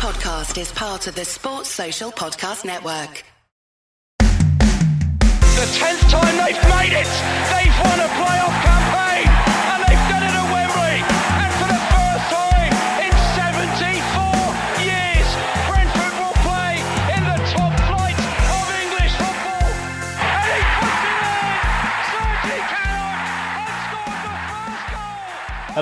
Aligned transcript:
podcast 0.00 0.58
is 0.58 0.72
part 0.72 1.06
of 1.08 1.14
the 1.14 1.26
Sports 1.26 1.68
Social 1.68 2.10
Podcast 2.10 2.64
Network. 2.64 3.22
The 4.18 5.66
tenth 5.76 6.00
time 6.08 6.36
they've 6.40 6.62
made 6.72 6.96
it. 6.96 7.10
They've 7.52 7.76
won 7.84 8.00
a 8.00 8.08
playoff 8.16 8.39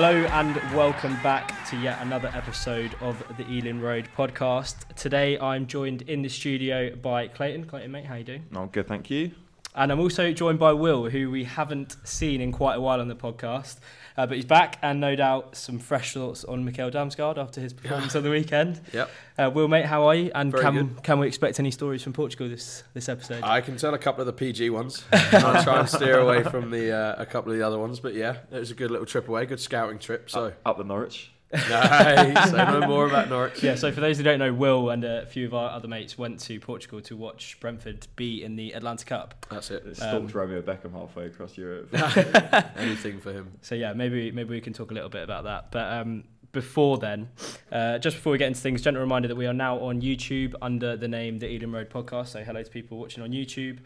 Hello 0.01 0.15
and 0.15 0.55
welcome 0.73 1.21
back 1.21 1.67
to 1.67 1.75
yet 1.75 2.01
another 2.01 2.31
episode 2.33 2.95
of 3.01 3.21
the 3.35 3.45
Ealing 3.51 3.81
Road 3.81 4.07
podcast. 4.15 4.87
Today 4.95 5.37
I'm 5.37 5.67
joined 5.67 6.03
in 6.03 6.21
the 6.21 6.29
studio 6.29 6.95
by 6.95 7.27
Clayton. 7.27 7.65
Clayton, 7.65 7.91
mate, 7.91 8.05
how 8.05 8.15
you 8.15 8.23
doing? 8.23 8.45
Oh, 8.55 8.67
good, 8.67 8.87
thank 8.87 9.09
you. 9.09 9.31
And 9.75 9.91
I'm 9.91 9.99
also 9.99 10.33
joined 10.33 10.57
by 10.59 10.73
Will, 10.73 11.09
who 11.09 11.29
we 11.29 11.43
haven't 11.43 11.95
seen 12.03 12.41
in 12.41 12.51
quite 12.51 12.75
a 12.75 12.81
while 12.81 12.99
on 12.99 13.07
the 13.07 13.15
podcast, 13.15 13.77
uh, 14.17 14.25
but 14.25 14.35
he's 14.35 14.45
back 14.45 14.77
and 14.81 14.99
no 14.99 15.15
doubt 15.15 15.55
some 15.55 15.77
fresh 15.77 16.13
thoughts 16.13 16.43
on 16.43 16.65
Mikkel 16.69 16.91
Damsgaard 16.91 17.37
after 17.37 17.61
his 17.61 17.71
performance 17.71 18.15
on 18.15 18.23
the 18.23 18.29
weekend. 18.31 18.81
Yep. 18.93 19.09
Uh, 19.37 19.49
Will, 19.53 19.67
mate, 19.67 19.85
how 19.85 20.07
are 20.07 20.15
you? 20.15 20.31
And 20.35 20.51
Very 20.51 20.63
can 20.63 20.73
good. 20.75 21.03
can 21.03 21.19
we 21.19 21.27
expect 21.27 21.59
any 21.59 21.71
stories 21.71 22.01
from 22.03 22.11
Portugal 22.13 22.49
this 22.49 22.83
this 22.93 23.07
episode? 23.07 23.41
I 23.43 23.61
can 23.61 23.77
tell 23.77 23.93
a 23.93 23.97
couple 23.99 24.21
of 24.21 24.25
the 24.27 24.33
PG 24.33 24.69
ones. 24.71 25.05
I'll 25.13 25.63
try 25.63 25.79
and 25.79 25.87
steer 25.87 26.19
away 26.19 26.43
from 26.43 26.71
the 26.71 26.91
uh, 26.91 27.15
a 27.21 27.25
couple 27.25 27.51
of 27.51 27.57
the 27.57 27.65
other 27.65 27.77
ones, 27.79 27.99
but 28.01 28.15
yeah, 28.15 28.37
it 28.51 28.59
was 28.59 28.71
a 28.71 28.75
good 28.75 28.91
little 28.91 29.05
trip 29.05 29.29
away, 29.29 29.45
good 29.45 29.59
scouting 29.61 29.99
trip. 29.99 30.29
So, 30.29 30.51
Up 30.65 30.77
the 30.77 30.83
Norwich. 30.83 31.31
Nice. 31.51 32.51
say 32.51 32.57
no 32.57 32.81
more 32.87 33.07
about 33.07 33.29
Norwich. 33.29 33.63
Yeah, 33.63 33.75
so 33.75 33.91
for 33.91 34.01
those 34.01 34.17
who 34.17 34.23
don't 34.23 34.39
know, 34.39 34.53
Will 34.53 34.89
and 34.89 35.03
a 35.03 35.25
few 35.25 35.45
of 35.47 35.53
our 35.53 35.71
other 35.71 35.87
mates 35.87 36.17
went 36.17 36.39
to 36.41 36.59
Portugal 36.59 37.01
to 37.01 37.15
watch 37.17 37.59
Brentford 37.59 38.07
B 38.15 38.43
in 38.43 38.55
the 38.55 38.71
Atlantic 38.73 39.07
Cup. 39.07 39.45
That's 39.49 39.71
it. 39.71 39.83
It 39.85 39.97
stalked 39.97 40.15
Um, 40.15 40.27
Romeo 40.27 40.61
Beckham 40.61 40.91
halfway 40.93 41.25
across 41.25 41.57
Europe. 41.57 41.89
Anything 42.77 43.19
for 43.19 43.33
him. 43.33 43.51
So 43.61 43.75
yeah, 43.75 43.93
maybe 43.93 44.31
maybe 44.31 44.49
we 44.51 44.61
can 44.61 44.73
talk 44.73 44.91
a 44.91 44.93
little 44.93 45.09
bit 45.09 45.23
about 45.23 45.43
that. 45.45 45.71
But 45.71 45.91
um, 45.91 46.23
before 46.51 46.97
then, 46.97 47.29
uh, 47.71 47.97
just 47.99 48.17
before 48.17 48.31
we 48.31 48.37
get 48.37 48.47
into 48.47 48.59
things, 48.61 48.81
gentle 48.81 49.01
reminder 49.01 49.27
that 49.27 49.35
we 49.35 49.47
are 49.47 49.53
now 49.53 49.79
on 49.79 50.01
YouTube 50.01 50.53
under 50.61 50.95
the 50.97 51.07
name 51.07 51.39
the 51.39 51.47
Ealing 51.47 51.71
Road 51.71 51.89
Podcast. 51.89 52.27
So 52.27 52.43
hello 52.43 52.61
to 52.61 52.69
people 52.69 52.99
watching 52.99 53.23
on 53.23 53.31
YouTube. 53.31 53.79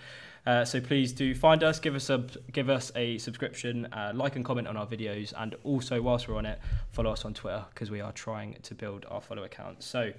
Uh, 0.45 0.65
so 0.65 0.81
please 0.81 1.13
do 1.13 1.33
find 1.33 1.63
us, 1.63 1.79
give 1.79 1.95
us 1.95 2.09
a 2.09 2.25
give 2.51 2.69
us 2.69 2.91
a 2.95 3.17
subscription, 3.17 3.85
uh, 3.93 4.11
like 4.13 4.35
and 4.35 4.43
comment 4.43 4.67
on 4.67 4.75
our 4.75 4.85
videos, 4.85 5.33
and 5.37 5.55
also 5.63 6.01
whilst 6.01 6.27
we're 6.27 6.35
on 6.35 6.45
it, 6.45 6.59
follow 6.91 7.11
us 7.11 7.23
on 7.23 7.33
Twitter 7.33 7.63
because 7.73 7.89
we 7.89 8.01
are 8.01 8.11
trying 8.11 8.55
to 8.63 8.75
build 8.75 9.05
our 9.09 9.21
follow 9.21 9.43
account. 9.43 9.81
So 9.83 10.11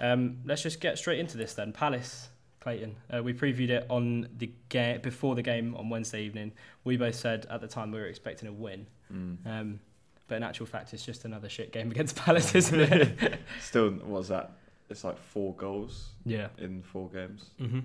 um, 0.00 0.38
let's 0.44 0.62
just 0.62 0.80
get 0.80 0.98
straight 0.98 1.18
into 1.18 1.36
this 1.36 1.54
then. 1.54 1.72
Palace. 1.72 2.28
Clayton, 2.60 2.96
uh, 3.14 3.22
we 3.22 3.34
previewed 3.34 3.68
it 3.68 3.84
on 3.90 4.26
the 4.38 4.50
game 4.70 4.98
before 5.02 5.34
the 5.34 5.42
game 5.42 5.76
on 5.76 5.90
Wednesday 5.90 6.22
evening. 6.22 6.50
We 6.84 6.96
both 6.96 7.14
said 7.14 7.46
at 7.50 7.60
the 7.60 7.68
time 7.68 7.90
we 7.90 7.98
were 7.98 8.06
expecting 8.06 8.48
a 8.48 8.54
win. 8.54 8.86
Mm. 9.12 9.36
Um, 9.44 9.80
but 10.28 10.36
in 10.36 10.42
actual 10.42 10.64
fact, 10.64 10.94
it's 10.94 11.04
just 11.04 11.26
another 11.26 11.50
shit 11.50 11.74
game 11.74 11.90
against 11.90 12.16
Palace, 12.16 12.54
isn't 12.54 12.80
it? 12.80 13.38
Still, 13.60 13.90
what's 13.90 14.28
that? 14.28 14.52
It's 14.88 15.04
like 15.04 15.18
four 15.18 15.54
goals 15.56 16.12
yeah. 16.24 16.48
in 16.56 16.82
four 16.82 17.10
games, 17.10 17.50
hmm 17.58 17.80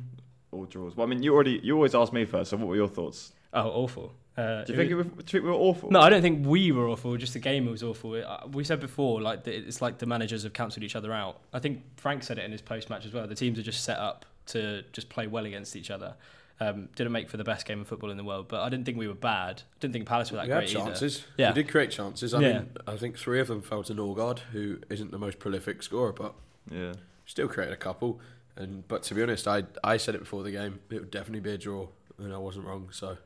all 0.52 0.66
draws. 0.66 0.95
Well, 0.95 1.05
I 1.05 1.09
mean, 1.09 1.23
you 1.23 1.33
already 1.33 1.59
you 1.64 1.75
always 1.75 1.95
asked 1.95 2.14
me 2.14 2.25
first. 2.25 2.50
So, 2.52 2.58
what 2.58 2.67
were 2.67 2.75
your 2.75 2.88
thoughts? 2.88 3.33
Oh, 3.53 3.67
awful. 3.69 4.14
Uh, 4.38 4.64
Do 4.64 4.72
you 4.73 4.78
think 4.78 4.91
it 4.91 4.95
was, 4.95 5.06
do 5.08 5.11
you 5.17 5.23
think 5.23 5.44
we 5.44 5.50
were 5.50 5.56
awful? 5.56 5.91
No, 5.91 6.00
I 6.00 6.09
don't 6.09 6.22
think 6.22 6.45
we 6.47 6.72
were 6.72 6.88
awful. 6.88 7.17
Just 7.17 7.33
the 7.33 7.39
game 7.39 7.66
was 7.66 7.83
awful. 7.83 8.16
It- 8.16 8.23
uh, 8.23 8.47
We 8.53 8.64
said 8.64 8.80
before, 8.80 9.22
like 9.22 9.44
that 9.44 9.53
it's 9.53 9.81
like 9.81 9.97
the 9.97 10.06
managers 10.06 10.44
have 10.44 10.53
cancelled 10.53 10.83
each 10.83 10.95
other 10.95 11.11
out. 11.11 11.41
I 11.52 11.59
think 11.59 11.81
Frank 11.97 12.23
said 12.23 12.38
it 12.38 12.45
in 12.45 12.52
his 12.52 12.61
post 12.61 12.89
match 12.89 13.06
as 13.06 13.11
well. 13.14 13.28
The 13.28 13.36
teams 13.36 13.59
are 13.59 13.64
just 13.64 13.83
set 13.83 13.97
up 13.97 14.25
to 14.47 14.83
just 14.94 15.09
play 15.09 15.28
well 15.28 15.45
against 15.45 15.75
each 15.75 15.91
other. 15.91 16.16
Um, 16.61 16.89
didn't 16.95 17.11
make 17.13 17.30
for 17.30 17.38
the 17.38 17.44
best 17.44 17.66
game 17.66 17.81
of 17.81 17.88
football 17.88 18.11
in 18.11 18.17
the 18.17 18.23
world, 18.23 18.47
but 18.50 18.61
I 18.61 18.69
didn't 18.69 18.85
think 18.85 18.97
we 18.97 19.07
were 19.07 19.13
bad. 19.13 19.63
Didn't 19.79 19.94
think 19.94 20.06
Palace 20.06 20.29
were 20.31 20.38
that 20.38 20.47
we 20.47 20.51
had 20.53 20.59
great 20.59 20.75
either. 20.75 20.85
chances. 20.85 21.25
Yeah. 21.38 21.50
We 21.50 21.56
did 21.63 21.69
create 21.72 21.90
chances. 21.91 22.34
I 22.34 22.41
Yeah. 22.41 22.53
mean, 22.53 22.69
I 22.88 22.97
think 22.97 23.18
three 23.18 23.40
of 23.40 23.47
them 23.47 23.62
fell 23.62 23.84
to 23.84 23.94
Nørgaard, 23.95 24.40
who 24.51 24.79
isn't 24.90 25.12
the 25.12 25.19
most 25.19 25.40
prolific 25.40 25.81
scorer, 25.84 26.12
but 26.13 26.34
Yeah. 26.72 26.94
still 27.25 27.47
created 27.47 27.74
a 27.74 27.78
couple. 27.78 28.19
And 28.59 28.88
but 28.88 29.03
to 29.03 29.16
be 29.16 29.24
honest, 29.24 29.47
I 29.47 29.64
I 29.84 29.97
said 29.97 30.16
it 30.16 30.20
before 30.20 30.44
the 30.44 30.52
game. 30.52 30.80
It 30.92 31.00
would 31.00 31.12
definitely 31.12 31.40
be 31.40 31.52
a 31.52 31.58
draw, 31.58 31.88
and 32.18 32.34
I 32.34 32.38
wasn't 32.38 32.66
wrong. 32.66 32.90
So, 32.92 33.18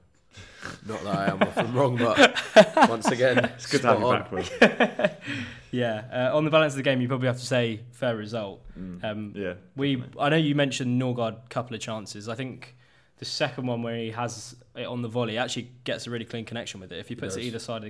not 0.88 1.04
that 1.04 1.16
I 1.16 1.28
am 1.32 1.42
often 1.42 1.74
wrong, 1.74 1.98
but 1.98 2.40
once 2.90 3.08
again, 3.08 3.40
It's 3.46 3.66
good 3.66 3.82
to 3.82 3.88
have 3.88 4.00
you 4.00 4.06
spot 4.06 4.16
on. 4.16 4.22
back, 4.22 4.32
Will. 4.32 5.10
Yeah, 5.72 6.04
uh, 6.14 6.38
on 6.38 6.46
the 6.46 6.52
balance 6.52 6.74
of 6.74 6.78
the 6.78 6.84
game, 6.84 7.02
you 7.02 7.08
probably 7.08 7.26
have 7.28 7.40
to 7.40 7.46
say 7.46 7.80
fair 7.92 8.16
result. 8.16 8.62
Mm. 8.80 9.04
Um, 9.04 9.34
yeah. 9.36 9.54
We, 9.76 9.96
definitely. 9.96 10.22
I 10.22 10.30
know 10.30 10.36
you 10.36 10.54
mentioned 10.54 11.02
Nørgaard 11.02 11.46
a 11.46 11.48
couple 11.50 11.76
of 11.76 11.82
chances. 11.82 12.30
I 12.30 12.36
think 12.36 12.76
the 13.18 13.26
second 13.26 13.66
one 13.66 13.82
where 13.82 13.96
he 13.98 14.12
has 14.12 14.56
it 14.76 14.86
on 14.86 15.02
the 15.02 15.08
volley 15.08 15.40
actually 15.40 15.72
gets 15.84 16.06
a 16.06 16.12
really 16.12 16.26
clean 16.26 16.46
connection 16.46 16.80
with 16.80 16.92
it. 16.92 17.00
If 17.00 17.08
he 17.08 17.16
puts 17.16 17.36
it 17.36 17.40
does. 17.40 17.48
either 17.48 17.60
side 17.60 17.84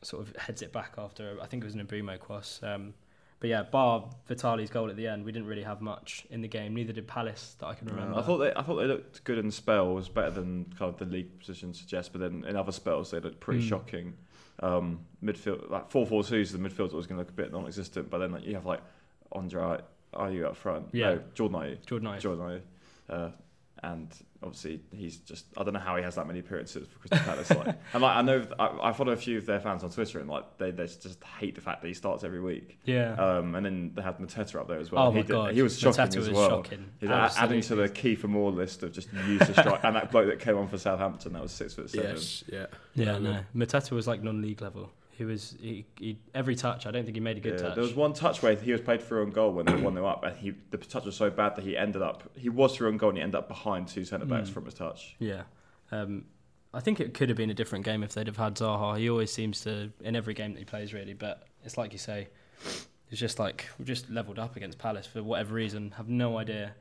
Was 0.00 0.08
sort 0.10 0.28
of 0.28 0.36
heads 0.36 0.62
it 0.62 0.72
back 0.72 0.94
after 0.98 1.36
I 1.42 1.46
think 1.46 1.62
it 1.62 1.66
was 1.66 1.74
an 1.74 1.86
Mbeumo 1.86 2.18
cross. 2.18 2.60
Um, 2.62 2.94
but 3.40 3.50
yeah, 3.50 3.62
bar 3.62 4.04
Vitaly's 4.28 4.68
goal 4.70 4.90
at 4.90 4.96
the 4.96 5.06
end, 5.06 5.24
we 5.24 5.30
didn't 5.32 5.46
really 5.46 5.62
have 5.62 5.80
much 5.80 6.26
in 6.30 6.40
the 6.40 6.48
game. 6.48 6.74
Neither 6.74 6.92
did 6.92 7.06
Palace 7.06 7.54
that 7.60 7.66
I 7.66 7.74
can 7.74 7.86
remember. 7.88 8.18
I 8.18 8.22
thought 8.22 8.38
they 8.38 8.52
I 8.54 8.62
thought 8.62 8.76
they 8.76 8.86
looked 8.86 9.22
good 9.24 9.38
in 9.38 9.50
spells, 9.50 10.08
better 10.08 10.30
than 10.30 10.64
kind 10.78 10.92
of 10.92 10.98
the 10.98 11.04
league 11.04 11.38
position 11.38 11.72
suggests. 11.72 12.08
But 12.12 12.20
then 12.20 12.44
in 12.48 12.56
other 12.56 12.72
spells, 12.72 13.10
they 13.12 13.20
looked 13.20 13.40
pretty 13.40 13.60
Mm. 13.62 13.68
shocking. 13.68 14.14
Um, 14.60 15.00
midfield 15.22 15.70
like 15.70 15.88
four 15.90 16.04
four 16.04 16.24
twos, 16.24 16.50
the 16.50 16.58
midfield's 16.58 16.92
always 16.92 17.06
going 17.06 17.16
to 17.16 17.22
look 17.22 17.28
a 17.30 17.32
bit 17.32 17.52
non-existent. 17.52 18.10
But 18.10 18.18
then 18.18 18.32
like, 18.32 18.44
you 18.44 18.54
have 18.54 18.66
like 18.66 18.80
Andre, 19.30 19.78
Ayew 20.14 20.44
up 20.46 20.56
front? 20.56 20.86
Yeah. 20.92 21.14
no, 21.14 21.22
Jordan 21.34 21.58
Ayew. 21.60 21.86
Jordan 21.86 22.08
Ayew. 22.08 22.20
Jordan 22.20 22.44
Ayew. 22.44 22.60
Uh, 23.08 23.30
and 23.82 24.08
obviously 24.42 24.80
he's 24.92 25.16
just 25.18 25.46
I 25.56 25.64
don't 25.64 25.74
know 25.74 25.80
how 25.80 25.96
he 25.96 26.02
has 26.02 26.14
that 26.14 26.26
many 26.26 26.38
appearances 26.40 26.86
for 26.88 26.98
Crystal 26.98 27.18
Palace. 27.20 27.50
like, 27.50 27.76
and 27.92 28.02
like 28.02 28.16
I 28.16 28.22
know 28.22 28.46
I, 28.58 28.88
I 28.88 28.92
follow 28.92 29.12
a 29.12 29.16
few 29.16 29.38
of 29.38 29.46
their 29.46 29.60
fans 29.60 29.82
on 29.84 29.90
Twitter 29.90 30.20
and 30.20 30.28
like 30.28 30.58
they, 30.58 30.70
they 30.70 30.86
just 30.86 31.22
hate 31.38 31.54
the 31.54 31.60
fact 31.60 31.82
that 31.82 31.88
he 31.88 31.94
starts 31.94 32.24
every 32.24 32.40
week. 32.40 32.78
Yeah. 32.84 33.14
Um, 33.14 33.54
and 33.54 33.64
then 33.66 33.92
they 33.94 34.02
had 34.02 34.18
Mateta 34.18 34.56
up 34.60 34.68
there 34.68 34.78
as 34.78 34.90
well. 34.92 35.06
oh 35.06 35.10
he 35.10 35.16
my 35.16 35.22
did- 35.22 35.28
god, 35.32 35.54
he 35.54 35.62
was 35.62 35.78
shocking 35.78 36.04
Mateta 36.04 36.16
as 36.18 36.28
was 36.28 36.36
well. 36.36 36.48
shocking. 36.50 36.84
He's 37.00 37.10
adding 37.10 37.60
to 37.62 37.74
the 37.76 37.82
Absolutely. 37.84 38.16
Kieffer 38.16 38.28
Moore 38.28 38.50
list 38.52 38.82
of 38.82 38.92
just 38.92 39.08
useless 39.26 39.56
strike, 39.58 39.80
and 39.84 39.96
that 39.96 40.10
bloke 40.10 40.28
that 40.28 40.38
came 40.40 40.56
on 40.56 40.68
for 40.68 40.78
Southampton 40.78 41.32
that 41.32 41.42
was 41.42 41.52
six 41.52 41.74
foot 41.74 41.90
seven. 41.90 42.10
Yes, 42.12 42.44
yeah. 42.52 42.66
Yeah, 42.94 43.16
Um, 43.16 43.22
no. 43.24 43.40
Mateta 43.54 43.92
was 43.92 44.06
like 44.06 44.22
non-league 44.22 44.60
level. 44.62 44.90
He 45.18 45.24
was 45.24 45.56
he, 45.60 45.84
he 45.98 46.16
every 46.32 46.54
touch. 46.54 46.86
I 46.86 46.92
don't 46.92 47.02
think 47.04 47.16
he 47.16 47.20
made 47.20 47.36
a 47.36 47.40
good 47.40 47.54
Yeah, 47.54 47.66
touch. 47.66 47.74
There 47.74 47.82
was 47.82 47.94
one 47.94 48.12
touch 48.12 48.40
where 48.40 48.54
he 48.54 48.70
was 48.70 48.80
played 48.80 49.02
through 49.02 49.22
on 49.22 49.30
goal 49.30 49.52
when 49.52 49.66
they 49.66 49.74
won 49.74 49.94
them 49.94 50.04
up, 50.04 50.22
and 50.22 50.36
he 50.36 50.52
the 50.70 50.78
touch 50.78 51.04
was 51.04 51.16
so 51.16 51.28
bad 51.28 51.56
that 51.56 51.64
he 51.64 51.76
ended 51.76 52.02
up 52.02 52.22
he 52.36 52.48
was 52.48 52.76
through 52.76 52.88
on 52.88 52.96
goal 52.98 53.08
and 53.10 53.18
he 53.18 53.22
ended 53.24 53.34
up 53.34 53.48
behind 53.48 53.88
two 53.88 54.04
centre 54.04 54.26
backs 54.26 54.48
Mm. 54.48 54.52
from 54.52 54.64
his 54.66 54.74
touch. 54.74 55.16
Yeah. 55.18 55.42
Um, 55.90 56.26
I 56.72 56.78
think 56.80 57.00
it 57.00 57.14
could 57.14 57.28
have 57.30 57.36
been 57.36 57.50
a 57.50 57.54
different 57.54 57.84
game 57.84 58.02
if 58.04 58.12
they'd 58.14 58.28
have 58.28 58.36
had 58.36 58.54
Zaha. 58.54 58.96
He 58.98 59.10
always 59.10 59.32
seems 59.32 59.60
to 59.62 59.90
in 60.02 60.14
every 60.14 60.34
game 60.34 60.52
that 60.52 60.60
he 60.60 60.64
plays 60.64 60.94
really, 60.94 61.14
but 61.14 61.48
it's 61.64 61.76
like 61.76 61.92
you 61.92 61.98
say, 61.98 62.28
it's 63.10 63.18
just 63.18 63.40
like 63.40 63.66
we've 63.78 63.88
just 63.88 64.08
leveled 64.10 64.38
up 64.38 64.54
against 64.54 64.78
Palace 64.78 65.06
for 65.06 65.22
whatever 65.24 65.54
reason. 65.54 65.90
Have 65.96 66.08
no 66.08 66.38
idea. 66.38 66.74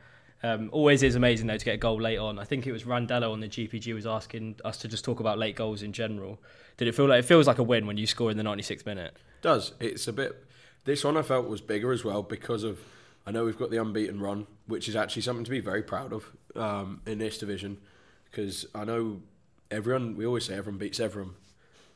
Um, 0.44 0.70
always 0.72 1.02
is 1.02 1.16
amazing 1.16 1.48
though 1.48 1.58
to 1.58 1.66
get 1.66 1.74
a 1.74 1.78
goal 1.78 2.00
late 2.00 2.18
on. 2.18 2.38
I 2.38 2.44
think 2.44 2.68
it 2.68 2.72
was 2.72 2.84
Randello 2.84 3.32
on 3.32 3.40
the 3.40 3.48
GPG 3.48 3.94
was 3.94 4.06
asking 4.06 4.58
us 4.64 4.78
to 4.78 4.88
just 4.88 5.04
talk 5.04 5.20
about 5.20 5.40
late 5.40 5.56
goals 5.56 5.82
in 5.82 5.94
general. 5.94 6.40
Did 6.78 6.88
it 6.88 6.96
feel 6.96 7.08
like 7.08 7.20
it 7.20 7.26
feels 7.26 7.48
like 7.48 7.58
a 7.58 7.64
win 7.64 7.88
when 7.88 7.98
you 7.98 8.06
score 8.06 8.30
in 8.30 8.38
the 8.38 8.44
96th 8.44 8.86
minute? 8.86 9.18
does. 9.42 9.74
It's 9.80 10.08
a 10.08 10.14
bit. 10.14 10.44
This 10.86 11.04
one 11.04 11.18
I 11.18 11.22
felt 11.22 11.48
was 11.48 11.62
bigger 11.62 11.92
as 11.92 12.04
well 12.04 12.24
because 12.24 12.64
of. 12.64 12.80
I 13.26 13.32
know 13.32 13.44
we've 13.44 13.58
got 13.58 13.72
the 13.72 13.82
unbeaten 13.82 14.22
run, 14.22 14.48
which 14.68 14.88
is 14.88 14.96
actually 14.96 15.24
something 15.24 15.44
to 15.44 15.52
be 15.52 15.60
very 15.60 15.84
proud 15.84 16.14
of 16.14 16.32
um, 16.56 17.02
in 17.06 17.18
this 17.18 17.38
division. 17.38 17.78
Because 18.26 18.66
I 18.74 18.86
know 18.86 19.22
everyone. 19.70 20.16
We 20.16 20.26
always 20.26 20.46
say 20.46 20.56
everyone 20.56 20.78
beats 20.78 21.00
everyone, 21.00 21.34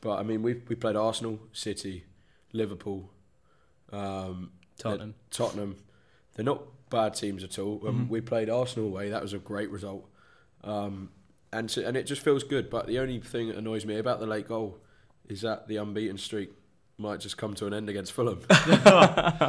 but 0.00 0.18
I 0.18 0.22
mean 0.22 0.42
we 0.42 0.62
we 0.68 0.74
played 0.74 0.96
Arsenal, 0.96 1.38
City, 1.52 2.04
Liverpool, 2.52 3.10
um, 3.92 4.50
Tottenham. 4.78 5.14
Tottenham. 5.30 5.76
They're 6.34 6.44
not 6.44 6.62
bad 6.92 7.14
teams 7.14 7.42
at 7.42 7.58
all. 7.58 7.82
Um, 7.88 8.08
We 8.08 8.20
played 8.20 8.48
Arsenal 8.48 8.86
away. 8.88 9.08
That 9.10 9.22
was 9.22 9.32
a 9.32 9.38
great 9.38 9.70
result, 9.70 10.08
um, 10.62 11.10
and 11.52 11.68
so, 11.70 11.82
and 11.82 11.96
it 11.96 12.04
just 12.04 12.22
feels 12.22 12.44
good. 12.44 12.70
But 12.70 12.86
the 12.86 12.98
only 13.00 13.18
thing 13.20 13.48
that 13.48 13.56
annoys 13.56 13.84
me 13.84 13.98
about 13.98 14.20
the 14.20 14.26
late 14.26 14.46
goal 14.46 14.78
is 15.28 15.40
that 15.40 15.66
the 15.68 15.76
unbeaten 15.78 16.18
streak 16.18 16.50
might 16.98 17.18
just 17.20 17.36
come 17.36 17.54
to 17.54 17.66
an 17.66 17.74
end 17.74 17.88
against 17.88 18.12
Fulham. 18.12 18.40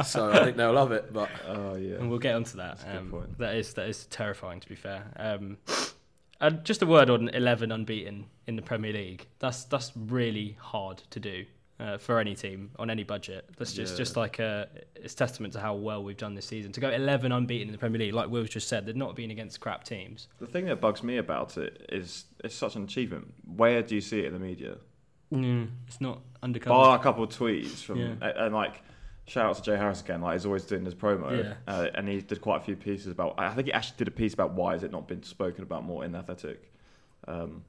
so 0.04 0.30
I 0.32 0.40
think 0.44 0.56
they'll 0.56 0.72
love 0.72 0.90
it. 0.92 1.12
But 1.12 1.28
Oh 1.46 1.76
yeah. 1.76 1.96
And 1.96 2.10
we'll 2.10 2.18
get 2.18 2.34
onto 2.34 2.56
that. 2.56 2.78
That's 2.78 2.82
a 2.84 2.86
good 2.92 2.96
Um, 2.98 3.10
point. 3.10 3.38
That 3.38 3.54
is 3.54 3.74
that 3.74 3.88
is 3.88 4.06
terrifying 4.06 4.60
to 4.60 4.68
be 4.68 4.74
fair. 4.74 5.04
Um, 5.16 5.58
and 6.40 6.64
just 6.64 6.82
a 6.82 6.86
word 6.86 7.10
on 7.10 7.28
eleven 7.28 7.70
unbeaten 7.70 8.26
in 8.46 8.56
the 8.56 8.62
Premier 8.62 8.92
League. 8.92 9.26
That's 9.38 9.64
that's 9.64 9.92
really 9.96 10.56
hard 10.58 10.98
to 11.10 11.20
do 11.20 11.44
uh, 11.80 11.98
for 11.98 12.18
any 12.20 12.34
team 12.34 12.70
on 12.78 12.88
any 12.90 13.02
budget. 13.02 13.48
That's 13.56 13.72
just 13.72 13.94
Yeah. 13.94 13.98
just 13.98 14.16
like 14.16 14.38
a 14.38 14.68
it's 14.94 15.14
testament 15.14 15.52
to 15.54 15.60
how 15.60 15.74
well 15.74 16.02
we've 16.04 16.16
done 16.16 16.34
this 16.34 16.46
season. 16.46 16.72
To 16.72 16.80
go 16.80 16.90
eleven 16.90 17.32
unbeaten 17.32 17.68
in 17.68 17.72
the 17.72 17.78
Premier 17.78 17.98
League, 17.98 18.14
like 18.14 18.30
Will's 18.30 18.48
just 18.50 18.68
said, 18.68 18.86
they're 18.86 18.94
not 18.94 19.16
been 19.16 19.30
against 19.30 19.60
crap 19.60 19.84
teams. 19.84 20.28
The 20.38 20.46
thing 20.46 20.66
that 20.66 20.80
bugs 20.80 21.02
me 21.02 21.16
about 21.18 21.58
it 21.58 21.86
is 21.90 22.26
it's 22.44 22.54
such 22.54 22.76
an 22.76 22.84
achievement. 22.84 23.34
Where 23.56 23.82
do 23.82 23.94
you 23.94 24.00
see 24.00 24.20
it 24.20 24.26
in 24.26 24.32
the 24.34 24.38
media? 24.38 24.76
Mm, 25.32 25.68
it's 25.88 26.00
not 26.00 26.20
undercover. 26.42 26.70
bar 26.74 26.96
a 26.98 27.02
couple 27.02 27.24
of 27.24 27.30
tweets 27.30 27.82
from 27.82 27.98
Yeah. 27.98 28.06
and, 28.20 28.22
and, 28.22 28.54
like 28.54 28.82
shout 29.26 29.46
out 29.46 29.56
to 29.56 29.62
Jay 29.62 29.76
Harris 29.76 30.00
again. 30.02 30.20
Like 30.20 30.34
he's 30.34 30.46
always 30.46 30.64
doing 30.64 30.84
his 30.84 30.94
promo, 30.94 31.36
Yeah. 31.44 31.54
uh, 31.66 31.88
and 31.94 32.06
he 32.06 32.20
did 32.20 32.40
quite 32.40 32.58
a 32.60 32.64
few 32.64 32.76
pieces 32.76 33.08
about. 33.08 33.34
I 33.38 33.52
think 33.54 33.66
he 33.66 33.72
actually 33.72 33.96
did 33.96 34.06
a 34.08 34.12
piece 34.12 34.32
about 34.34 34.52
why 34.52 34.74
has 34.74 34.84
it 34.84 34.92
not 34.92 35.08
been 35.08 35.22
spoken 35.24 35.62
about 35.64 35.82
more 35.82 36.04
in 36.04 36.14
Athletic, 36.14 36.70
um, 37.26 37.64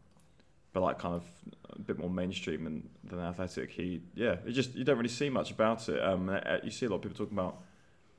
but 0.75 0.83
like 0.83 0.99
kind 0.99 1.15
of 1.15 1.23
a 1.69 1.79
bit 1.79 1.97
more 1.97 2.09
mainstream 2.09 2.65
than, 2.65 2.89
than 3.05 3.17
Athletic. 3.17 3.71
He 3.71 4.01
yeah, 4.13 4.35
it 4.45 4.51
just 4.51 4.75
you 4.75 4.83
don't 4.83 4.97
really 4.97 5.07
see 5.07 5.29
much 5.29 5.49
about 5.49 5.87
it. 5.87 6.03
Um, 6.03 6.27
uh, 6.29 6.57
you 6.63 6.69
see 6.69 6.85
a 6.85 6.89
lot 6.89 6.97
of 6.97 7.01
people 7.03 7.25
talking 7.25 7.37
about 7.37 7.61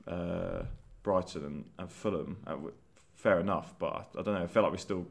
uh, 0.07 0.63
Brighton 1.03 1.45
and, 1.45 1.65
and 1.77 1.91
Fulham. 1.91 2.37
Uh, 2.47 2.55
fair 3.13 3.39
enough, 3.39 3.75
but 3.77 3.93
I, 3.93 4.19
I 4.19 4.23
don't 4.23 4.33
know. 4.33 4.43
I 4.43 4.47
feel 4.47 4.63
like 4.63 4.71
we 4.71 4.79
still 4.79 5.05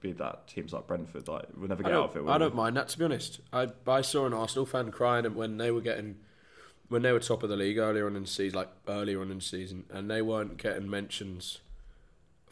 be 0.00 0.12
that 0.12 0.46
teams 0.46 0.72
like 0.72 0.86
Brentford. 0.86 1.26
Like 1.26 1.46
we'll 1.56 1.68
never 1.68 1.82
get 1.82 1.92
out 1.92 2.10
of 2.10 2.16
it. 2.16 2.30
I 2.30 2.34
we? 2.34 2.38
don't 2.38 2.54
mind 2.54 2.76
that 2.76 2.88
to 2.90 2.98
be 2.98 3.04
honest. 3.04 3.40
I 3.52 3.70
I 3.88 4.00
saw 4.00 4.26
an 4.26 4.32
Arsenal 4.32 4.64
fan 4.64 4.92
crying 4.92 5.34
when 5.34 5.56
they 5.56 5.72
were 5.72 5.80
getting 5.80 6.18
when 6.88 7.02
they 7.02 7.10
were 7.10 7.18
top 7.18 7.42
of 7.42 7.48
the 7.48 7.56
league 7.56 7.78
earlier 7.78 8.06
on 8.06 8.14
in 8.14 8.22
the 8.22 8.28
season, 8.28 8.56
like 8.56 8.70
earlier 8.86 9.20
on 9.20 9.32
in 9.32 9.38
the 9.38 9.44
season, 9.44 9.84
and 9.90 10.08
they 10.08 10.22
weren't 10.22 10.58
getting 10.58 10.88
mentions 10.88 11.58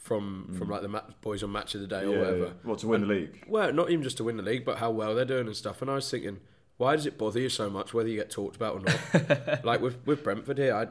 from 0.02 0.52
from 0.58 0.68
like 0.68 0.82
the 0.82 0.88
ma- 0.88 1.02
boys 1.20 1.42
on 1.42 1.52
match 1.52 1.74
of 1.74 1.80
the 1.80 1.86
day 1.86 2.02
or 2.04 2.08
Mm. 2.08 2.12
Yeah, 2.12 2.18
whatever. 2.18 2.38
yeah. 2.38 2.50
What 2.64 2.78
to 2.80 2.88
win 2.88 3.00
the 3.02 3.06
league? 3.06 3.44
Well, 3.48 3.72
not 3.72 3.88
even 3.90 4.02
just 4.02 4.16
to 4.18 4.24
win 4.24 4.36
the 4.36 4.42
league, 4.42 4.64
but 4.64 4.78
how 4.78 4.90
well 4.90 5.14
they're 5.14 5.24
doing 5.24 5.46
and 5.46 5.56
stuff. 5.56 5.80
And 5.80 5.90
I 5.90 5.94
was 5.94 6.10
thinking, 6.10 6.40
why 6.76 6.96
does 6.96 7.06
it 7.06 7.16
bother 7.16 7.38
you 7.40 7.48
so 7.48 7.70
much 7.70 7.94
whether 7.94 8.08
you 8.08 8.16
get 8.16 8.28
talked 8.30 8.56
about 8.56 8.74
or 8.74 8.80
not? 8.80 9.64
like 9.64 9.80
with 9.80 10.04
with 10.04 10.22
Brentford 10.24 10.58
here, 10.58 10.74
I 10.74 10.88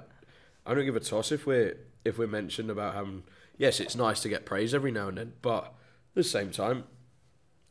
I 0.70 0.74
don't 0.74 0.86
give 0.86 0.96
a 0.96 1.02
toss 1.02 1.32
if 1.32 1.46
we're 1.46 1.78
if 2.06 2.18
we're 2.18 2.28
mentioned 2.28 2.70
about 2.72 2.94
having. 2.96 3.24
Yes, 3.58 3.80
it's 3.80 3.96
nice 3.96 4.22
to 4.22 4.30
get 4.30 4.46
praise 4.46 4.74
every 4.74 4.92
now 4.92 5.10
and 5.10 5.18
then, 5.18 5.34
but 5.44 5.66
at 5.66 5.74
the 6.16 6.24
same 6.24 6.50
time, 6.50 6.86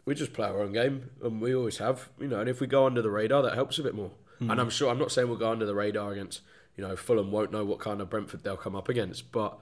we 0.05 0.15
just 0.15 0.33
play 0.33 0.47
our 0.47 0.61
own 0.61 0.73
game, 0.73 1.11
and 1.23 1.41
we 1.41 1.55
always 1.55 1.79
have. 1.79 2.11
You 2.21 2.29
know, 2.29 2.41
and 2.41 2.49
if 2.49 2.61
we 2.61 2.67
go 2.67 2.85
under 2.87 3.03
the 3.03 3.11
radar, 3.11 3.43
that 3.43 3.55
helps 3.55 3.79
a 3.79 3.83
bit 3.83 3.95
more. 3.95 4.13
And 4.41 4.59
I'm 4.61 4.71
sure 4.71 4.91
I'm 4.91 4.99
not 4.99 5.13
saying 5.13 5.29
we'll 5.29 5.37
go 5.37 5.51
under 5.51 5.67
the 5.67 5.75
radar 5.75 6.13
against. 6.13 6.41
You 6.77 6.87
know, 6.87 6.97
Fulham 6.97 7.31
won't 7.33 7.51
know 7.53 7.65
what 7.65 7.79
kind 7.79 8.01
of 8.01 8.09
Brentford 8.09 8.43
they'll 8.45 8.57
come 8.57 8.77
up 8.77 8.89
against, 8.91 9.33
but. 9.33 9.59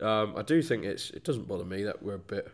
Um, 0.00 0.34
I 0.36 0.42
do 0.42 0.62
think 0.62 0.84
it's. 0.84 1.10
It 1.10 1.24
doesn't 1.24 1.48
bother 1.48 1.64
me 1.64 1.82
that 1.84 2.02
we're 2.02 2.14
a 2.14 2.18
bit. 2.18 2.48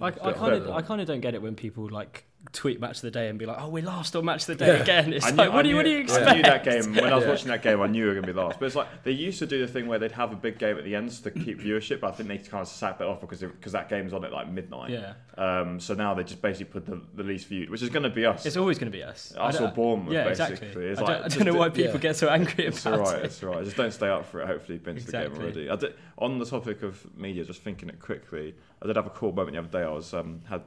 I, 0.00 0.06
I 0.06 0.10
kind 0.32 0.54
of. 0.54 0.70
I 0.70 0.82
kind 0.82 1.00
of 1.00 1.06
don't 1.06 1.20
get 1.20 1.34
it 1.34 1.42
when 1.42 1.54
people 1.54 1.88
like 1.90 2.24
tweet 2.52 2.80
match 2.80 2.96
of 2.96 3.02
the 3.02 3.10
day 3.10 3.28
and 3.28 3.38
be 3.38 3.46
like, 3.46 3.58
"Oh, 3.60 3.68
we 3.68 3.82
lost 3.82 4.14
on 4.16 4.24
match 4.24 4.42
of 4.48 4.58
the 4.58 4.64
day 4.64 4.80
again." 4.80 5.12
It's 5.12 5.26
I 5.26 5.30
knew, 5.30 5.36
like, 5.36 5.50
what 5.50 5.58
I 5.60 5.62
do 5.62 5.68
you, 5.70 5.76
what 5.76 5.84
do 5.84 5.90
you 5.90 5.98
I 5.98 6.00
expect? 6.00 6.36
knew 6.36 6.42
that 6.42 6.64
game 6.64 6.94
when 6.94 7.12
I 7.12 7.14
was 7.16 7.24
Yeah. 7.26 7.30
watching 7.30 7.48
that 7.48 7.62
game. 7.62 7.80
I 7.80 7.86
knew 7.86 8.02
we 8.02 8.08
were 8.08 8.14
going 8.14 8.26
to 8.26 8.32
be 8.32 8.38
last. 8.38 8.58
But 8.60 8.66
it's 8.66 8.74
like 8.76 8.88
they 9.04 9.10
used 9.12 9.38
to 9.40 9.46
do 9.46 9.60
the 9.64 9.70
thing 9.72 9.86
where 9.86 9.98
they'd 9.98 10.12
have 10.12 10.32
a 10.32 10.36
big 10.36 10.58
game 10.58 10.76
at 10.78 10.84
the 10.84 10.94
end 10.94 11.10
to 11.10 11.30
keep 11.30 11.60
viewership. 11.60 12.00
But 12.00 12.08
I 12.08 12.12
think 12.12 12.28
they 12.28 12.38
kind 12.38 12.62
of 12.62 12.68
sacked 12.68 12.98
that 13.00 13.08
off 13.08 13.20
because 13.20 13.40
because 13.40 13.72
that 13.72 13.88
game's 13.88 14.12
on 14.12 14.24
at 14.24 14.32
like 14.32 14.48
midnight. 14.50 14.90
Yeah. 14.90 15.14
Um, 15.38 15.78
so 15.80 15.92
now 15.94 16.14
they 16.14 16.24
just 16.24 16.40
basically 16.40 16.72
put 16.80 16.86
the, 16.86 17.00
the 17.14 17.22
least 17.22 17.46
viewed, 17.48 17.68
which 17.68 17.82
is 17.82 17.90
going 17.90 18.04
to 18.04 18.10
be 18.10 18.24
us. 18.24 18.46
It's 18.46 18.56
always 18.56 18.78
going 18.78 18.90
to 18.90 18.96
be 18.96 19.02
us. 19.02 19.34
I 19.38 19.48
Us 19.48 19.60
or 19.60 19.68
Bournemouth, 19.68 20.12
Yeah, 20.12 20.24
basically. 20.24 20.54
exactly. 20.54 20.84
It's 20.86 20.98
I, 21.00 21.02
like, 21.04 21.12
don't, 21.16 21.20
I 21.20 21.28
just 21.28 21.38
don't 21.38 21.46
know 21.52 21.58
why 21.60 21.68
people 21.68 21.92
yeah. 21.94 21.98
get 21.98 22.16
so 22.16 22.28
angry 22.28 22.64
It's 22.66 22.86
about 22.86 23.00
all 23.00 23.04
right. 23.06 23.18
it. 23.18 23.24
It's 23.26 23.42
all 23.42 23.50
right. 23.50 23.64
Just 23.64 23.76
don't 23.76 23.92
stay 23.92 24.08
up 24.08 24.24
for 24.24 24.40
it. 24.40 24.46
Hopefully, 24.46 24.74
you've 24.76 24.84
been 24.84 24.96
to 24.96 25.04
the 25.04 25.12
game 25.12 25.32
already. 25.36 25.68
I 25.68 25.76
did, 25.76 25.94
on 26.16 26.38
the 26.38 26.46
topic 26.46 26.82
of 26.82 27.06
media, 27.18 27.44
just 27.44 27.60
thinking 27.62 27.90
it 27.90 28.00
quickly. 28.00 28.54
I 28.82 28.86
did 28.86 28.96
have 28.96 29.06
a 29.06 29.10
cool 29.10 29.32
moment 29.32 29.52
the 29.54 29.58
other 29.58 29.68
day. 29.68 29.84
I 29.84 29.90
was 29.92 30.14
um, 30.14 30.40
had 30.48 30.62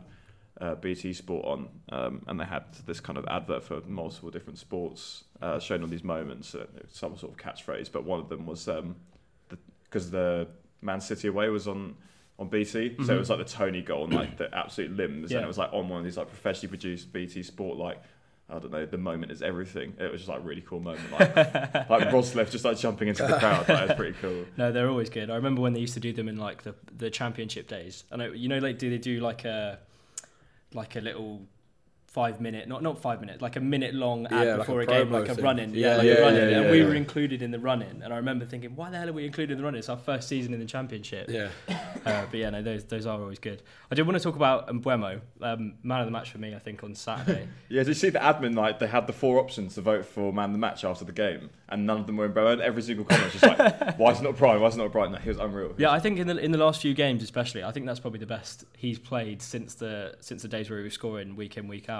uh, 0.59 0.75
BT 0.75 1.13
Sport 1.13 1.45
on, 1.45 1.69
um, 1.89 2.21
and 2.27 2.39
they 2.39 2.45
had 2.45 2.63
this 2.85 2.99
kind 2.99 3.17
of 3.17 3.25
advert 3.27 3.63
for 3.63 3.81
multiple 3.87 4.29
different 4.29 4.59
sports, 4.59 5.23
uh, 5.41 5.59
showing 5.59 5.81
all 5.81 5.87
these 5.87 6.03
moments, 6.03 6.53
uh, 6.55 6.65
some 6.91 7.17
sort 7.17 7.31
of 7.33 7.37
catchphrase. 7.37 7.91
But 7.91 8.03
one 8.03 8.19
of 8.19 8.29
them 8.29 8.45
was 8.45 8.67
because 9.83 10.11
the, 10.11 10.47
Man 10.81 11.01
City 11.01 11.27
away 11.27 11.49
was 11.49 11.67
on. 11.67 11.95
On 12.37 12.47
BT, 12.47 12.95
so 13.05 13.15
it 13.15 13.19
was 13.19 13.29
like 13.29 13.39
the 13.39 13.43
Toney 13.43 13.81
goal 13.81 14.05
and 14.05 14.13
like 14.13 14.37
the 14.37 14.47
absolute 14.57 14.95
limbs, 14.95 15.29
Yeah. 15.29 15.39
and 15.39 15.43
it 15.43 15.47
was 15.49 15.57
like 15.57 15.73
on 15.73 15.89
one 15.89 15.99
of 15.99 16.05
these 16.05 16.15
like 16.15 16.29
professionally 16.29 16.69
produced 16.69 17.11
BT 17.11 17.43
Sport 17.43 17.77
like 17.77 18.01
I 18.49 18.59
don't 18.59 18.71
know, 18.71 18.85
the 18.85 18.97
moment 18.97 19.31
is 19.33 19.41
everything. 19.41 19.93
It 19.99 20.09
was 20.09 20.21
just 20.21 20.29
like 20.29 20.39
a 20.39 20.41
really 20.41 20.61
cool 20.61 20.79
moment. 20.79 21.11
Like, 21.11 21.35
like 21.89 22.07
Roerslev 22.07 22.49
just 22.49 22.63
like 22.65 22.77
jumping 22.77 23.09
into 23.09 23.23
the 23.27 23.37
crowd. 23.37 23.67
Like, 23.69 23.89
was 23.89 23.95
pretty 23.97 24.17
cool. 24.21 24.45
No, 24.57 24.71
they're 24.71 24.87
always 24.89 25.09
good. 25.09 25.29
I 25.29 25.35
remember 25.35 25.61
when 25.61 25.73
they 25.73 25.81
used 25.81 25.93
to 25.95 25.99
do 25.99 26.13
them 26.13 26.29
in 26.29 26.37
like 26.37 26.63
the 26.63 26.75
the 26.97 27.09
championship 27.09 27.67
days. 27.67 28.05
I 28.09 28.27
you 28.27 28.47
know 28.47 28.59
like 28.59 28.79
do 28.79 28.89
they 28.89 28.97
do 28.97 29.19
like 29.19 29.43
a 29.43 29.79
like 30.73 30.95
a 30.95 31.01
little 31.01 31.47
five 32.09 32.41
minute 32.41 32.67
not 32.67 32.81
not 32.81 32.99
five 32.99 33.21
minutes, 33.21 33.39
like 33.39 33.55
a 33.55 33.59
minute 33.59 33.93
long 33.93 34.25
ad 34.27 34.31
Yeah, 34.31 34.39
like 34.55 34.57
before 34.65 34.79
a 34.81 34.83
a, 34.83 34.87
game 34.87 35.11
like 35.11 35.29
a 35.29 35.35
thing. 35.35 35.43
run 35.43 35.59
in 35.59 35.73
Yeah, 35.75 35.79
yeah, 35.91 35.97
like 35.97 36.05
yeah, 36.07 36.13
a 36.13 36.21
run 36.21 36.35
in 36.35 36.49
yeah, 36.49 36.55
and 36.57 36.65
yeah, 36.65 36.71
we 36.71 36.83
were 36.83 36.95
included 36.95 37.43
in 37.43 37.51
the 37.51 37.59
run 37.59 37.83
in 37.83 38.01
and 38.01 38.11
I 38.11 38.17
remember 38.17 38.45
thinking 38.45 38.75
why 38.75 38.89
the 38.89 38.97
hell 38.97 39.09
are 39.09 39.13
we 39.13 39.25
included 39.25 39.53
in 39.53 39.57
the 39.59 39.63
run 39.63 39.75
in 39.75 39.79
it's 39.79 39.89
our 39.89 39.97
first 39.97 40.27
season 40.27 40.51
in 40.53 40.59
the 40.59 40.65
championship 40.65 41.29
Yeah. 41.29 41.49
uh, 41.69 42.25
but 42.29 42.33
yeah 42.33 42.49
no 42.49 42.63
those 42.63 42.83
those 42.85 43.05
are 43.05 43.19
always 43.21 43.37
good 43.37 43.61
I 43.91 43.95
did 43.95 44.07
want 44.07 44.17
to 44.17 44.23
talk 44.23 44.35
about 44.35 44.67
Mbeumo 44.69 45.21
um, 45.41 45.73
man 45.83 45.99
of 45.99 46.07
the 46.07 46.11
match 46.11 46.31
for 46.31 46.39
me 46.39 46.55
I 46.55 46.59
think 46.59 46.83
on 46.83 46.95
Saturday 46.95 47.47
Yeah, 47.69 47.81
did 47.83 47.89
you 47.89 47.93
see 47.93 48.09
the 48.09 48.19
admin? 48.19 48.55
Like 48.55 48.79
they 48.79 48.87
had 48.87 49.05
the 49.05 49.13
four 49.13 49.39
options 49.39 49.75
to 49.75 49.81
vote 49.81 50.03
for 50.05 50.33
man 50.33 50.45
of 50.45 50.53
the 50.53 50.57
match 50.57 50.83
after 50.83 51.05
the 51.05 51.11
game, 51.11 51.51
and 51.67 51.85
none 51.85 51.99
of 51.99 52.07
them 52.07 52.17
were 52.17 52.27
Mbeumo. 52.27 52.59
Every 52.59 52.81
single 52.81 53.05
comment 53.05 53.31
was 53.31 53.41
just 53.41 53.59
like, 53.59 53.97
"Why 53.99 54.11
is 54.11 54.19
it 54.19 54.23
not 54.23 54.35
Bryan? 54.37 54.59
Why 54.61 54.67
is 54.69 54.75
it 54.75 54.79
not 54.79 54.91
Bryan?" 54.91 55.11
No, 55.11 55.19
he 55.19 55.29
was 55.29 55.37
unreal. 55.37 55.75
Yeah, 55.77 55.91
I 55.91 55.99
think 55.99 56.17
in 56.17 56.25
the 56.25 56.37
in 56.37 56.51
the 56.51 56.57
last 56.57 56.81
few 56.81 56.95
games, 56.95 57.21
especially, 57.21 57.63
I 57.63 57.71
think 57.71 57.85
that's 57.85 57.99
probably 57.99 58.19
the 58.19 58.25
best 58.25 58.65
he's 58.75 58.97
played 58.97 59.43
since 59.43 59.75
the 59.75 60.15
since 60.19 60.41
the 60.41 60.47
days 60.47 60.67
where 60.69 60.79
he 60.79 60.83
was 60.85 60.93
scoring 60.93 61.35
week 61.35 61.57
in 61.57 61.67
week 61.67 61.89
out. 61.89 61.98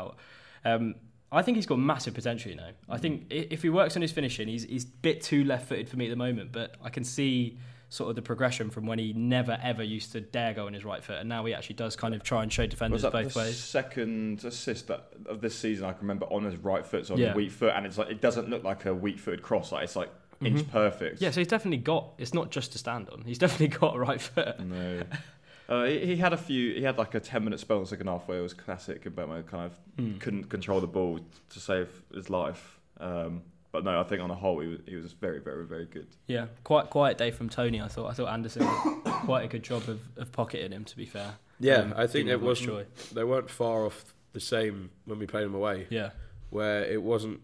Um, 0.65 0.95
I 1.31 1.41
think 1.43 1.57
he's 1.57 1.65
got 1.67 1.77
massive 1.79 2.13
potential. 2.15 2.49
You 2.51 2.57
know, 2.57 2.71
I 2.89 2.97
think 2.97 3.27
if 3.29 3.61
he 3.61 3.69
works 3.69 3.95
on 3.95 4.01
his 4.01 4.11
finishing, 4.11 4.47
he's 4.47 4.63
he's 4.63 4.85
a 4.85 4.87
bit 4.87 5.21
too 5.21 5.43
left 5.43 5.67
footed 5.69 5.87
for 5.89 5.95
me 5.97 6.05
at 6.07 6.09
the 6.09 6.15
moment. 6.15 6.51
But 6.51 6.75
I 6.83 6.89
can 6.89 7.03
see 7.03 7.59
sort 7.91 8.09
of 8.09 8.15
the 8.15 8.21
progression 8.21 8.69
from 8.69 8.85
when 8.85 8.99
he 8.99 9.13
never 9.13 9.57
ever 9.63 9.81
used 9.83 10.11
to 10.11 10.21
dare 10.21 10.53
go 10.53 10.67
on 10.67 10.73
his 10.73 10.85
right 10.85 11.03
foot, 11.03 11.17
and 11.19 11.27
now 11.29 11.43
he 11.45 11.53
actually 11.53 11.75
does 11.75 11.95
kind 11.95 12.13
of 12.15 12.23
try 12.23 12.43
and 12.43 12.51
show 12.53 12.63
was 12.63 12.69
defenders 12.69 13.01
that 13.03 13.11
both 13.11 13.33
the 13.33 13.39
ways. 13.39 13.57
second 13.57 14.43
assist 14.43 14.87
that, 14.87 15.07
of 15.27 15.41
this 15.41 15.57
season? 15.57 15.85
I 15.85 15.91
can 15.93 16.01
remember 16.01 16.25
on 16.27 16.43
his 16.43 16.55
right 16.57 16.85
foot, 16.85 17.05
so 17.07 17.13
on 17.15 17.19
Yeah. 17.19 17.31
the 17.31 17.37
weak 17.37 17.51
foot, 17.51 17.73
and 17.75 17.85
it's 17.85 17.97
like 17.97 18.09
it 18.09 18.21
doesn't 18.21 18.49
look 18.49 18.63
like 18.63 18.85
a 18.85 18.93
weak-footed 18.93 19.41
cross. 19.41 19.71
Like 19.71 19.83
it's 19.83 19.95
like 19.95 20.09
inch 20.41 20.69
perfect. 20.71 21.15
Mm-hmm. 21.15 21.23
Yeah, 21.25 21.31
so 21.31 21.41
he's 21.41 21.47
definitely 21.47 21.77
got. 21.77 22.13
It's 22.17 22.33
not 22.33 22.49
just 22.51 22.71
to 22.73 22.77
stand 22.77 23.09
on. 23.09 23.23
He's 23.25 23.37
definitely 23.39 23.75
got 23.79 23.95
a 23.95 23.99
right 23.99 24.21
foot. 24.21 24.59
No. 24.59 25.01
Uh, 25.69 25.83
he, 25.85 26.05
he 26.07 26.15
had 26.17 26.33
a 26.33 26.37
few. 26.37 26.73
He 26.73 26.81
had 26.83 26.97
like 26.97 27.13
a 27.15 27.19
ten-minute 27.19 27.59
spell 27.59 27.77
in 27.77 27.83
the 27.83 27.89
second 27.89 28.07
half 28.07 28.27
where 28.27 28.39
it 28.39 28.41
was 28.41 28.53
classic, 28.53 29.03
Mbeumo 29.03 29.45
kind 29.45 29.65
of 29.71 29.77
Hmm. 29.97 30.17
couldn't 30.17 30.45
control 30.45 30.81
the 30.81 30.87
ball 30.87 31.19
to 31.51 31.59
save 31.59 31.87
his 32.13 32.29
life. 32.29 32.79
Um, 32.99 33.43
but 33.71 33.83
no, 33.83 33.99
I 33.99 34.03
think 34.03 34.21
on 34.21 34.29
the 34.29 34.35
whole, 34.35 34.59
he 34.61 34.67
was, 34.67 34.79
he 34.87 34.95
was 34.95 35.11
very, 35.13 35.39
very, 35.39 35.63
very 35.65 35.85
good. 35.85 36.07
Yeah, 36.27 36.47
quite 36.63 36.89
quiet 36.89 37.17
day 37.19 37.29
from 37.31 37.49
Toney. 37.49 37.79
I 37.79 37.87
thought. 37.87 38.09
I 38.09 38.13
thought 38.13 38.29
Andersen 38.29 38.63
did 38.63 39.13
quite 39.13 39.45
a 39.45 39.47
good 39.47 39.61
job 39.63 39.83
of, 39.87 39.99
of 40.17 40.31
pocketing 40.31 40.71
him. 40.71 40.85
To 40.85 40.97
be 40.97 41.05
fair. 41.05 41.35
Yeah, 41.59 41.75
Um, 41.81 41.93
I 41.95 42.07
think 42.07 42.27
didn't 42.27 42.41
it 42.41 42.41
wasn't. 42.41 43.13
They 43.13 43.23
weren't 43.23 43.49
far 43.49 43.85
off 43.85 44.15
the 44.33 44.39
same 44.39 44.89
when 45.05 45.19
we 45.19 45.27
played 45.27 45.43
them 45.45 45.53
away, 45.55 45.85
Yeah. 45.89 46.11
where 46.49 46.83
it 46.85 47.01
wasn't 47.03 47.41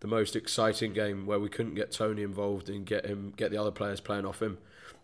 the 0.00 0.08
most 0.08 0.34
exciting 0.34 0.92
game 0.94 1.26
where 1.26 1.38
we 1.38 1.48
couldn't 1.48 1.74
get 1.74 1.92
Toney 1.92 2.22
involved 2.22 2.68
and 2.68 2.84
get 2.84 3.06
him 3.06 3.32
get 3.36 3.50
the 3.50 3.56
other 3.58 3.70
players 3.70 4.00
playing 4.00 4.26
off 4.26 4.40
him. 4.42 4.58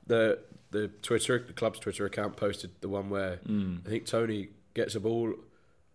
The 0.06 0.38
the 0.70 0.88
Twitter 1.02 1.38
the 1.46 1.52
club's 1.52 1.78
Twitter 1.78 2.04
account 2.06 2.36
posted 2.36 2.70
the 2.80 2.88
one 2.88 3.08
where 3.10 3.40
I 3.86 3.88
think 3.88 4.06
Toney 4.06 4.48
gets 4.74 4.94
a 4.94 5.00
ball, 5.00 5.34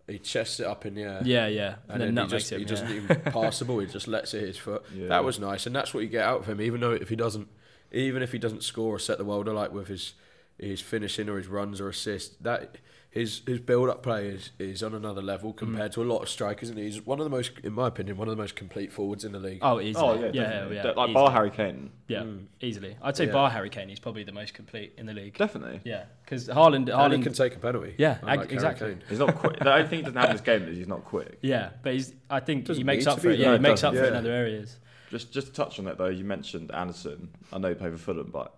he 0.07 0.17
chests 0.19 0.59
it 0.59 0.65
up 0.65 0.85
in 0.85 0.95
the 0.95 1.03
air. 1.03 1.21
Yeah, 1.23 1.47
yeah. 1.47 1.75
And, 1.87 2.01
And, 2.01 2.01
then 2.01 2.15
then 2.15 2.25
he, 2.25 2.31
just, 2.31 2.51
it. 2.51 2.55
he 2.57 2.61
yeah. 2.63 2.67
doesn't 2.69 2.91
even 2.91 3.21
passable. 3.25 3.79
He 3.79 3.87
just 3.87 4.07
lets 4.07 4.33
it 4.33 4.39
hit 4.39 4.47
his 4.47 4.57
foot. 4.57 4.83
Yeah. 4.93 5.07
That 5.09 5.23
was 5.23 5.39
nice, 5.39 5.65
and 5.65 5.75
that's 5.75 5.93
what 5.93 6.01
you 6.03 6.09
get 6.09 6.25
out 6.25 6.39
of 6.41 6.45
him. 6.47 6.59
Even 6.61 6.81
though 6.81 6.91
if 6.91 7.09
he 7.09 7.15
doesn't, 7.15 7.47
even 7.91 8.21
if 8.23 8.31
he 8.31 8.39
doesn't 8.39 8.63
score 8.63 8.95
or 8.95 8.99
set 8.99 9.17
the 9.17 9.25
world 9.25 9.47
alight 9.47 9.71
with 9.71 9.87
his 9.87 10.13
his 10.57 10.81
finishing 10.81 11.27
or 11.29 11.37
his 11.37 11.47
runs 11.47 11.79
or 11.81 11.89
assists, 11.89 12.35
that 12.41 12.77
his 13.11 13.41
his 13.45 13.59
build 13.59 13.89
up 13.89 14.01
play 14.01 14.27
is, 14.27 14.51
is 14.57 14.81
on 14.81 14.95
another 14.95 15.21
level 15.21 15.51
mm. 15.53 15.57
compared 15.57 15.91
to 15.91 16.01
a 16.01 16.05
lot 16.05 16.19
of 16.21 16.29
strikers, 16.29 16.69
and 16.69 16.79
he's 16.79 17.05
one 17.05 17.19
of 17.19 17.25
the 17.25 17.29
most, 17.29 17.51
in 17.61 17.73
my 17.73 17.87
opinion, 17.87 18.15
one 18.15 18.29
of 18.29 18.35
the 18.35 18.41
most 18.41 18.55
complete 18.55 18.93
forwards 18.93 19.25
in 19.25 19.33
the 19.33 19.39
league. 19.39 19.59
Oh, 19.61 19.81
easily. 19.81 20.05
Oh 20.05 20.13
yeah, 20.13 20.31
yeah, 20.33 20.43
definitely. 20.43 20.75
yeah. 20.77 20.83
Like 20.83 20.97
easily. 20.97 21.13
bar 21.13 21.31
Harry 21.31 21.51
Kane, 21.51 21.91
Yeah, 22.07 22.21
mm. 22.21 22.45
easily. 22.61 22.95
I'd 23.01 23.17
say 23.17 23.25
Yeah. 23.25 23.33
bar 23.33 23.49
Harry 23.49 23.69
Kane. 23.69 23.89
He's 23.89 23.99
probably 23.99 24.23
the 24.23 24.31
most 24.31 24.53
complete 24.53 24.93
in 24.97 25.05
the 25.07 25.13
league. 25.13 25.37
definitely. 25.37 25.81
Yeah, 25.83 26.05
because 26.23 26.47
Haaland, 26.47 26.75
and 26.75 26.87
he 26.87 26.93
Haaland. 26.93 27.23
can 27.23 27.33
take 27.33 27.53
a 27.53 27.59
penalty. 27.59 27.95
Yeah, 27.97 28.19
ag- 28.25 28.49
exactly. 28.49 28.91
Kane. 28.91 29.03
He's 29.09 29.19
not 29.19 29.35
quick. 29.35 29.59
the 29.59 29.73
only 29.73 29.87
thing 29.89 29.99
he 29.99 30.03
doesn't 30.05 30.17
have 30.17 30.29
in 30.29 30.35
this 30.37 30.41
game 30.41 30.63
is 30.63 30.77
he's 30.77 30.87
not 30.87 31.03
quick. 31.03 31.37
yeah, 31.41 31.71
but 31.83 31.93
he's. 31.93 32.13
I 32.29 32.39
think 32.39 32.63
Doesn't 32.63 32.79
he 32.79 32.85
makes 32.85 33.07
up 33.07 33.19
for 33.19 33.27
be, 33.27 33.33
it. 33.33 33.39
Yeah, 33.39 33.47
though. 33.47 33.53
he 33.57 33.59
makes 33.59 33.83
it 33.83 33.87
up 33.87 33.93
for 33.93 34.03
it 34.03 34.07
in 34.07 34.15
other 34.15 34.31
areas. 34.31 34.77
Just 35.09 35.33
just 35.33 35.47
to 35.47 35.53
touch 35.53 35.77
on 35.79 35.85
that 35.85 35.97
though, 35.97 36.07
you 36.07 36.23
mentioned 36.23 36.71
Andersen. 36.71 37.27
I 37.51 37.57
know 37.57 37.67
he 37.67 37.75
played 37.75 37.91
for 37.91 37.97
Fulham, 37.97 38.29
but 38.31 38.55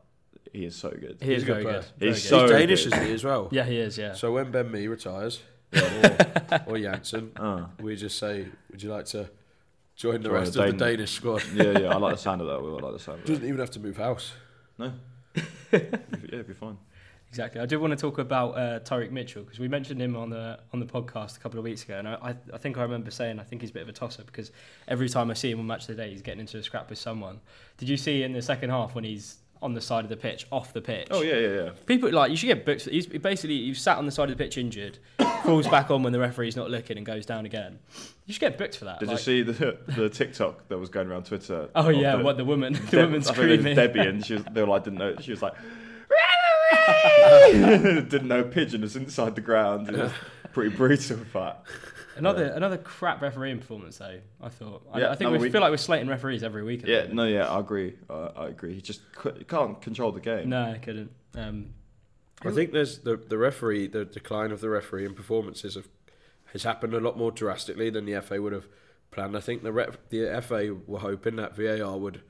he 0.53 0.63
is 0.65 0.75
so 0.75 0.89
good. 0.91 1.17
He 1.19 1.33
is 1.33 1.41
He's 1.41 1.43
very 1.43 1.63
good 1.63 1.71
good. 1.73 1.81
player. 1.81 1.83
Very 1.97 2.11
He's 2.13 2.21
good. 2.23 2.29
so 2.29 2.41
He's 2.43 2.51
Danish, 2.51 2.83
good. 2.85 2.93
isn't 2.93 3.07
he, 3.07 3.13
as 3.13 3.23
well? 3.25 3.47
Yeah, 3.51 3.65
he 3.65 3.77
is. 3.77 3.97
Yeah. 3.97 4.13
So 4.13 4.31
when 4.31 4.51
Ben 4.51 4.71
Mee 4.71 4.87
retires, 4.87 5.41
or, 5.73 5.79
or 5.79 6.77
Jansson, 6.77 7.31
Uh, 7.35 7.65
we 7.81 7.95
just 7.95 8.17
say, 8.19 8.47
"Would 8.71 8.81
you 8.81 8.91
like 8.91 9.05
to 9.07 9.29
join 9.95 10.21
the 10.21 10.29
Join 10.29 10.33
rest 10.39 10.53
the 10.53 10.63
of 10.63 10.77
the 10.77 10.85
Danish 10.85 11.11
squad?" 11.11 11.43
yeah, 11.55 11.79
yeah, 11.79 11.89
I 11.89 11.97
like 11.97 12.15
the 12.15 12.21
sound 12.21 12.41
of 12.41 12.47
that. 12.47 12.61
Will. 12.61 12.77
I 12.77 12.81
like 12.81 12.93
the 12.93 12.99
sound 12.99 13.19
of 13.21 13.25
that. 13.25 13.33
Doesn't 13.33 13.47
even 13.47 13.59
have 13.59 13.71
to 13.71 13.79
move 13.79 13.97
house. 13.97 14.33
No. 14.77 14.93
yeah, 15.71 15.79
it'd 16.27 16.47
be 16.47 16.53
fine. 16.53 16.77
Exactly. 17.29 17.59
I 17.59 17.65
did 17.65 17.77
want 17.77 17.89
to 17.89 17.97
talk 17.97 18.19
about 18.19 18.51
uh, 18.55 18.79
Tyrick 18.81 19.09
Mitchell 19.09 19.41
because 19.41 19.57
we 19.57 19.67
mentioned 19.67 19.99
him 19.99 20.15
on 20.15 20.29
the 20.29 20.59
on 20.71 20.79
the 20.79 20.85
podcast 20.85 21.37
a 21.37 21.39
couple 21.39 21.57
of 21.57 21.63
weeks 21.65 21.83
ago, 21.83 21.97
and 21.97 22.07
I, 22.07 22.13
I, 22.21 22.35
I 22.53 22.57
think 22.59 22.77
I 22.77 22.83
remember 22.83 23.09
saying 23.09 23.39
I 23.39 23.43
think 23.43 23.61
he's 23.61 23.71
a 23.71 23.73
bit 23.73 23.81
of 23.81 23.89
a 23.89 23.93
tosser 23.93 24.23
because 24.23 24.51
every 24.87 25.09
time 25.09 25.31
I 25.31 25.33
see 25.33 25.49
him 25.49 25.59
on 25.59 25.65
Match 25.65 25.81
of 25.89 25.95
the 25.95 26.03
Day, 26.03 26.11
he's 26.11 26.21
getting 26.21 26.41
into 26.41 26.59
a 26.59 26.63
scrap 26.63 26.91
with 26.91 26.99
someone. 26.99 27.39
Did 27.79 27.89
you 27.89 27.97
see 27.97 28.21
in 28.21 28.33
the 28.33 28.41
second 28.43 28.69
half 28.69 28.93
when 28.93 29.03
he's 29.03 29.37
on 29.63 29.73
the 29.73 29.81
side 29.81 30.03
of 30.03 30.09
the 30.09 30.17
pitch, 30.17 30.45
off 30.51 30.73
the 30.73 30.81
pitch. 30.81 31.07
Oh 31.09 31.21
yeah, 31.21 31.35
yeah, 31.37 31.47
yeah. 31.63 31.69
People 31.87 32.11
like 32.11 32.29
you 32.29 32.37
should 32.37 32.47
get 32.47 32.65
booked. 32.65 32.85
He's 32.85 33.07
basically 33.07 33.55
you've 33.55 33.77
sat 33.79 33.97
on 33.97 34.05
the 34.05 34.11
side 34.11 34.29
of 34.29 34.37
the 34.37 34.43
pitch 34.43 34.57
injured, 34.57 34.99
falls 35.43 35.67
back 35.67 35.89
on 35.89 36.03
when 36.03 36.13
the 36.13 36.19
referee's 36.19 36.55
not 36.55 36.69
looking 36.69 36.97
and 36.97 37.05
goes 37.05 37.25
down 37.25 37.45
again. 37.45 37.79
You 38.25 38.33
should 38.33 38.41
get 38.41 38.57
booked 38.57 38.77
for 38.77 38.85
that. 38.85 38.99
Did 38.99 39.07
like- 39.09 39.17
you 39.17 39.23
see 39.23 39.41
the 39.41 39.77
the 39.87 40.09
TikTok 40.09 40.67
that 40.67 40.77
was 40.77 40.89
going 40.89 41.07
around 41.07 41.25
Twitter? 41.25 41.69
Oh 41.75 41.89
yeah, 41.89 42.17
the- 42.17 42.23
what 42.23 42.37
the 42.37 42.45
woman, 42.45 42.73
the 42.73 42.79
Deb- 42.79 42.93
woman 43.05 43.05
I 43.05 43.07
think 43.07 43.13
it 43.13 43.17
was 43.17 43.27
screaming. 43.27 43.75
Debbie, 43.75 43.99
and 44.01 44.25
she 44.25 44.33
was, 44.35 44.43
they 44.51 44.61
were 44.61 44.67
like, 44.67 44.83
didn't 44.83 44.99
know. 44.99 45.15
She 45.19 45.31
was 45.31 45.41
like, 45.41 45.53
didn't 47.53 48.27
know 48.27 48.43
pigeon 48.43 48.81
was 48.81 48.95
inside 48.95 49.35
the 49.35 49.41
ground. 49.41 49.89
It 49.89 49.95
was 49.95 50.11
pretty 50.53 50.75
brutal, 50.75 51.19
but 51.31 51.63
Another 52.15 52.51
um, 52.51 52.57
another 52.57 52.77
crap 52.77 53.21
refereeing 53.21 53.59
performance 53.59 53.97
though. 53.97 54.19
I 54.41 54.49
thought. 54.49 54.85
I, 54.91 54.99
Yeah, 54.99 55.11
I 55.11 55.15
think 55.15 55.31
no, 55.31 55.31
we, 55.31 55.37
we- 55.39 55.49
feel 55.49 55.61
like 55.61 55.71
we're 55.71 55.77
slating 55.77 56.07
referees 56.07 56.43
every 56.43 56.63
week. 56.63 56.83
yeah, 56.85 57.07
no, 57.11 57.25
yeah, 57.25 57.49
I 57.49 57.59
agree. 57.59 57.95
I, 58.09 58.29
I 58.35 58.47
agree. 58.49 58.75
He 58.75 58.81
just 58.81 59.01
cou- 59.13 59.43
can't 59.47 59.81
control 59.81 60.11
the 60.11 60.19
game. 60.21 60.49
no, 60.49 60.63
I 60.71 60.77
couldn't. 60.77 61.11
Um, 61.35 61.73
I 62.45 62.51
think 62.51 62.71
there's 62.71 62.99
the 62.99 63.15
the 63.15 63.37
referee, 63.37 63.87
the 63.87 64.05
decline 64.05 64.51
of 64.51 64.61
the 64.61 64.69
referee 64.69 65.05
and 65.05 65.15
performances 65.15 65.75
have, 65.75 65.87
has 66.51 66.63
happened 66.63 66.93
a 66.93 66.99
lot 66.99 67.17
more 67.17 67.31
drastically 67.31 67.89
than 67.89 68.05
the 68.05 68.19
FA 68.21 68.41
would 68.41 68.53
have 68.53 68.67
planned. 69.11 69.37
I 69.37 69.39
think 69.39 69.63
the 69.63 69.71
ref, 69.71 69.97
the 70.09 70.41
FA 70.41 70.75
were 70.85 70.99
hoping 70.99 71.37
that 71.37 71.55
VAR 71.55 71.97
would 71.97 72.21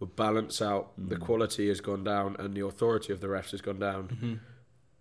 would 0.00 0.14
balance 0.14 0.62
out 0.62 0.92
the 0.96 1.16
mm. 1.16 1.20
quality 1.20 1.68
has 1.68 1.80
gone 1.80 2.04
down 2.04 2.36
and 2.38 2.54
the 2.54 2.64
authority 2.64 3.12
of 3.12 3.20
the 3.20 3.26
refs 3.26 3.50
has 3.50 3.60
gone 3.60 3.80
down. 3.80 4.08
Mm-hmm. 4.08 4.34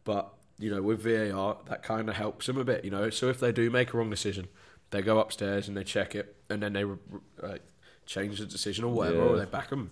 But 0.03 0.33
you 0.59 0.69
know, 0.73 0.81
with 0.81 1.01
VAR, 1.03 1.57
that 1.67 1.83
kind 1.83 2.09
of 2.09 2.15
helps 2.15 2.47
them 2.47 2.57
a 2.57 2.63
bit. 2.63 2.83
You 2.83 2.91
know, 2.91 3.09
so 3.09 3.29
if 3.29 3.39
they 3.39 3.51
do 3.51 3.69
make 3.69 3.93
a 3.93 3.97
wrong 3.97 4.09
decision, 4.09 4.47
they 4.91 5.01
go 5.01 5.19
upstairs 5.19 5.67
and 5.67 5.75
they 5.75 5.83
check 5.83 6.15
it, 6.15 6.35
and 6.49 6.61
then 6.63 6.73
they 6.73 6.83
uh, 6.83 7.57
change 8.05 8.39
the 8.39 8.45
decision 8.45 8.85
or 8.85 8.93
whatever, 8.93 9.21
or 9.21 9.37
they 9.37 9.45
back 9.45 9.69
them. 9.69 9.91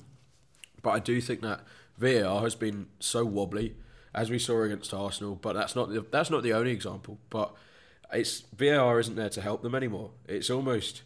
But 0.81 0.91
I 0.91 1.00
do 1.00 1.19
think 1.22 1.41
that 1.41 1.62
VAR 1.98 2.41
has 2.41 2.55
been 2.55 2.88
so 3.00 3.25
wobbly, 3.25 3.75
as 4.13 4.29
we 4.29 4.39
saw 4.39 4.63
against 4.63 4.93
Arsenal. 4.93 5.36
But 5.36 5.53
that's 5.53 5.75
not 5.75 5.89
the, 5.89 6.05
that's 6.12 6.29
not 6.29 6.43
the 6.43 6.53
only 6.53 6.72
example. 6.72 7.19
But 7.29 7.53
it's 8.13 8.41
VAR 8.55 9.00
isn't 9.00 9.15
there 9.15 9.29
to 9.29 9.41
help 9.41 9.62
them 9.62 9.75
anymore. 9.75 10.12
It's 10.27 10.50
almost, 10.50 11.03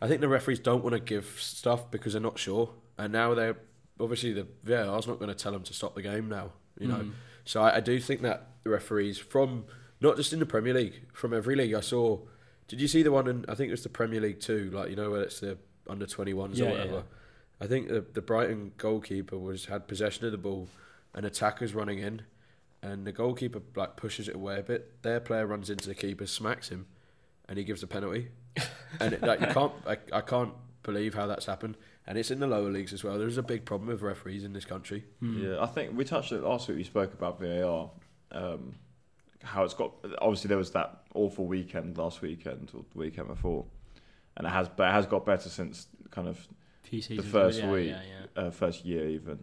I 0.00 0.08
think 0.08 0.20
the 0.20 0.28
referees 0.28 0.58
don't 0.58 0.82
want 0.82 0.94
to 0.94 1.00
give 1.00 1.36
stuff 1.38 1.90
because 1.90 2.12
they're 2.12 2.22
not 2.22 2.38
sure, 2.38 2.70
and 2.98 3.12
now 3.12 3.34
they're 3.34 3.56
obviously 4.00 4.32
the 4.32 4.46
VAR's 4.62 5.06
not 5.06 5.18
going 5.18 5.28
to 5.28 5.34
tell 5.34 5.52
them 5.52 5.62
to 5.64 5.74
stop 5.74 5.94
the 5.94 6.02
game 6.02 6.28
now. 6.28 6.52
You 6.78 6.88
know, 6.88 7.10
so 7.46 7.62
I, 7.62 7.76
I 7.76 7.80
do 7.80 7.98
think 7.98 8.20
that 8.20 8.48
the 8.64 8.70
referees 8.70 9.16
from 9.18 9.64
not 10.00 10.16
just 10.16 10.32
in 10.34 10.38
the 10.40 10.46
Premier 10.46 10.74
League, 10.74 11.00
from 11.14 11.32
every 11.32 11.56
league 11.56 11.72
I 11.72 11.80
saw. 11.80 12.18
Did 12.68 12.80
you 12.82 12.88
see 12.88 13.02
the 13.02 13.12
one 13.12 13.26
in? 13.28 13.44
I 13.48 13.54
think 13.54 13.68
it 13.68 13.72
was 13.72 13.82
the 13.84 13.88
Premier 13.88 14.20
League 14.20 14.40
too. 14.40 14.70
Like 14.72 14.90
you 14.90 14.96
know 14.96 15.10
where 15.12 15.22
it's 15.22 15.40
the 15.40 15.56
under 15.88 16.04
twenty 16.06 16.34
ones 16.34 16.58
Yeah, 16.58 16.66
or 16.66 16.68
yeah, 16.68 16.74
whatever. 16.74 16.94
yeah. 16.96 17.02
I 17.58 17.66
think 17.66 17.88
the, 17.88 18.04
the 18.12 18.20
Brighton 18.20 18.72
goalkeeper 18.76 19.38
was 19.38 19.64
had 19.66 19.88
possession 19.88 20.26
of 20.26 20.32
the 20.32 20.38
ball, 20.38 20.68
and 21.14 21.24
attackers 21.24 21.74
running 21.74 22.00
in, 22.00 22.22
and 22.82 23.06
the 23.06 23.12
goalkeeper 23.12 23.62
like 23.74 23.96
pushes 23.96 24.28
it 24.28 24.34
away 24.34 24.58
a 24.58 24.62
bit. 24.62 25.02
Their 25.02 25.20
player 25.20 25.46
runs 25.46 25.70
into 25.70 25.88
the 25.88 25.94
keeper, 25.94 26.26
smacks 26.26 26.68
him, 26.68 26.86
and 27.48 27.56
he 27.56 27.64
gives 27.64 27.82
a 27.82 27.86
penalty. 27.86 28.28
and 29.00 29.14
it, 29.14 29.22
like 29.22 29.40
you 29.40 29.46
can't, 29.46 29.72
I, 29.86 29.96
I 30.12 30.20
can't 30.20 30.52
believe 30.82 31.14
how 31.14 31.26
that's 31.26 31.46
happened. 31.46 31.76
And 32.06 32.16
it's 32.16 32.30
in 32.30 32.38
the 32.38 32.46
lower 32.46 32.70
leagues 32.70 32.92
as 32.92 33.02
well. 33.02 33.18
There's 33.18 33.36
a 33.36 33.42
big 33.42 33.64
problem 33.64 33.88
with 33.88 34.00
referees 34.00 34.44
in 34.44 34.52
this 34.52 34.64
country. 34.64 35.04
Yeah, 35.20 35.60
I 35.60 35.66
think 35.66 35.96
we 35.96 36.04
touched 36.04 36.30
it 36.32 36.42
last 36.42 36.68
week. 36.68 36.76
We 36.76 36.84
spoke 36.84 37.12
about 37.12 37.40
VAR, 37.40 37.90
um, 38.30 38.76
how 39.42 39.64
it's 39.64 39.74
got. 39.74 39.92
Obviously, 40.20 40.48
there 40.48 40.58
was 40.58 40.70
that 40.70 41.02
awful 41.14 41.46
weekend 41.46 41.98
last 41.98 42.22
weekend 42.22 42.70
or 42.74 42.84
the 42.92 42.98
weekend 42.98 43.26
before, 43.26 43.64
and 44.36 44.46
it 44.46 44.50
has, 44.50 44.68
but 44.68 44.88
it 44.88 44.92
has 44.92 45.06
got 45.06 45.26
better 45.26 45.48
since 45.48 45.88
kind 46.10 46.28
of 46.28 46.46
the 46.90 47.00
first 47.22 47.58
ago, 47.58 47.66
yeah, 47.66 47.72
week, 47.72 47.88
yeah, 47.88 48.00
yeah. 48.36 48.42
Uh, 48.42 48.50
first 48.50 48.84
year 48.84 49.08
even. 49.08 49.42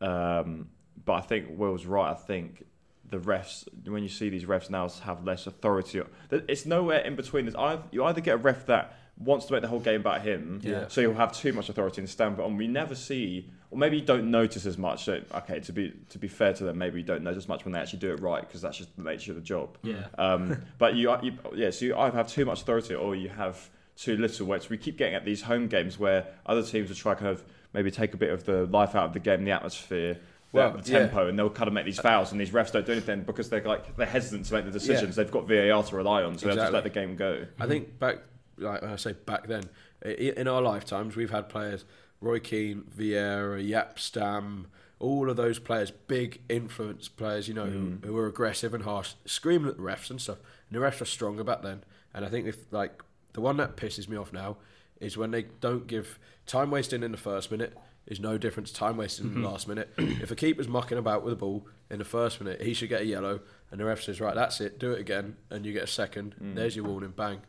Um, 0.00 0.70
but 1.04 1.12
I 1.12 1.20
think 1.20 1.46
Will's 1.50 1.86
right. 1.86 2.10
I 2.10 2.14
think 2.14 2.64
the 3.08 3.18
refs, 3.18 3.68
when 3.86 4.02
you 4.02 4.08
see 4.08 4.30
these 4.30 4.44
refs 4.44 4.68
now 4.70 4.88
have 4.88 5.24
less 5.24 5.46
authority, 5.46 6.02
it's 6.30 6.66
nowhere 6.66 7.00
in 7.00 7.14
between. 7.14 7.44
There's 7.44 7.54
either, 7.54 7.82
you 7.92 8.04
either 8.04 8.20
get 8.20 8.34
a 8.34 8.38
ref 8.38 8.66
that 8.66 8.96
wants 9.16 9.46
to 9.46 9.52
make 9.52 9.62
the 9.62 9.68
whole 9.68 9.80
game 9.80 10.00
about 10.00 10.22
him, 10.22 10.60
Yeah. 10.62 10.88
so 10.88 11.00
he'll 11.00 11.14
have 11.14 11.32
too 11.32 11.52
much 11.52 11.68
authority 11.68 12.00
and 12.00 12.08
stamp 12.10 12.38
it 12.38 12.42
on. 12.44 12.56
We 12.56 12.66
never 12.66 12.94
see, 12.96 13.48
or 13.70 13.78
maybe 13.78 13.98
you 13.98 14.04
don't 14.04 14.30
notice 14.30 14.66
as 14.66 14.76
much. 14.76 15.04
So, 15.04 15.20
okay, 15.34 15.60
to 15.60 15.72
be 15.72 15.92
to 16.10 16.18
be 16.18 16.26
fair 16.28 16.52
to 16.54 16.64
them, 16.64 16.78
maybe 16.78 17.00
you 17.00 17.06
don't 17.06 17.22
notice 17.22 17.44
as 17.44 17.48
much 17.48 17.64
when 17.64 17.72
they 17.72 17.78
actually 17.78 18.00
do 18.00 18.12
it 18.12 18.20
right 18.20 18.40
because 18.40 18.60
that's 18.62 18.76
just 18.78 18.94
the 18.96 19.02
nature 19.04 19.30
of 19.30 19.36
the 19.36 19.42
job. 19.42 19.78
Yeah. 19.82 20.06
Um, 20.18 20.62
but 20.78 20.94
you, 20.96 21.14
you, 21.22 21.32
yeah, 21.54 21.70
so 21.70 21.84
you 21.84 21.96
either 21.96 22.16
have 22.16 22.28
too 22.28 22.44
much 22.44 22.62
authority 22.62 22.94
or 22.94 23.14
you 23.14 23.28
have 23.28 23.70
too 23.96 24.16
little. 24.16 24.46
Which 24.48 24.68
we 24.68 24.78
keep 24.78 24.98
getting 24.98 25.14
at 25.14 25.24
these 25.24 25.42
home 25.42 25.68
games 25.68 25.96
where 25.98 26.26
other 26.46 26.62
teams 26.64 26.88
will 26.88 26.96
try 26.96 27.14
kind 27.14 27.28
of 27.28 27.44
maybe 27.72 27.90
take 27.92 28.14
a 28.14 28.16
bit 28.16 28.30
of 28.30 28.44
the 28.44 28.66
life 28.66 28.94
out 28.96 29.04
of 29.06 29.12
the 29.12 29.20
game, 29.20 29.44
the 29.44 29.50
atmosphere, 29.52 30.16
Well, 30.52 30.72
the, 30.72 30.82
the 30.82 30.90
yeah. 30.92 30.98
tempo, 31.00 31.28
and 31.28 31.38
they'll 31.38 31.50
kind 31.50 31.68
of 31.68 31.74
make 31.74 31.84
these 31.84 31.98
fouls, 32.00 32.32
and 32.32 32.40
these 32.40 32.50
refs 32.50 32.72
don't 32.72 32.84
do 32.86 32.92
anything 32.92 33.22
because 33.22 33.48
they're 33.48 33.62
like 33.62 33.96
they're 33.96 34.06
hesitant 34.06 34.46
to 34.46 34.54
make 34.54 34.64
the 34.64 34.72
decisions. 34.72 35.14
They've 35.14 35.30
got 35.30 35.46
VAR 35.46 35.82
to 35.84 35.96
rely 35.96 36.24
on, 36.24 36.36
so 36.36 36.46
they'll 36.48 36.56
just 36.56 36.72
let 36.72 36.82
the 36.82 36.90
game 36.90 37.14
go. 37.14 37.46
I 37.60 37.66
think 37.68 37.96
back, 38.00 38.18
like 38.58 38.82
I 38.82 38.96
say 38.96 39.12
back 39.12 39.46
then, 39.46 39.64
in 40.04 40.48
our 40.48 40.62
lifetimes, 40.62 41.16
we've 41.16 41.30
had 41.30 41.48
players 41.48 41.84
Roy 42.20 42.40
Keane, 42.40 42.84
Vieira, 42.96 43.66
Jaap 43.68 43.98
Stam, 43.98 44.68
all 44.98 45.28
of 45.28 45.36
those 45.36 45.58
players, 45.58 45.90
big 45.90 46.40
influence 46.48 47.08
players, 47.08 47.48
you 47.48 47.54
know, 47.54 47.66
who, 47.66 47.78
mm. 47.78 48.04
who 48.04 48.12
were 48.14 48.26
aggressive 48.26 48.72
and 48.72 48.84
harsh, 48.84 49.14
screaming 49.26 49.68
at 49.68 49.76
the 49.76 49.82
refs 49.82 50.10
and 50.10 50.20
stuff. 50.20 50.38
And 50.70 50.80
the 50.80 50.84
refs 50.84 51.00
were 51.00 51.06
stronger 51.06 51.44
back 51.44 51.62
then. 51.62 51.84
And 52.14 52.24
I 52.24 52.28
think 52.28 52.46
if 52.46 52.72
like 52.72 53.02
the 53.34 53.40
one 53.40 53.56
that 53.58 53.76
pisses 53.76 54.08
me 54.08 54.16
off 54.16 54.32
now 54.32 54.56
is 55.00 55.16
when 55.16 55.32
they 55.32 55.42
don't 55.60 55.86
give 55.86 56.18
time 56.46 56.70
wasting 56.70 57.02
in 57.02 57.12
the 57.12 57.18
first 57.18 57.50
minute 57.50 57.76
is 58.06 58.20
no 58.20 58.38
different 58.38 58.66
to 58.68 58.74
time 58.74 58.96
wasting 58.96 59.26
in 59.26 59.32
the 59.32 59.40
mm-hmm. 59.40 59.48
last 59.48 59.68
minute. 59.68 59.92
if 59.98 60.30
a 60.30 60.36
keeper's 60.36 60.68
mucking 60.68 60.98
about 60.98 61.24
with 61.24 61.32
the 61.32 61.36
ball 61.36 61.66
in 61.90 61.98
the 61.98 62.04
first 62.04 62.40
minute, 62.40 62.62
he 62.62 62.74
should 62.74 62.88
get 62.88 63.02
a 63.02 63.06
yellow, 63.06 63.40
and 63.70 63.80
the 63.80 63.84
ref 63.84 64.02
says, 64.02 64.20
"Right, 64.20 64.34
that's 64.34 64.60
it, 64.60 64.78
do 64.78 64.92
it 64.92 65.00
again," 65.00 65.36
and 65.50 65.64
you 65.64 65.72
get 65.72 65.84
a 65.84 65.88
second. 65.88 66.34
Mm. 66.42 66.54
There's 66.54 66.76
your 66.76 66.84
warning, 66.84 67.14
bang. 67.16 67.40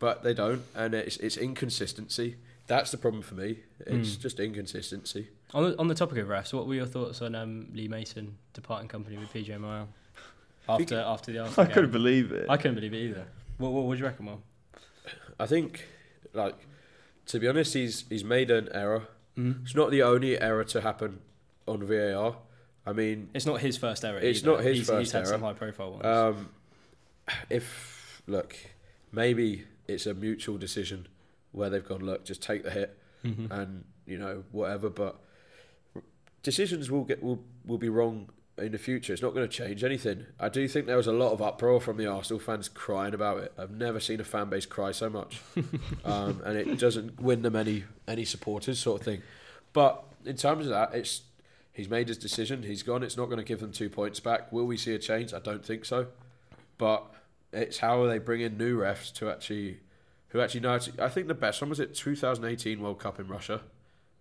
But 0.00 0.24
they 0.24 0.34
don't, 0.34 0.62
and 0.74 0.94
it's 0.94 1.16
it's 1.18 1.36
inconsistency. 1.36 2.36
That's 2.66 2.90
the 2.90 2.96
problem 2.98 3.22
for 3.22 3.34
me. 3.34 3.58
It's 3.80 4.16
just 4.16 4.40
inconsistency. 4.40 5.28
On 5.54 5.70
the, 5.70 5.78
on 5.78 5.88
the 5.88 5.94
topic 5.94 6.18
of 6.18 6.28
refs, 6.28 6.52
what 6.52 6.66
were 6.66 6.74
your 6.74 6.86
thoughts 6.86 7.20
on 7.20 7.34
um, 7.34 7.68
Lee 7.74 7.86
Mason 7.88 8.36
departing 8.52 8.88
company 8.88 9.16
with 9.18 9.32
PGMOL 9.32 9.86
after 10.68 10.98
after 11.00 11.32
the 11.32 11.38
Arsenal 11.40 11.42
I 11.42 11.46
Arsenal 11.48 11.66
couldn't 11.66 11.84
game? 11.84 11.92
believe 11.92 12.32
it. 12.32 12.46
I 12.48 12.56
couldn't 12.56 12.76
believe 12.76 12.94
it 12.94 12.98
either. 12.98 13.26
What, 13.58 13.72
what, 13.72 13.84
what 13.84 13.94
do 13.94 13.98
you 14.00 14.06
reckon, 14.06 14.26
Will? 14.26 14.40
I 15.38 15.46
think, 15.46 15.86
like, 16.32 16.54
to 17.26 17.38
be 17.38 17.46
honest, 17.48 17.74
he's 17.74 18.04
he's 18.08 18.24
made 18.24 18.50
an 18.50 18.68
error. 18.72 19.08
Mm-hmm. 19.36 19.64
It's 19.64 19.74
not 19.74 19.90
the 19.90 20.02
only 20.02 20.40
error 20.40 20.64
to 20.64 20.80
happen 20.80 21.18
on 21.66 21.84
VAR. 21.86 22.36
I 22.86 22.92
mean, 22.92 23.28
It's 23.34 23.46
not 23.46 23.60
his 23.60 23.76
first 23.76 24.04
error. 24.04 24.18
It's 24.18 24.40
either. 24.40 24.50
not 24.52 24.64
his 24.64 24.78
he's, 24.78 24.86
first 24.88 25.00
He's 25.00 25.12
had 25.12 25.26
some 25.26 25.42
error. 25.44 25.52
high 25.52 25.58
profile 25.58 25.90
ones. 25.92 26.04
Um, 26.06 26.48
if 27.50 28.22
look, 28.26 28.56
maybe 29.12 29.64
it's 29.90 30.06
a 30.06 30.14
mutual 30.14 30.58
decision 30.58 31.06
where 31.52 31.68
they've 31.70 31.86
gone, 31.86 32.00
look, 32.04 32.24
just 32.24 32.42
take 32.42 32.62
the 32.64 32.70
hit, 32.70 32.96
Mm-hmm. 33.24 33.52
and 33.52 33.84
you 34.06 34.16
know 34.18 34.44
whatever. 34.50 34.88
But 34.88 35.16
decisions 36.42 36.90
will 36.90 37.04
get 37.04 37.22
will 37.22 37.42
will 37.66 37.78
be 37.78 37.88
wrong 37.88 38.30
in 38.58 38.72
the 38.72 38.78
future. 38.78 39.12
It's 39.12 39.22
not 39.22 39.34
going 39.34 39.48
to 39.48 39.52
change 39.54 39.84
anything. 39.84 40.26
I 40.38 40.48
do 40.48 40.66
think 40.68 40.86
there 40.86 40.96
was 40.96 41.06
a 41.06 41.12
lot 41.12 41.32
of 41.32 41.40
uproar 41.42 41.80
from 41.80 41.96
the 41.96 42.06
Arsenal 42.06 42.40
fans 42.40 42.68
crying 42.68 43.14
about 43.14 43.38
it. 43.38 43.52
I've 43.58 43.70
never 43.70 44.00
seen 44.00 44.20
a 44.20 44.24
fan 44.24 44.48
base 44.50 44.66
cry 44.66 44.92
so 44.92 45.08
much, 45.10 45.40
um, 46.04 46.40
and 46.44 46.56
it 46.56 46.78
doesn't 46.78 47.20
win 47.20 47.42
them 47.42 47.56
any 47.56 47.84
any 48.08 48.24
supporters, 48.24 48.78
sort 48.78 49.00
of 49.00 49.04
thing. 49.04 49.22
But 49.72 50.02
in 50.24 50.36
terms 50.36 50.64
of 50.66 50.70
that, 50.70 50.94
it's 50.94 51.22
he's 51.72 51.88
made 51.88 52.08
his 52.08 52.18
decision. 52.18 52.62
He's 52.62 52.82
gone. 52.82 53.02
It's 53.02 53.16
not 53.16 53.26
going 53.26 53.38
to 53.38 53.44
give 53.44 53.60
them 53.60 53.72
two 53.72 53.90
points 53.90 54.18
back. 54.20 54.50
Will 54.52 54.66
we 54.66 54.76
see 54.76 54.94
a 54.94 54.98
change? 54.98 55.32
I 55.34 55.40
don't 55.40 55.64
think 55.64 55.84
so. 55.84 56.06
But 56.78 57.04
it's 57.52 57.78
how 57.78 58.06
they 58.06 58.18
bring 58.18 58.40
in 58.40 58.56
new 58.56 58.78
refs 58.78 59.12
to 59.14 59.30
actually, 59.30 59.80
who 60.28 60.40
actually 60.40 60.60
know. 60.60 60.78
To, 60.78 61.04
I 61.04 61.08
think 61.08 61.28
the 61.28 61.34
best 61.34 61.60
one 61.60 61.70
was 61.70 61.80
it 61.80 61.94
2018 61.94 62.80
World 62.80 62.98
Cup 62.98 63.18
in 63.18 63.28
Russia, 63.28 63.62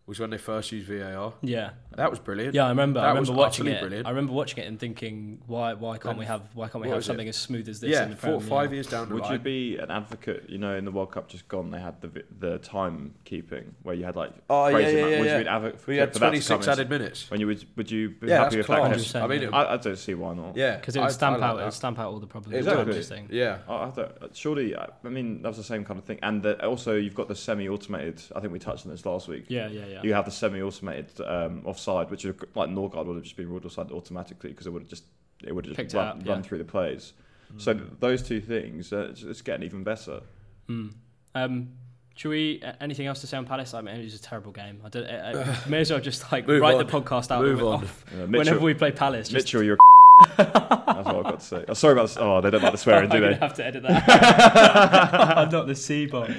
was 0.10 0.20
when 0.20 0.30
they 0.32 0.38
first 0.38 0.72
used 0.72 0.88
VAR. 0.88 1.34
yeah. 1.42 1.70
That 1.96 2.10
was 2.10 2.20
brilliant. 2.20 2.54
Yeah, 2.56 2.66
I 2.66 2.70
remember. 2.70 3.02
That 3.02 3.10
I 3.10 3.20
was 3.20 3.28
remember 3.30 3.40
watching 3.46 3.68
it. 3.68 3.80
brilliant. 3.82 4.08
I 4.08 4.12
remember 4.12 4.32
watching 4.32 4.64
it 4.64 4.68
and 4.68 4.80
thinking, 4.80 5.42
why 5.48 5.74
why 5.74 5.98
can't 5.98 6.18
we 6.18 6.26
have 6.26 6.44
why 6.54 6.68
can't 6.70 6.82
we 6.82 6.88
have 6.88 6.96
was 6.98 7.06
it? 7.06 7.08
something 7.08 7.28
as 7.28 7.36
smooth 7.36 7.68
as 7.68 7.82
this? 7.82 7.90
yeah, 7.92 8.04
in 8.04 8.12
the 8.12 8.16
four, 8.16 8.38
Prem? 8.38 8.50
five 8.50 8.70
Yeah. 8.72 8.76
years 8.76 8.88
down 8.88 9.10
the 9.10 9.16
Would 9.16 9.24
line. 9.24 9.34
you 9.34 9.40
be 9.40 9.78
an 9.78 9.92
advocate? 9.92 10.46
You 10.50 10.60
know, 10.60 10.76
in 10.78 10.86
the 10.86 10.92
World 10.92 11.12
Cup 11.12 11.28
just 11.28 11.48
gone, 11.50 11.72
they 11.72 11.80
had 11.82 12.00
the 12.00 12.08
vi- 12.08 12.24
the 12.40 12.60
timekeeping 12.60 13.66
where 13.84 13.96
you 13.96 14.06
had 14.06 14.16
like 14.16 14.32
Oh, 14.50 14.70
crazy 14.72 14.94
yeah, 14.98 14.98
amount- 15.00 15.12
yeah, 15.12 15.20
Would 15.20 15.26
yeah. 15.26 15.32
you 15.38 15.44
be 15.44 15.48
an 15.50 15.56
advocate 15.56 15.88
we 15.88 15.98
had 15.98 16.14
for 16.14 16.20
that 16.20 16.26
to 16.28 16.38
come 16.40 16.62
26 16.62 16.68
added 16.68 16.90
minutes. 16.90 17.30
When 17.32 17.40
you 17.40 17.48
would 17.48 17.66
would 17.76 17.92
you 17.92 18.10
be 18.12 18.28
Yeah, 18.28 18.44
happy 18.44 18.58
with 18.58 18.68
that's 18.68 18.80
that? 18.80 18.88
class. 18.94 19.12
class. 19.12 19.24
I 19.24 19.28
mean, 19.28 19.44
it, 19.44 19.54
I, 19.54 19.74
I 19.74 19.78
don't 19.78 19.98
see 19.98 20.14
why 20.14 20.34
not. 20.36 20.56
yeah, 20.56 20.78
because 20.78 20.96
it 20.96 21.00
would 21.00 21.10
I- 21.10 21.12
stamp 21.12 21.38
I 21.38 21.40
like 21.40 21.50
out 21.50 21.54
it 21.56 21.58
that. 21.60 21.66
would 21.66 21.74
stamp 21.74 22.00
out 22.00 22.12
all 22.14 22.20
the 22.20 22.28
problems. 22.28 22.56
Exactly. 22.58 22.86
with 22.86 22.96
this 22.96 23.10
thing. 23.10 23.28
Yeah, 23.32 23.58
I, 23.68 23.74
I 23.74 23.90
don't, 23.90 24.36
surely, 24.36 24.76
I 24.76 24.88
I 25.04 25.10
mean, 25.10 25.42
that 25.42 25.50
was 25.50 25.58
the 25.58 25.64
same 25.64 25.84
kind 25.84 26.00
of 26.00 26.06
thing. 26.06 26.20
And 26.24 26.46
also, 26.46 26.96
you've 26.96 27.16
got 27.16 27.28
the 27.28 27.36
semi-automated. 27.36 28.22
I 28.36 28.40
think 28.40 28.54
we 28.54 28.60
touched 28.60 28.86
on 28.86 28.92
this 28.92 29.06
last 29.06 29.28
week. 29.28 29.46
Yeah, 29.50 29.68
yeah, 29.68 29.86
yeah. 29.88 29.99
You 30.04 30.14
have 30.14 30.26
the 30.26 30.32
semi-automated 30.32 31.22
um, 31.26 31.62
offside, 31.66 32.10
which 32.12 32.26
is 32.26 32.36
like 32.56 32.70
Nørgaard 32.70 33.06
would 33.06 33.16
have 33.16 33.24
just 33.24 33.36
been 33.38 33.50
ruled 33.50 33.66
offside 33.66 33.92
automatically 33.92 34.52
because 34.52 34.68
it 34.68 34.72
would 34.72 34.84
have 34.84 34.90
just 34.90 35.04
it 35.44 35.54
would 35.54 35.66
have 35.66 35.78
just 35.78 35.96
run, 35.96 36.08
up, 36.08 36.28
run 36.28 36.44
through 36.44 36.58
the 36.58 36.66
plays. 36.66 37.14
So 37.58 37.74
those 37.74 38.22
two 38.22 38.42
things, 38.42 38.94
uh, 38.94 39.08
it's, 39.10 39.24
it's 39.24 39.42
getting 39.42 39.64
even 39.66 39.84
better. 39.84 40.22
Mm. 40.70 40.94
Um, 41.34 41.70
Should 42.16 42.30
we 42.30 42.62
uh, 42.64 42.74
anything 42.80 43.08
else 43.08 43.22
to 43.22 43.28
say 43.28 43.38
on 43.38 43.46
Palace? 43.46 43.74
I 43.74 43.82
mean, 43.82 43.96
it 43.96 44.04
was 44.04 44.14
a 44.14 44.22
terrible 44.22 44.52
game. 44.52 44.82
I, 44.86 44.90
don't, 44.90 45.08
I, 45.08 45.42
I 45.42 45.58
may 45.68 45.80
as 45.80 45.90
well 45.90 46.00
just 46.00 46.32
like 46.32 46.46
Move 46.48 46.62
write 46.62 46.76
on. 46.76 46.86
the 46.86 46.92
podcast 46.92 47.32
out 47.32 47.42
Move 47.42 47.64
on. 47.64 47.84
off 47.84 48.06
Yeah, 48.16 48.26
whenever 48.26 48.60
we 48.60 48.76
play 48.76 48.92
Palace. 48.92 49.30
Just, 49.30 49.46
Mitchell, 49.46 49.64
you're. 49.64 49.78
That's 50.38 50.54
what 50.54 51.16
I've 51.16 51.24
got 51.24 51.40
to 51.40 51.46
say. 51.46 51.66
Oh, 51.68 51.74
sorry 51.74 51.94
about 51.94 52.10
this. 52.10 52.18
Oh, 52.20 52.40
they 52.42 52.52
don't 52.52 52.62
like 52.62 52.74
the 52.74 52.78
swearing, 52.78 53.10
do 53.10 53.16
I'm 53.18 53.24
they? 53.24 53.30
gonna 53.30 53.40
have 53.42 53.54
to 53.56 53.66
edit 53.66 53.84
that. 53.84 55.38
I'm 55.38 55.50
not 55.50 55.66
the 55.66 55.76
C 55.76 56.06
bomb. 56.06 56.36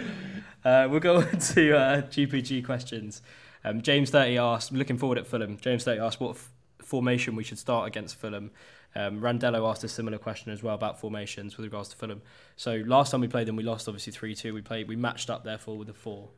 Uh, 0.64 0.87
we'll 0.90 1.00
go 1.00 1.17
on 1.17 1.38
to 1.38 1.76
uh, 1.76 2.02
GPG 2.02 2.64
questions. 2.64 3.23
Um, 3.64 3.83
James 3.83 4.11
thirty 4.11 4.38
asked, 4.38 4.73
looking 4.73 4.99
forward 4.99 5.19
at 5.19 5.26
Fulham. 5.26 5.59
James 5.61 5.85
thirty 5.85 6.00
asked 6.00 6.21
what 6.21 6.31
f- 6.37 6.50
formation 6.83 7.37
we 7.37 7.45
should 7.45 7.59
start 7.59 7.87
against 7.87 8.17
Fulham. 8.17 8.50
Um, 8.97 9.21
Randello 9.21 9.71
asked 9.71 9.85
a 9.85 9.88
similar 9.88 10.19
question 10.19 10.50
as 10.50 10.62
well 10.62 10.75
about 10.75 10.99
formations 10.99 11.57
with 11.57 11.64
regards 11.64 11.90
to 11.90 11.97
Fulham. 11.97 12.23
So 12.57 12.83
last 12.87 13.11
time 13.12 13.21
we 13.21 13.29
played 13.29 13.47
them, 13.47 13.57
we 13.57 13.62
lost 13.62 13.87
obviously 13.88 14.12
three 14.12 14.35
two. 14.35 14.52
We 14.55 14.62
played, 14.62 14.88
we 14.88 14.97
matched 14.97 15.31
up 15.31 15.45
therefore 15.45 15.76
with 15.79 15.88
a 15.88 15.95
four. 15.95 16.29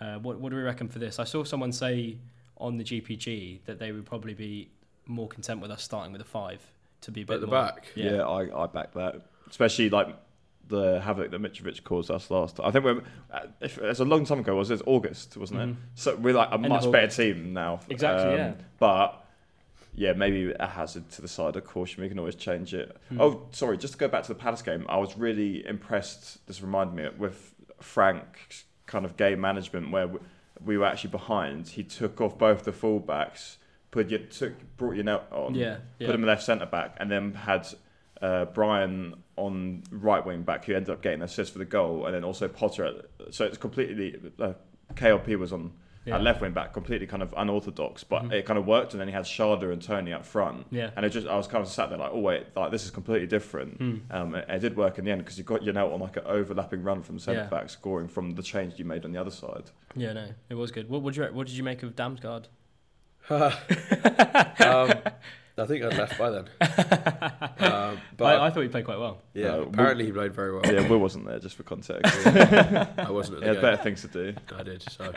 Uh, 0.00 0.16
what, 0.18 0.38
what 0.40 0.50
do 0.50 0.56
we 0.56 0.62
reckon 0.62 0.88
for 0.88 0.98
this? 0.98 1.18
I 1.18 1.24
saw 1.24 1.42
someone 1.44 1.72
say 1.72 2.18
on 2.58 2.76
the 2.76 2.84
GPG 2.84 3.60
that 3.64 3.78
they 3.78 3.92
would 3.92 4.04
probably 4.04 4.34
be 4.34 4.68
more 5.06 5.28
content 5.28 5.60
with 5.60 5.70
us 5.70 5.82
starting 5.82 6.12
with 6.12 6.20
a 6.20 6.24
five 6.26 6.60
to 7.02 7.10
be 7.10 7.22
a 7.22 7.24
bit 7.24 7.34
At 7.36 7.40
the 7.42 7.46
more- 7.46 7.62
back? 7.64 7.86
Yeah, 7.94 8.26
I, 8.26 8.64
I 8.64 8.66
back 8.66 8.92
that. 8.94 9.22
Especially 9.48 9.88
like 9.88 10.08
the 10.68 11.00
havoc 11.00 11.30
that 11.30 11.40
Mitrovic 11.40 11.82
caused 11.84 12.10
us 12.10 12.30
last. 12.30 12.58
I 12.62 12.70
think 12.70 12.84
we're. 12.84 13.02
uh, 13.32 13.46
If, 13.60 13.78
it's 13.78 14.00
a 14.00 14.04
long 14.04 14.24
time 14.24 14.40
ago. 14.40 14.54
Was 14.56 14.70
it 14.70 14.82
August, 14.86 15.36
wasn't 15.36 15.60
it? 15.60 15.68
Mhm. 15.70 15.76
So 15.94 16.16
we're 16.16 16.34
like 16.34 16.50
a 16.50 16.54
End 16.54 16.68
much 16.68 16.90
better 16.90 17.08
team 17.08 17.52
now. 17.52 17.74
Um, 17.74 17.80
Exactly, 17.90 18.34
yeah. 18.34 18.54
But 18.78 19.24
yeah, 19.94 20.12
maybe 20.12 20.52
a 20.58 20.66
hazard 20.66 21.08
to 21.12 21.22
the 21.22 21.28
side 21.28 21.56
of 21.56 21.64
caution. 21.64 22.02
We 22.02 22.08
can 22.08 22.18
always 22.18 22.34
change 22.34 22.74
it. 22.74 22.96
Hmm. 23.08 23.20
Oh, 23.20 23.46
sorry. 23.52 23.78
Just 23.78 23.94
to 23.94 23.98
go 23.98 24.08
back 24.08 24.22
to 24.24 24.28
the 24.28 24.34
Palace 24.38 24.62
game, 24.62 24.84
I 24.88 24.98
was 24.98 25.16
really 25.16 25.66
impressed. 25.66 26.46
This 26.46 26.60
reminded 26.60 26.94
me 26.96 27.08
with 27.16 27.54
Frank's 27.80 28.64
kind 28.86 29.04
of 29.04 29.16
game 29.16 29.40
management, 29.40 29.90
where 29.90 30.06
we, 30.08 30.18
we 30.64 30.78
were 30.78 30.84
actually 30.86 31.10
behind. 31.10 31.68
He 31.68 31.82
took 31.82 32.20
off 32.20 32.36
both 32.38 32.64
the 32.64 32.72
fullbacks, 32.72 33.56
put 33.90 34.10
your 34.10 34.20
took 34.20 34.52
brought 34.76 34.94
Janelt 34.96 35.22
on, 35.32 35.54
Yeah, 35.54 35.78
yeah. 35.98 36.06
put 36.06 36.14
him 36.14 36.22
left 36.24 36.42
centre 36.42 36.66
back, 36.66 36.96
and 36.98 37.10
then 37.10 37.34
had 37.34 37.66
uh, 38.22 38.44
Bryan 38.46 39.14
on 39.36 39.82
right 39.90 40.24
wing 40.24 40.42
back, 40.42 40.64
who 40.64 40.74
ended 40.74 40.90
up 40.90 41.02
getting 41.02 41.20
an 41.20 41.24
assist 41.26 41.52
for 41.52 41.58
the 41.58 41.64
goal, 41.64 42.06
and 42.06 42.14
then 42.14 42.24
also 42.24 42.48
Potter. 42.48 42.84
At, 42.86 43.34
so 43.34 43.44
it's 43.44 43.58
completely 43.58 44.16
uh, 44.40 44.54
KLP 44.94 45.38
was 45.38 45.52
on 45.52 45.72
Yeah. 46.06 46.14
at 46.16 46.22
left 46.22 46.40
wing 46.40 46.52
back, 46.52 46.72
completely 46.72 47.06
kind 47.08 47.22
of 47.22 47.34
unorthodox, 47.36 48.04
but 48.04 48.22
Mhm. 48.22 48.32
it 48.32 48.46
kind 48.46 48.58
of 48.58 48.64
worked. 48.66 48.92
And 48.94 49.00
then 49.00 49.08
he 49.08 49.12
had 49.14 49.24
Schade 49.24 49.70
and 49.72 49.82
Toney 49.82 50.12
up 50.12 50.24
front, 50.24 50.66
Yeah. 50.70 50.90
and 50.96 51.04
it 51.04 51.10
just 51.10 51.26
I 51.26 51.36
was 51.36 51.46
kind 51.48 51.62
of 51.62 51.68
sat 51.68 51.88
there 51.90 51.98
like, 51.98 52.12
oh 52.14 52.20
wait, 52.20 52.46
like 52.56 52.70
this 52.70 52.84
is 52.84 52.90
completely 52.92 53.26
different. 53.26 53.76
Hmm. 53.78 53.96
Um, 54.10 54.34
it, 54.36 54.46
it 54.48 54.58
did 54.60 54.76
work 54.76 54.98
in 54.98 55.04
the 55.04 55.10
end 55.10 55.22
because 55.22 55.36
you 55.36 55.44
got 55.44 55.60
Janelt 55.62 55.92
on 55.92 56.00
like 56.00 56.16
an 56.16 56.22
overlapping 56.26 56.82
run 56.84 57.02
from 57.02 57.18
centre 57.18 57.40
Yeah. 57.42 57.48
back, 57.48 57.68
scoring 57.68 58.08
from 58.08 58.34
the 58.36 58.42
change 58.42 58.78
you 58.78 58.84
made 58.84 59.04
on 59.04 59.10
the 59.12 59.20
other 59.20 59.32
side. 59.32 59.70
Yeah, 59.96 60.12
no, 60.12 60.28
it 60.48 60.54
was 60.54 60.70
good. 60.70 60.88
What, 60.88 61.02
what, 61.02 61.12
did, 61.14 61.26
you, 61.28 61.34
what 61.34 61.46
did 61.48 61.56
you 61.56 61.64
make 61.64 61.82
of 61.82 61.94
Damsgaard? 61.96 62.46
um, 63.28 64.92
I 65.58 65.64
think 65.64 65.82
I'd 65.84 65.96
left 65.96 66.18
by 66.18 66.30
then. 66.30 66.44
um, 67.58 67.98
but 68.18 68.24
I, 68.40 68.46
I 68.46 68.50
thought 68.50 68.60
he 68.60 68.68
played 68.68 68.84
quite 68.84 68.98
well. 68.98 69.22
yeah, 69.32 69.54
Uh, 69.54 69.60
apparently 69.62 70.04
he 70.04 70.12
played 70.12 70.34
very 70.34 70.52
well. 70.52 70.62
Yeah, 70.70 70.86
Will 70.86 70.98
wasn't 70.98 71.26
there 71.26 71.38
just 71.38 71.56
for 71.56 71.62
context. 71.62 72.26
I 72.26 73.10
wasn't 73.10 73.38
at 73.38 73.42
he 73.42 73.46
the 73.46 73.46
had 73.46 73.52
game. 73.54 73.62
better 73.62 73.76
things 73.82 74.02
to 74.02 74.08
do. 74.08 74.34
I 74.54 74.62
did, 74.62 74.82
so 74.82 75.12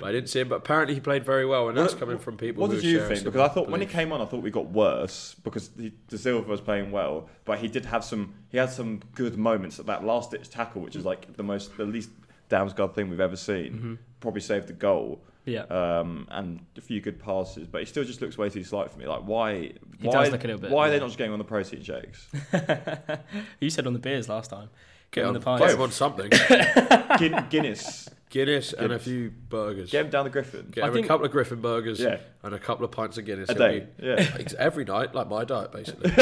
but 0.00 0.06
I 0.06 0.12
didn't 0.12 0.28
see 0.30 0.40
him. 0.40 0.48
But 0.48 0.56
apparently 0.56 0.94
he 0.94 1.00
played 1.00 1.24
very 1.24 1.46
well, 1.46 1.68
and 1.68 1.78
that's 1.78 1.94
coming 1.94 2.18
from 2.18 2.36
people. 2.36 2.62
What 2.62 2.70
who 2.72 2.76
did 2.80 2.84
you 2.84 3.06
think? 3.06 3.24
Because 3.24 3.40
I 3.40 3.52
thought 3.52 3.68
when 3.68 3.80
he 3.80 3.86
came 3.86 4.12
on, 4.12 4.20
I 4.20 4.24
thought 4.24 4.42
we 4.42 4.50
got 4.50 4.66
worse 4.70 5.36
because 5.44 5.70
he, 5.76 5.92
Dasilva 6.08 6.46
was 6.46 6.60
playing 6.60 6.90
well, 6.90 7.28
but 7.44 7.58
he 7.58 7.68
did 7.68 7.84
have 7.86 8.04
some. 8.04 8.34
He 8.48 8.58
had 8.58 8.70
some 8.70 9.00
good 9.14 9.36
moments 9.38 9.78
at 9.78 9.86
that 9.86 10.04
last 10.04 10.30
ditch 10.32 10.50
tackle, 10.50 10.82
which 10.82 10.96
is 10.96 11.04
like 11.04 11.36
the 11.36 11.42
most, 11.42 11.76
the 11.76 11.84
least 11.84 12.10
Damsgaard 12.50 12.94
thing 12.94 13.10
we've 13.10 13.20
ever 13.20 13.36
seen. 13.36 13.72
Mm-hmm. 13.72 13.94
Probably 14.20 14.40
saved 14.40 14.66
the 14.68 14.72
goal. 14.74 15.22
Yeah. 15.46 15.62
Um, 15.64 16.26
and 16.30 16.60
a 16.76 16.80
few 16.80 17.00
good 17.00 17.18
passes, 17.18 17.66
but 17.66 17.80
he 17.80 17.84
still 17.86 18.04
just 18.04 18.20
looks 18.22 18.38
way 18.38 18.48
too 18.48 18.64
slight 18.64 18.90
for 18.90 18.98
me. 18.98 19.06
Like 19.06 19.22
why? 19.22 19.54
He 19.54 19.74
why, 20.00 20.24
does 20.24 20.32
look 20.32 20.44
a 20.44 20.46
little 20.46 20.60
bit, 20.60 20.70
Why 20.70 20.88
are 20.88 20.90
they 20.90 20.98
not 20.98 21.06
just 21.06 21.18
getting 21.18 21.32
on 21.32 21.38
the 21.38 21.44
protein 21.44 21.82
shakes? 21.82 22.28
you 23.60 23.70
said 23.70 23.86
on 23.86 23.92
the 23.92 23.98
beers 23.98 24.28
last 24.28 24.50
time. 24.50 24.70
get 25.10 25.22
on 25.24 25.28
on, 25.28 25.34
the 25.34 25.40
get 25.40 25.44
pints. 25.44 25.74
him 25.74 25.80
on 25.82 25.90
something. 25.90 26.30
Guin- 27.18 27.46
Guinness, 28.34 28.70
Guinness 28.72 28.72
and 28.84 28.92
a 28.92 28.98
few 28.98 29.30
burgers. 29.30 29.90
get 29.92 30.04
him 30.06 30.10
down 30.10 30.24
the 30.24 30.30
Griffin. 30.30 30.68
Get 30.72 30.82
I 30.84 30.88
him 30.88 30.94
think- 30.94 31.06
a 31.06 31.08
couple 31.08 31.24
of 31.24 31.30
Griffin 31.32 31.60
burgers 31.60 32.00
Yeah. 32.00 32.18
and 32.42 32.52
a 32.54 32.58
couple 32.58 32.84
of 32.84 32.90
pints 32.90 33.16
of 33.16 33.24
Guinness 33.24 33.48
A 33.48 33.52
He'll 33.54 33.62
day, 33.62 33.86
be- 33.98 34.06
yeah. 34.06 34.38
Every 34.58 34.84
night, 34.84 35.14
like 35.14 35.28
my 35.28 35.44
diet, 35.44 35.70
basically. 35.72 36.10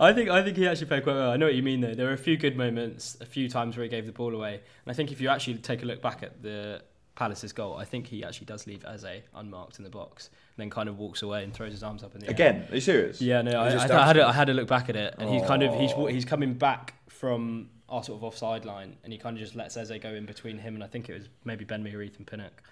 I 0.00 0.12
think 0.14 0.30
I 0.30 0.42
think 0.42 0.56
he 0.56 0.66
actually 0.68 0.86
played 0.86 1.02
quite 1.04 1.14
well. 1.16 1.30
I 1.30 1.36
know 1.36 1.46
what 1.46 1.54
you 1.54 1.62
mean 1.62 1.80
though. 1.80 1.94
There 1.94 2.06
were 2.06 2.12
a 2.12 2.18
few 2.18 2.36
good 2.36 2.56
moments, 2.56 3.16
a 3.20 3.26
few 3.26 3.48
times 3.48 3.76
where 3.76 3.84
he 3.84 3.90
gave 3.90 4.06
the 4.06 4.12
ball 4.12 4.34
away, 4.34 4.54
and 4.54 4.62
I 4.86 4.92
think 4.92 5.12
if 5.12 5.20
you 5.20 5.28
actually 5.28 5.54
take 5.58 5.82
a 5.82 5.86
look 5.86 6.00
back 6.02 6.22
at 6.22 6.42
the 6.42 6.82
Palace's 7.14 7.52
goal, 7.52 7.76
I 7.76 7.84
think 7.84 8.06
he 8.06 8.24
actually 8.24 8.46
does 8.46 8.66
leave 8.66 8.84
Eze 8.84 9.22
unmarked 9.34 9.78
in 9.78 9.84
the 9.84 9.90
box, 9.90 10.28
and 10.56 10.62
then 10.64 10.70
kind 10.70 10.88
of 10.88 10.98
walks 10.98 11.22
away 11.22 11.44
and 11.44 11.52
throws 11.54 11.72
his 11.72 11.82
arms 11.82 12.02
up 12.02 12.14
in 12.14 12.20
the 12.20 12.26
air. 12.26 12.32
Again, 12.32 12.66
are 12.70 12.74
you 12.74 12.80
serious? 12.80 13.20
Yeah, 13.20 13.42
no, 13.42 13.52
I, 13.52 13.68
I, 13.70 14.02
I 14.02 14.06
had 14.06 14.16
a. 14.16 14.26
I 14.26 14.32
had 14.32 14.48
a 14.48 14.54
look 14.54 14.66
back 14.68 14.88
at 14.88 14.96
it, 14.96 15.14
and 15.18 15.30
he's 15.30 15.42
kind 15.42 15.62
of 15.62 15.74
he's 15.78 15.92
Oh. 15.94 16.06
he's 16.06 16.24
coming 16.24 16.54
back 16.54 16.94
from 17.08 17.70
our 17.88 18.02
sort 18.02 18.18
of 18.18 18.24
offside 18.24 18.64
line, 18.64 18.96
and 19.04 19.12
he 19.12 19.18
kind 19.18 19.36
of 19.36 19.42
just 19.42 19.54
lets 19.54 19.76
Eze 19.76 19.92
go 20.00 20.08
in 20.14 20.26
between 20.26 20.58
him 20.58 20.74
and 20.74 20.82
I 20.82 20.86
think 20.88 21.08
it 21.08 21.12
was 21.12 21.28
maybe 21.44 21.64
Ben 21.64 21.82
Mee 21.82 21.94
or 21.94 22.02
Ethan 22.02 22.24
Pinnock. 22.24 22.62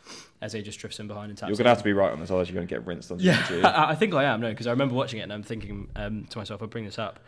Eze 0.40 0.54
just 0.64 0.78
drifts 0.80 0.98
in 0.98 1.06
behind 1.06 1.30
and 1.30 1.38
taps. 1.38 1.50
You're 1.50 1.56
gonna 1.58 1.68
have 1.68 1.78
to 1.78 1.84
be 1.84 1.92
right 1.92 2.10
on 2.10 2.18
this, 2.18 2.30
otherwise 2.30 2.48
you're 2.48 2.54
gonna 2.56 2.66
get 2.66 2.84
rinsed 2.86 3.12
on 3.12 3.20
Yeah, 3.20 3.40
I, 3.62 3.90
I 3.90 3.94
think 3.94 4.14
I 4.14 4.24
am. 4.24 4.40
No, 4.40 4.48
because 4.50 4.66
I 4.66 4.70
remember 4.70 4.94
watching 4.94 5.20
it 5.20 5.22
and 5.24 5.32
I'm 5.32 5.42
thinking 5.44 5.88
um, 5.94 6.24
to 6.30 6.38
myself, 6.38 6.62
I'll 6.62 6.68
bring 6.68 6.84
this 6.84 6.98
up. 6.98 7.20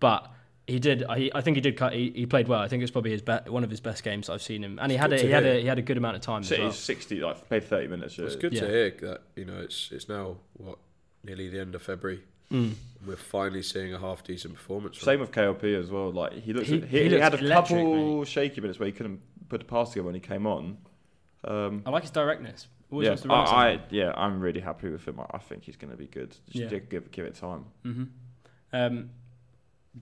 But 0.00 0.30
he 0.68 0.78
did. 0.78 1.02
I, 1.08 1.30
I 1.34 1.40
think 1.40 1.56
he 1.56 1.60
did. 1.60 1.76
Cut, 1.76 1.92
he, 1.94 2.12
he 2.14 2.26
played 2.26 2.46
well. 2.46 2.60
I 2.60 2.68
think 2.68 2.82
it's 2.82 2.92
probably 2.92 3.10
his 3.10 3.22
be- 3.22 3.38
one 3.48 3.64
of 3.64 3.70
his 3.70 3.80
best 3.80 4.04
games 4.04 4.28
I've 4.28 4.42
seen 4.42 4.62
him, 4.62 4.78
and 4.80 4.92
he 4.92 4.98
had 4.98 5.12
a, 5.12 5.16
good 5.16 5.22
to 5.22 5.26
he 5.26 5.32
had 5.32 5.46
a 5.46 5.60
he 5.60 5.66
had 5.66 5.78
a 5.78 5.82
good 5.82 5.96
amount 5.96 6.16
of 6.16 6.22
time 6.22 6.42
as 6.42 6.48
City's 6.48 6.62
well. 6.62 6.72
60, 6.72 7.20
like 7.20 7.48
played 7.48 7.64
30 7.64 7.88
minutes. 7.88 8.18
Yeah. 8.18 8.26
It's 8.26 8.36
good 8.36 8.52
Yeah. 8.52 8.60
to 8.60 8.66
hear 8.68 8.90
that 9.02 9.22
you 9.34 9.44
know 9.46 9.58
it's 9.60 9.90
it's 9.90 10.08
now 10.08 10.36
what 10.54 10.78
nearly 11.24 11.48
the 11.48 11.60
end 11.60 11.74
of 11.74 11.82
February. 11.82 12.22
Mm. 12.52 12.74
We're 13.06 13.16
finally 13.16 13.62
seeing 13.62 13.92
a 13.92 13.98
half 13.98 14.22
decent 14.24 14.54
performance. 14.54 14.96
from 14.98 15.04
Same 15.06 15.20
with 15.20 15.32
KLP 15.32 15.78
as 15.78 15.90
well. 15.90 16.10
Like 16.12 16.32
he 16.34 16.52
looks, 16.52 16.68
He- 16.68 16.80
he, 16.80 16.86
he 17.04 17.08
he, 17.10 17.14
had 17.18 17.34
a 17.34 17.38
electric, 17.38 17.50
couple 17.80 18.24
shaky 18.24 18.60
minutes 18.60 18.78
where 18.78 18.86
he 18.86 18.92
couldn't 18.92 19.20
put 19.48 19.60
a 19.60 19.64
pass 19.64 19.90
together 19.90 20.06
when 20.06 20.14
he 20.14 20.20
came 20.20 20.46
on. 20.46 20.78
Um, 21.44 21.82
I 21.86 21.90
like 21.90 22.02
his 22.02 22.10
directness. 22.10 22.66
Always 22.90 23.04
yeah, 23.04 23.10
wants 23.10 23.22
to 23.22 23.28
run 23.28 23.46
at 23.46 23.52
I, 23.52 23.68
I, 23.72 23.80
yeah, 23.90 24.12
I'm 24.16 24.40
really 24.40 24.60
happy 24.60 24.88
with 24.88 25.06
him. 25.06 25.20
I- 25.20 25.36
I 25.36 25.38
think 25.38 25.64
he's 25.64 25.76
going 25.76 25.90
to 25.90 25.96
be 25.96 26.06
good. 26.06 26.30
Just 26.46 26.54
Yeah. 26.54 26.66
give, 26.68 26.88
give, 26.88 27.10
give 27.10 27.26
it 27.26 27.34
time. 27.34 27.64
hmm 27.82 28.04
Um, 28.72 29.10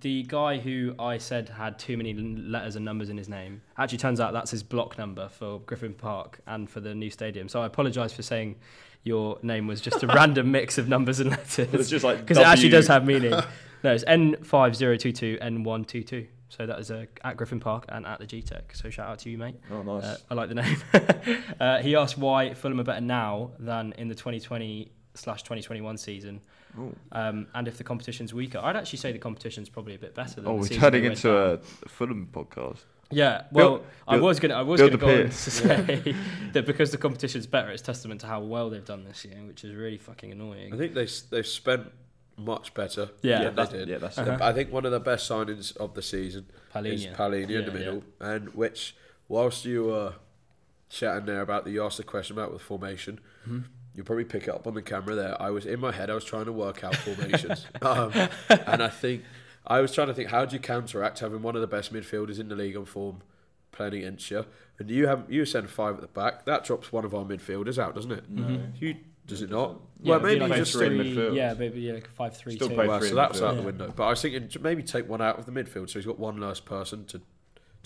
the 0.00 0.22
guy 0.24 0.58
who 0.58 0.94
I 0.98 1.18
said 1.18 1.48
had 1.48 1.78
too 1.78 1.96
many 1.96 2.14
letters 2.14 2.76
and 2.76 2.84
numbers 2.84 3.08
in 3.08 3.16
his 3.16 3.28
name 3.28 3.62
actually 3.78 3.98
turns 3.98 4.20
out 4.20 4.32
that's 4.32 4.50
his 4.50 4.62
block 4.62 4.98
number 4.98 5.28
for 5.28 5.60
Griffin 5.60 5.94
Park 5.94 6.40
and 6.46 6.68
for 6.68 6.80
the 6.80 6.94
new 6.94 7.10
stadium. 7.10 7.48
So 7.48 7.62
I 7.62 7.66
apologise 7.66 8.12
for 8.12 8.22
saying 8.22 8.56
your 9.04 9.38
name 9.42 9.66
was 9.66 9.80
just 9.80 10.02
a 10.02 10.06
random 10.08 10.50
mix 10.50 10.78
of 10.78 10.88
numbers 10.88 11.20
and 11.20 11.30
letters. 11.30 11.72
It's 11.72 11.88
just 11.88 12.04
like 12.04 12.18
because 12.20 12.38
it 12.38 12.46
actually 12.46 12.70
does 12.70 12.88
have 12.88 13.06
meaning. 13.06 13.30
no, 13.82 13.94
it's 13.94 14.04
N 14.06 14.36
five 14.42 14.74
zero 14.74 14.96
two 14.96 15.12
two 15.12 15.38
N 15.40 15.62
one 15.62 15.84
two 15.84 16.02
two. 16.02 16.26
So 16.48 16.64
that 16.66 16.78
is 16.78 16.90
uh, 16.90 17.06
at 17.24 17.36
Griffin 17.36 17.60
Park 17.60 17.86
and 17.88 18.06
at 18.06 18.18
the 18.18 18.26
Gtech. 18.26 18.74
So 18.74 18.88
shout 18.88 19.08
out 19.08 19.18
to 19.20 19.30
you, 19.30 19.36
mate. 19.36 19.56
Oh, 19.70 19.82
nice. 19.82 20.04
Uh, 20.04 20.18
I 20.30 20.34
like 20.34 20.48
the 20.48 20.54
name. 20.54 20.76
uh, 21.60 21.78
he 21.78 21.96
asked 21.96 22.16
why 22.16 22.54
Fulham 22.54 22.80
are 22.80 22.84
better 22.84 23.00
now 23.00 23.50
than 23.58 23.92
in 23.98 24.08
the 24.08 24.14
2020 24.14 24.92
slash 25.14 25.42
2021 25.42 25.98
season. 25.98 26.40
Um, 27.12 27.46
and 27.54 27.68
if 27.68 27.78
the 27.78 27.84
competition's 27.84 28.32
weaker. 28.34 28.58
I'd 28.62 28.76
actually 28.76 28.98
say 28.98 29.12
the 29.12 29.18
competition's 29.18 29.68
probably 29.68 29.94
a 29.94 29.98
bit 29.98 30.14
better. 30.14 30.36
Than 30.40 30.46
oh, 30.46 30.54
the 30.54 30.60
we're 30.60 30.66
season 30.68 30.80
turning 30.82 31.02
we 31.02 31.08
into 31.08 31.28
down. 31.28 31.60
a 31.84 31.88
Fulham 31.88 32.28
podcast. 32.32 32.78
Yeah, 33.10 33.44
well, 33.52 33.68
Build- 33.76 33.84
I 34.08 34.16
was 34.18 34.40
gonna, 34.40 34.54
I 34.54 34.62
was 34.62 34.80
gonna 34.80 34.96
go 34.96 35.08
on 35.08 35.14
to 35.26 35.30
say 35.32 36.14
that 36.52 36.66
because 36.66 36.90
the 36.90 36.98
competition's 36.98 37.46
better, 37.46 37.70
it's 37.70 37.82
testament 37.82 38.20
to 38.22 38.26
how 38.26 38.40
well 38.40 38.68
they've 38.70 38.84
done 38.84 39.04
this 39.04 39.24
year, 39.24 39.36
which 39.46 39.62
is 39.64 39.74
really 39.74 39.98
fucking 39.98 40.32
annoying. 40.32 40.74
I 40.74 40.76
think 40.76 40.94
they 40.94 41.04
s- 41.04 41.20
they've 41.20 41.46
spent 41.46 41.86
much 42.36 42.74
better. 42.74 43.10
Yeah. 43.22 43.44
than 43.44 43.56
Yeah, 43.56 43.64
they 43.64 43.78
did. 43.78 43.88
yeah, 43.88 43.98
that's- 43.98 44.16
The- 44.16 44.32
Uh-huh. 44.34 44.44
I 44.44 44.52
think 44.52 44.72
one 44.72 44.84
of 44.84 44.90
the 44.92 44.98
best 45.00 45.30
signings 45.30 45.76
of 45.76 45.94
the 45.94 46.02
season 46.02 46.46
is 46.50 47.06
Palhinha. 47.06 47.14
Palhinha 47.16 47.42
in 47.44 47.50
Yeah, 47.50 47.60
the 47.60 47.72
middle, 47.72 48.02
and 48.20 48.48
which 48.54 48.96
whilst 49.28 49.64
you 49.64 49.84
were 49.84 50.14
chatting 50.90 51.26
there 51.26 51.40
about 51.42 51.66
you 51.68 51.84
asked 51.84 51.96
the 51.98 52.02
question 52.04 52.36
about 52.36 52.52
with 52.52 52.62
formation. 52.62 53.20
Mm-hmm. 53.46 53.60
You'll 53.96 54.04
probably 54.06 54.24
pick 54.24 54.44
it 54.44 54.50
up 54.50 54.66
on 54.66 54.74
the 54.74 54.82
camera 54.82 55.14
there. 55.14 55.40
I 55.40 55.50
was 55.50 55.64
in 55.66 55.80
my 55.80 55.90
head. 55.92 56.10
I 56.10 56.14
was 56.14 56.24
trying 56.24 56.44
to 56.44 56.52
work 56.52 56.84
out 56.84 56.94
formations, 56.94 57.66
um, 57.82 58.12
and 58.50 58.82
I 58.82 58.88
think 58.88 59.22
I 59.66 59.80
was 59.80 59.92
trying 59.92 60.08
to 60.08 60.14
think 60.14 60.28
how 60.30 60.44
do 60.44 60.54
you 60.54 60.60
counteract 60.60 61.20
having 61.20 61.42
one 61.42 61.54
of 61.54 61.60
the 61.62 61.66
best 61.66 61.92
midfielders 61.92 62.38
in 62.38 62.48
the 62.48 62.54
league 62.54 62.76
on 62.76 62.84
form 62.84 63.22
playing 63.72 63.94
against 63.94 64.30
you, 64.30 64.44
and 64.78 64.90
you 64.90 65.06
have 65.06 65.24
you 65.28 65.44
send 65.44 65.70
five 65.70 65.94
at 65.94 66.00
the 66.02 66.06
back. 66.08 66.44
That 66.44 66.64
drops 66.64 66.92
one 66.92 67.04
of 67.04 67.14
our 67.14 67.24
midfielders 67.24 67.78
out, 67.78 67.94
doesn't 67.94 68.12
it? 68.12 68.34
Mm-hmm. 68.34 68.84
You 68.84 68.96
does 69.26 69.42
it 69.42 69.50
not? 69.50 69.80
Yeah, 70.02 70.12
well, 70.12 70.20
maybe 70.20 70.40
like 70.40 70.50
you 70.50 70.56
just 70.58 70.72
three 70.72 70.86
in 70.86 70.92
three- 71.02 71.14
midfield. 71.16 71.34
Yeah, 71.34 71.54
maybe 71.58 71.80
yeah, 71.80 71.94
like 71.94 72.06
a 72.06 72.10
five 72.10 72.36
three 72.36 72.54
Still 72.54 72.68
two. 72.68 72.74
play 72.74 72.86
well, 72.86 72.98
three 72.98 73.08
so 73.08 73.12
in 73.12 73.16
that's 73.16 73.40
midfield. 73.40 73.48
out 73.48 73.56
the 73.56 73.62
window. 73.62 73.92
But 73.94 74.04
I 74.04 74.10
was 74.10 74.22
thinking 74.22 74.48
maybe 74.62 74.82
take 74.82 75.08
one 75.08 75.20
out 75.20 75.38
of 75.38 75.46
the 75.46 75.52
midfield, 75.52 75.90
so 75.90 75.98
he's 75.98 76.06
got 76.06 76.18
one 76.18 76.38
less 76.38 76.60
person 76.60 77.04
to 77.06 77.20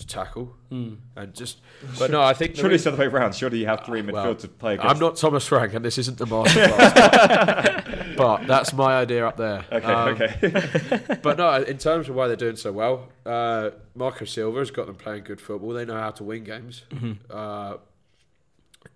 to 0.01 0.07
tackle 0.07 0.55
Mm. 0.71 0.97
and 1.15 1.33
just. 1.33 1.59
But 1.99 2.11
no, 2.11 2.21
I 2.21 2.33
think 2.33 2.55
Surely 2.55 2.75
it's 2.75 2.83
the 2.85 2.91
other 2.91 2.99
way 2.99 3.05
around. 3.07 3.33
Surely 3.35 3.59
you 3.59 3.65
have 3.67 3.85
three 3.85 4.01
midfield 4.01 4.13
well, 4.13 4.35
to 4.35 4.47
play 4.47 4.73
against. 4.75 4.89
I'm 4.89 4.99
not 4.99 5.15
Thomas 5.17 5.45
Frank, 5.47 5.73
and 5.73 5.83
this 5.83 5.97
isn't 5.97 6.17
the 6.17 6.25
masterclass. 6.33 8.15
but 8.17 8.47
that's 8.47 8.73
my 8.73 8.95
idea 8.97 9.27
up 9.27 9.37
there. 9.37 9.65
Okay, 9.71 9.85
Um, 9.85 10.09
okay. 10.21 11.17
but 11.21 11.37
no, 11.37 11.53
in 11.55 11.77
terms 11.77 12.07
of 12.09 12.15
why 12.15 12.27
they're 12.27 12.35
doing 12.35 12.55
so 12.55 12.71
well, 12.71 13.09
uh, 13.25 13.71
Marco 13.95 14.25
Silva 14.25 14.59
has 14.59 14.71
got 14.71 14.85
them 14.87 14.95
playing 14.95 15.23
good 15.23 15.41
football. 15.41 15.71
They 15.73 15.85
know 15.85 15.97
how 15.99 16.11
to 16.11 16.23
win 16.23 16.43
games. 16.43 16.83
Uh, 17.29 17.77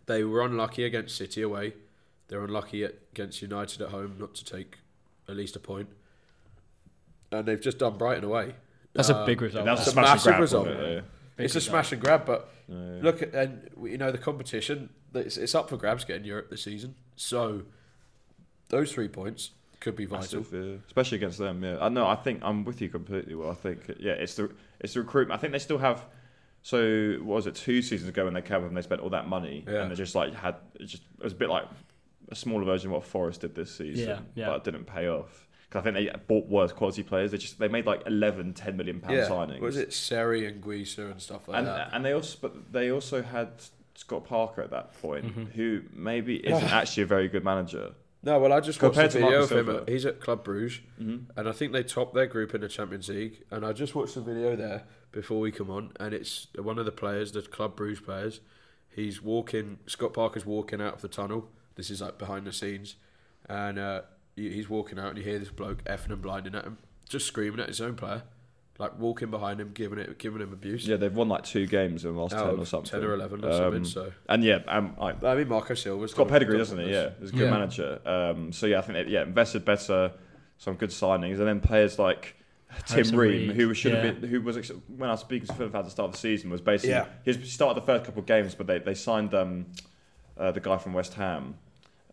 they 0.05 0.23
were 0.23 0.41
unlucky 0.43 0.83
against 0.85 1.15
City 1.17 1.41
away. 1.41 1.73
They're 2.27 2.43
unlucky 2.43 2.83
against 2.83 3.41
United 3.41 3.81
at 3.81 3.89
home 3.89 4.15
not 4.19 4.33
to 4.35 4.45
take 4.45 4.77
at 5.27 5.35
least 5.35 5.55
a 5.55 5.59
point. 5.59 5.89
And 7.31 7.45
they've 7.47 7.59
just 7.61 7.79
done 7.79 7.97
Brighton 7.97 8.23
away. 8.23 8.53
That's 8.95 9.09
a 9.09 9.17
Um, 9.19 9.25
big 9.25 9.41
result. 9.41 9.65
That's 9.65 9.81
It's 9.81 9.87
a 9.87 9.91
a 9.91 9.93
smash 9.93 10.05
and 10.05 10.13
massive 10.15 10.31
grab, 10.31 10.41
result. 10.41 10.67
it? 10.67 11.03
Big 11.37 11.45
it's 11.45 11.55
a 11.55 11.61
smash 11.61 11.91
and 11.91 12.01
grab, 12.01 12.25
but 12.25 12.49
Yeah. 12.67 12.75
Yeah. 12.75 12.99
look 13.03 13.21
at 13.21 13.33
and 13.35 13.69
you 13.83 13.97
know 13.97 14.11
the 14.11 14.17
competition. 14.17 14.89
It's, 15.13 15.37
it's 15.37 15.53
up 15.53 15.69
for 15.69 15.77
grabs 15.77 16.05
getting 16.05 16.25
Europe 16.25 16.49
this 16.49 16.63
season. 16.63 16.95
So 17.15 17.63
those 18.69 18.91
three 18.91 19.07
points 19.09 19.51
could 19.81 19.95
be 19.95 20.05
vital. 20.05 20.39
Massive, 20.39 20.81
especially 20.87 21.17
against 21.17 21.37
them. 21.37 21.63
Yeah, 21.63 21.77
I 21.81 21.89
know. 21.89 22.07
I 22.07 22.15
think 22.15 22.39
I'm 22.43 22.63
with 22.63 22.81
you 22.81 22.89
completely. 22.89 23.35
Well, 23.35 23.51
I 23.51 23.55
think 23.55 23.79
yeah, 23.99 24.13
it's 24.13 24.35
the 24.35 24.49
it's 24.79 24.93
the 24.93 25.01
recruitment. 25.01 25.37
I 25.37 25.41
think 25.41 25.51
they 25.53 25.59
still 25.59 25.77
have. 25.77 26.05
So 26.63 27.17
what 27.21 27.35
was 27.35 27.47
it 27.47 27.53
two 27.55 27.81
seasons 27.83 28.09
ago 28.09 28.25
when 28.25 28.33
they 28.33 28.41
came 28.41 28.63
and 28.63 28.75
they 28.75 28.81
spent 28.81 29.01
all 29.01 29.09
that 29.11 29.27
money 29.27 29.63
Yeah. 29.67 29.83
and 29.83 29.91
they 29.91 29.95
just 29.95 30.15
like 30.15 30.33
had 30.33 30.55
it 30.79 30.85
just 30.85 31.03
it 31.19 31.23
was 31.23 31.33
a 31.33 31.35
bit 31.35 31.49
like 31.49 31.65
a 32.29 32.35
smaller 32.35 32.65
version 32.65 32.87
of 32.89 32.93
what 32.93 33.03
Forest 33.03 33.41
did 33.41 33.53
this 33.53 33.75
season, 33.75 34.07
Yeah, 34.09 34.19
yeah. 34.33 34.47
but 34.47 34.55
it 34.57 34.63
didn't 34.63 34.85
pay 34.85 35.07
off. 35.09 35.47
Because 35.75 35.87
I 35.87 35.93
think 35.93 36.11
they 36.13 36.19
bought 36.27 36.47
worse 36.47 36.71
quality 36.71 37.03
players. 37.03 37.31
They 37.31 37.37
just 37.37 37.59
they 37.59 37.67
made 37.67 37.85
like 37.85 38.03
11, 38.05 38.53
10 38.53 38.77
million 38.77 38.99
pound 39.01 39.15
yeah, 39.17 39.27
signings. 39.27 39.59
was 39.59 39.77
it 39.77 39.93
Seri 39.93 40.45
and 40.45 40.61
Guisa 40.63 41.11
and 41.11 41.21
stuff 41.21 41.47
like 41.47 41.57
and 41.59 41.67
that? 41.67 41.89
and 41.93 42.03
they 42.05 42.13
also 42.13 42.37
but 42.41 42.71
they 42.71 42.91
also 42.91 43.21
had 43.21 43.49
Scott 43.95 44.25
Parker 44.25 44.61
at 44.61 44.71
that 44.71 44.99
point, 45.01 45.25
Mm-hmm. 45.25 45.43
who 45.55 45.81
maybe 45.93 46.35
isn't 46.37 46.63
actually 46.71 47.03
a 47.03 47.07
very 47.07 47.27
good 47.27 47.43
manager. 47.43 47.93
No, 48.23 48.39
well, 48.39 48.53
I 48.53 48.59
just 48.59 48.81
watched 48.81 48.97
a 48.97 49.01
Compared 49.01 49.11
to 49.11 49.17
video 49.19 49.39
Marcus 49.39 49.51
of 49.51 49.69
him. 49.69 49.75
At, 49.83 49.89
he's 49.89 50.05
at 50.05 50.19
Club 50.19 50.43
Bruges, 50.43 50.79
Mhm. 51.01 51.25
and 51.37 51.47
I 51.47 51.51
think 51.51 51.73
they 51.73 51.83
topped 51.83 52.15
their 52.15 52.25
group 52.25 52.55
in 52.55 52.61
the 52.61 52.67
Champions 52.67 53.07
League. 53.07 53.43
And 53.51 53.63
I 53.65 53.71
just 53.71 53.93
watched 53.93 54.15
the 54.15 54.21
video 54.21 54.55
there 54.55 54.83
before 55.11 55.39
we 55.39 55.51
come 55.51 55.69
on, 55.69 55.91
and 55.99 56.13
it's 56.13 56.47
one 56.57 56.79
of 56.79 56.85
the 56.85 56.91
players, 56.91 57.31
the 57.33 57.43
Club 57.43 57.75
Bruges 57.75 57.99
players. 58.01 58.39
He's 58.89 59.21
walking. 59.21 59.77
Scott 59.87 60.13
Parker's 60.13 60.45
walking 60.45 60.81
out 60.81 60.95
of 60.95 61.01
the 61.01 61.07
tunnel. 61.07 61.49
This 61.75 61.89
is 61.91 62.01
like 62.01 62.17
behind 62.17 62.47
the 62.47 62.51
scenes, 62.53 62.95
and 63.47 63.77
uh, 63.77 64.01
he- 64.01 64.05
he's 64.35 64.69
walking 64.69 64.99
out, 64.99 65.09
and 65.09 65.17
you 65.17 65.23
hear 65.23 65.39
this 65.39 65.49
bloke 65.49 65.83
effing 65.85 66.11
and 66.11 66.21
blinding 66.21 66.55
at 66.55 66.63
him, 66.65 66.77
just 67.07 67.27
screaming 67.27 67.59
at 67.59 67.67
his 67.67 67.81
own 67.81 67.95
player, 67.95 68.23
like 68.77 68.97
walking 68.99 69.29
behind 69.31 69.59
him, 69.61 69.71
giving 69.73 69.99
it, 69.99 70.17
giving 70.19 70.41
him 70.41 70.51
abuse. 70.53 70.87
Yeah, 70.87 70.97
they've 70.97 71.15
won 71.15 71.29
like 71.29 71.43
two 71.43 71.65
games 71.67 72.03
in 72.05 72.13
the 72.13 72.21
last 72.21 72.33
Out 72.33 72.45
ten 72.45 72.53
of 72.55 72.59
or 72.59 72.65
something, 72.65 72.91
10 72.91 73.03
or 73.03 73.13
11 73.13 73.43
or 73.45 73.49
Um, 73.49 73.53
something, 73.57 73.85
so- 73.85 74.11
and 74.27 74.43
yeah, 74.43 74.59
um, 74.67 74.95
I, 74.99 75.13
I 75.25 75.35
mean, 75.35 75.47
Marco 75.47 75.73
Silva's 75.73 76.11
It's 76.11 76.17
got 76.17 76.25
done- 76.25 76.33
pedigree, 76.33 76.57
doesn't 76.57 76.77
he? 76.79 76.91
Yeah, 76.91 77.11
he's 77.19 77.29
a 77.29 77.33
good 77.33 77.41
Yeah. 77.43 77.51
manager. 77.51 77.99
Um, 78.05 78.51
so 78.51 78.65
yeah, 78.65 78.79
I 78.79 78.81
think 78.81 79.05
they, 79.07 79.11
yeah, 79.13 79.23
invested 79.23 79.63
better, 79.65 80.11
some 80.57 80.75
good 80.75 80.89
signings, 80.89 81.37
and 81.39 81.47
then 81.47 81.59
players 81.61 81.97
like 81.99 82.35
Tim 82.87 82.95
Harrison 82.95 83.17
Ream, 83.17 83.47
Reed, 83.49 83.55
who 83.55 83.73
should 83.73 83.93
yeah. 83.93 84.01
have 84.01 84.19
been, 84.21 84.29
who 84.29 84.41
was 84.41 84.57
ex- 84.57 84.71
when 84.87 85.09
I 85.09 85.13
was 85.13 85.21
speaking 85.21 85.47
to 85.47 85.53
Fulham 85.53 85.71
fans 85.71 85.83
at 85.83 85.85
the 85.85 85.91
start 85.91 86.07
of 86.07 86.11
the 86.13 86.17
season, 86.17 86.49
was 86.49 86.59
basically 86.59 86.89
Yeah. 86.91 87.05
he 87.23 87.31
started 87.45 87.81
the 87.81 87.85
first 87.85 88.03
couple 88.03 88.19
of 88.19 88.25
games, 88.25 88.53
but 88.55 88.67
they 88.67 88.79
they 88.79 88.93
signed 88.95 89.33
um, 89.33 89.67
uh, 90.37 90.51
the 90.51 90.59
guy 90.59 90.77
from 90.77 90.91
West 90.93 91.13
Ham. 91.13 91.55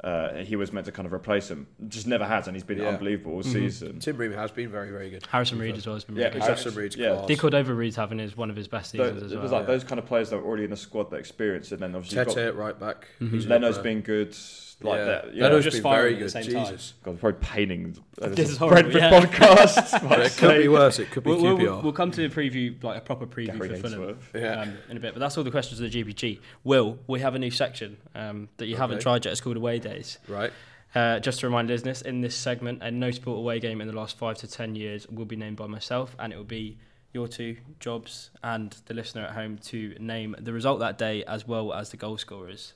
Uh, 0.03 0.39
he 0.43 0.57
was 0.57 0.73
meant 0.73 0.85
to 0.87 0.91
kind 0.91 1.07
of 1.07 1.13
replace 1.13 1.49
him, 1.49 1.67
just 1.87 2.09
never 2.09 2.25
has, 2.25 2.49
and 2.49 2.57
he's 2.57 2.65
been 2.65 2.79
Yeah. 2.79 2.89
unbelievable 2.89 3.35
all 3.35 3.43
season. 3.45 4.01
Tim 4.01 4.17
Ream 4.17 4.33
has 4.33 4.51
been 4.51 4.69
very, 4.69 4.91
very 4.91 5.11
good. 5.11 5.25
Harrison 5.31 5.61
Reed 5.61 5.77
as 5.77 5.87
well 5.87 5.95
has 5.95 6.03
been 6.03 6.17
Yeah, 6.17 6.23
really 6.25 6.33
good. 6.33 6.39
exactly. 6.39 6.63
Harrison 6.65 6.83
Reed's 6.83 6.97
Yeah. 6.97 7.15
class. 7.15 7.27
De 7.29 7.37
Cordova-Reid's 7.37 7.95
having 7.97 8.19
his 8.19 8.37
one 8.37 8.51
of 8.51 8.57
his 8.57 8.67
best 8.67 8.91
So 8.91 8.99
seasons 8.99 9.23
as 9.23 9.33
it 9.33 9.41
was 9.41 9.53
like 9.53 9.61
yeah. 9.63 9.67
those 9.67 9.85
kind 9.85 10.01
of 10.01 10.07
players 10.07 10.31
that 10.31 10.39
were 10.39 10.45
already 10.45 10.65
in 10.65 10.71
the 10.71 10.77
squad 10.77 11.11
that 11.11 11.19
experienced 11.19 11.71
it. 11.71 11.77
And 11.77 11.83
then 11.85 11.95
obviously 11.95 12.19
you've 12.19 12.29
Tete 12.35 12.47
got 12.53 12.57
right 12.57 12.81
back. 12.81 13.07
Mm-hmm. 13.21 13.35
He's 13.35 13.45
a 13.45 13.47
good 13.49 13.53
Leno's 13.53 13.75
player. 13.79 13.83
been 13.95 14.01
good, 14.01 14.37
like 14.83 14.99
yeah. 14.99 15.05
that. 15.05 15.35
Yeah, 15.37 15.45
Leno's 15.45 15.63
Just 15.65 15.83
been 15.85 15.93
very 15.93 16.17
good. 16.17 16.31
same 16.33 16.43
time. 16.53 16.65
Jesus. 16.67 16.95
God, 17.05 17.21
probably 17.21 17.39
painting 17.41 17.97
This 18.21 18.35
this 18.37 18.51
is 18.51 18.57
horrible, 18.57 18.91
Brentford 18.91 19.01
yeah. 19.01 19.21
podcast. 19.21 19.93
But 20.09 20.21
it 20.21 20.33
could 20.37 20.59
be 20.61 20.67
worse. 20.69 20.99
It 20.99 21.11
could 21.13 21.23
be 21.23 21.31
We'll, 21.31 21.57
we'll, 21.57 21.81
we'll 21.83 21.93
come 21.93 22.11
to 22.11 22.25
a 22.25 22.29
preview, 22.29 22.83
like 22.83 22.99
a 22.99 23.01
proper 23.01 23.25
preview 23.27 23.53
Gary 23.59 23.77
for 23.81 23.89
Fulham 23.89 24.19
Yeah. 24.35 24.63
um, 24.63 24.73
in 24.91 24.97
a 24.97 25.01
bit. 25.01 25.15
But 25.15 25.21
that's 25.21 25.39
all 25.39 25.45
the 25.45 25.53
questions 25.53 25.81
of 25.81 25.89
the 25.93 26.03
GPG. 26.05 26.41
Will, 26.65 26.99
we 27.07 27.21
have 27.21 27.37
a 27.37 27.39
new 27.39 27.53
section 27.53 27.99
um, 28.17 28.49
that 28.57 28.67
you 28.67 28.75
haven't 28.77 29.01
tried 29.01 29.25
yet. 29.25 29.31
It's 29.31 29.41
called 29.41 29.57
Away 29.57 29.79
Days. 29.93 30.19
right. 30.29 30.53
Uh, 30.95 31.19
just 31.21 31.41
to 31.41 31.47
remind 31.47 31.69
listeners, 31.69 32.03
in 32.03 32.21
this 32.21 32.35
segment, 32.35 32.83
a 32.83 32.91
notable 32.91 33.37
away 33.37 33.59
game 33.59 33.81
in 33.81 33.87
the 33.87 33.95
last 33.95 34.19
five 34.19 34.37
to 34.39 34.47
ten 34.47 34.75
years 34.75 35.09
will 35.09 35.25
be 35.25 35.37
named 35.37 35.57
by 35.57 35.67
myself, 35.67 36.15
and 36.19 36.33
it 36.33 36.37
will 36.37 36.45
be 36.45 36.77
your 37.15 37.29
two 37.29 37.57
jobs 37.81 38.31
and 38.43 38.77
the 38.87 38.95
listener 38.95 39.23
at 39.23 39.31
home 39.31 39.59
to 39.59 39.95
name 39.99 40.35
the 40.39 40.53
result 40.53 40.81
that 40.81 40.99
day 40.99 41.25
as 41.25 41.47
well 41.47 41.73
as 41.73 41.91
the 41.91 41.97
goal 41.97 42.19
scorers. 42.19 42.75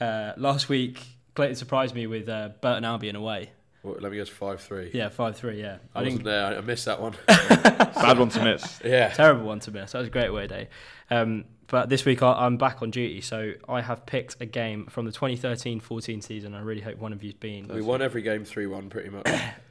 Uh, 0.00 0.32
last 0.36 0.68
week, 0.68 1.06
Clayton 1.34 1.56
surprised 1.56 1.94
me 1.94 2.06
with 2.06 2.28
uh, 2.28 2.50
Burton 2.60 2.84
Albion 2.84 3.16
away. 3.16 3.50
Well, 3.82 3.96
let 4.00 4.10
me 4.10 4.18
guess. 4.18 4.28
Five 4.28 4.60
three. 4.60 4.90
Yeah, 4.92 5.08
five 5.08 5.36
three. 5.36 5.60
Yeah, 5.60 5.78
I 5.94 6.00
I 6.00 6.02
wasn't 6.04 6.24
there. 6.24 6.58
I 6.58 6.60
missed 6.60 6.84
that 6.86 7.00
one. 7.00 7.14
Bad 7.26 8.18
one 8.18 8.28
to 8.30 8.44
miss. 8.44 8.80
yeah. 8.84 9.08
terrible 9.08 9.46
one 9.46 9.60
to 9.60 9.70
miss. 9.70 9.92
That 9.92 10.00
was 10.00 10.08
a 10.08 10.10
great 10.10 10.28
away 10.28 10.46
day. 10.46 10.68
Um, 11.10 11.44
but 11.68 11.88
this 11.88 12.04
week 12.04 12.22
I'm 12.22 12.56
back 12.56 12.82
on 12.82 12.90
duty, 12.90 13.20
so 13.20 13.52
I 13.68 13.82
have 13.82 14.06
picked 14.06 14.36
a 14.40 14.46
game 14.46 14.86
from 14.86 15.04
the 15.04 15.12
2013-14 15.12 16.22
season. 16.22 16.54
I 16.54 16.60
really 16.60 16.80
hope 16.80 16.98
one 16.98 17.12
of 17.12 17.22
you's 17.22 17.34
been. 17.34 17.68
We 17.68 17.82
won 17.82 18.00
every 18.00 18.22
game 18.22 18.44
three 18.44 18.66
one 18.66 18.88
pretty 18.88 19.10
much. 19.10 19.28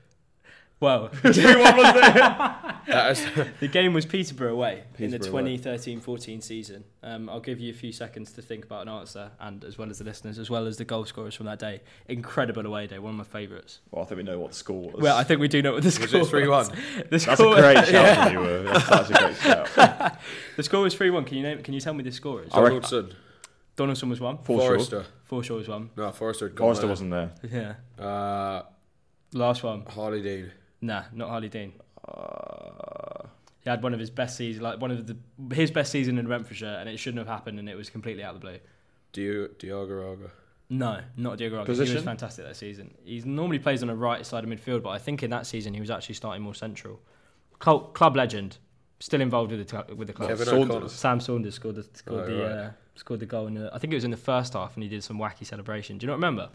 Well, 0.79 1.09
that 1.23 3.07
is, 3.11 3.25
The 3.59 3.67
game 3.67 3.93
was 3.93 4.05
Peterborough 4.05 4.53
away 4.53 4.83
in 4.99 5.09
the 5.11 5.17
2013-14 5.19 6.43
season. 6.43 6.83
Um, 7.01 7.29
I'll 7.29 7.39
give 7.39 7.59
you 7.59 7.71
a 7.71 7.75
few 7.75 7.91
seconds 7.91 8.31
to 8.33 8.41
think 8.43 8.65
about 8.65 8.83
an 8.83 8.89
answer, 8.89 9.31
and 9.39 9.63
as 9.63 9.77
well 9.77 9.89
as 9.89 9.97
the 9.97 10.03
listeners, 10.03 10.37
as 10.37 10.49
well 10.51 10.67
as 10.67 10.77
the 10.77 10.85
goal 10.85 11.05
scorers 11.05 11.33
from 11.35 11.47
that 11.47 11.57
day. 11.59 11.81
Incredible 12.07 12.65
away 12.65 12.85
day, 12.87 12.99
one 12.99 13.11
of 13.11 13.17
my 13.17 13.23
favourites. 13.23 13.79
Well, 13.91 14.03
I 14.03 14.07
think 14.07 14.17
we 14.17 14.23
know 14.23 14.39
what 14.39 14.51
the 14.51 14.55
score 14.57 14.91
was. 14.91 15.01
Well, 15.01 15.17
I 15.17 15.23
think 15.23 15.41
we 15.41 15.47
do 15.47 15.61
know 15.61 15.73
what 15.73 15.83
the 15.83 15.89
score 15.91 16.03
was 16.03 16.09
score 16.11 16.21
it 16.21 16.27
three 16.29 16.47
one? 16.47 16.67
The 16.67 17.05
That's 17.09 17.23
score, 17.25 17.57
a 17.57 17.61
great 17.61 17.85
shout 17.87 18.31
from 18.31 18.43
you. 18.43 18.49
uh, 18.49 18.73
That's, 18.73 18.89
that's 18.89 19.09
a 19.09 19.13
great 19.13 19.35
shout. 19.37 20.17
the 20.57 20.63
score 20.63 20.81
was 20.81 20.93
three 20.93 21.09
one. 21.09 21.23
Can 21.25 21.37
you 21.37 21.43
name? 21.43 21.63
Can 21.63 21.73
you 21.73 21.79
tell 21.81 21.93
me 21.95 22.03
the 22.03 22.11
scorers? 22.11 22.49
I 22.53 22.59
reckon- 22.61 22.81
Donaldson. 22.81 23.13
Donaldson 23.75 24.09
was 24.09 24.19
one. 24.19 24.37
For 24.43 24.59
sure. 24.59 24.69
Forrester. 24.69 25.05
Was 25.55 25.67
one. 25.67 25.89
No, 25.95 26.11
Forrester. 26.11 26.47
had 26.47 26.55
gone 26.55 26.65
Forrester 26.65 26.81
there. 26.83 26.89
wasn't 26.89 27.11
there. 27.11 27.31
Yeah. 27.99 28.03
Uh, 28.03 28.63
Last 29.33 29.61
one. 29.61 29.83
Harley 29.85 30.21
Dean. 30.21 30.51
Nah, 30.81 31.03
not 31.13 31.29
Harley 31.29 31.49
Dean. 31.49 31.73
Uh, 32.07 33.27
He 33.63 33.69
had 33.69 33.83
one 33.83 33.93
of 33.93 33.99
his 33.99 34.09
best 34.09 34.37
seasons, 34.37 34.61
like 34.63 34.79
one 34.79 34.91
of 34.91 35.07
the 35.07 35.17
his 35.55 35.71
best 35.71 35.91
season 35.91 36.17
in 36.17 36.25
Brentfordshire, 36.27 36.77
and 36.79 36.87
it 36.87 36.97
shouldn't 36.97 37.19
have 37.19 37.27
happened, 37.27 37.59
and 37.59 37.67
it 37.69 37.75
was 37.75 37.89
completely 37.89 38.23
out 38.23 38.35
of 38.35 38.41
the 38.41 38.47
blue. 38.47 38.59
Dio, 39.13 39.47
Raga. 39.85 40.31
No, 40.69 40.99
not 41.15 41.37
Diagouraga. 41.37 41.73
He 41.85 41.93
was 41.93 42.03
fantastic 42.03 42.45
that 42.45 42.55
season. 42.57 42.93
He 43.05 43.21
normally 43.21 43.57
plays 43.59 43.81
on 43.81 43.87
the 43.87 43.95
right 43.95 44.25
side 44.25 44.43
of 44.43 44.49
midfield, 44.49 44.83
but 44.83 44.89
I 44.89 44.97
think 44.97 45.23
in 45.23 45.29
that 45.31 45.47
season 45.47 45.73
he 45.73 45.79
was 45.79 45.89
actually 45.89 46.15
starting 46.15 46.43
more 46.43 46.53
central. 46.53 46.99
Cult, 47.59 47.93
club 47.93 48.15
legend, 48.17 48.57
still 48.99 49.21
involved 49.21 49.51
with 49.51 49.65
the 49.65 49.69
cl- 49.69 49.95
with 49.95 50.07
the 50.07 50.13
club. 50.13 50.29
Kevin 50.29 50.45
Saunders. 50.45 50.91
Sam 50.91 51.19
Saunders 51.19 51.55
scored 51.55 51.75
the 51.75 51.83
scored 51.93 52.23
Oh, 52.23 52.25
the 52.25 52.43
right. 52.43 52.51
uh, 52.51 52.69
scored 52.95 53.19
the 53.21 53.25
goal 53.25 53.47
in 53.47 53.53
the, 53.55 53.69
I 53.73 53.79
think 53.79 53.93
it 53.93 53.95
was 53.95 54.03
in 54.03 54.11
the 54.11 54.17
first 54.17 54.53
half, 54.53 54.75
and 54.75 54.83
he 54.83 54.89
did 54.89 55.03
some 55.03 55.17
wacky 55.17 55.45
celebration. 55.45 55.97
Do 55.97 56.05
you 56.05 56.07
not 56.07 56.15
remember? 56.17 56.49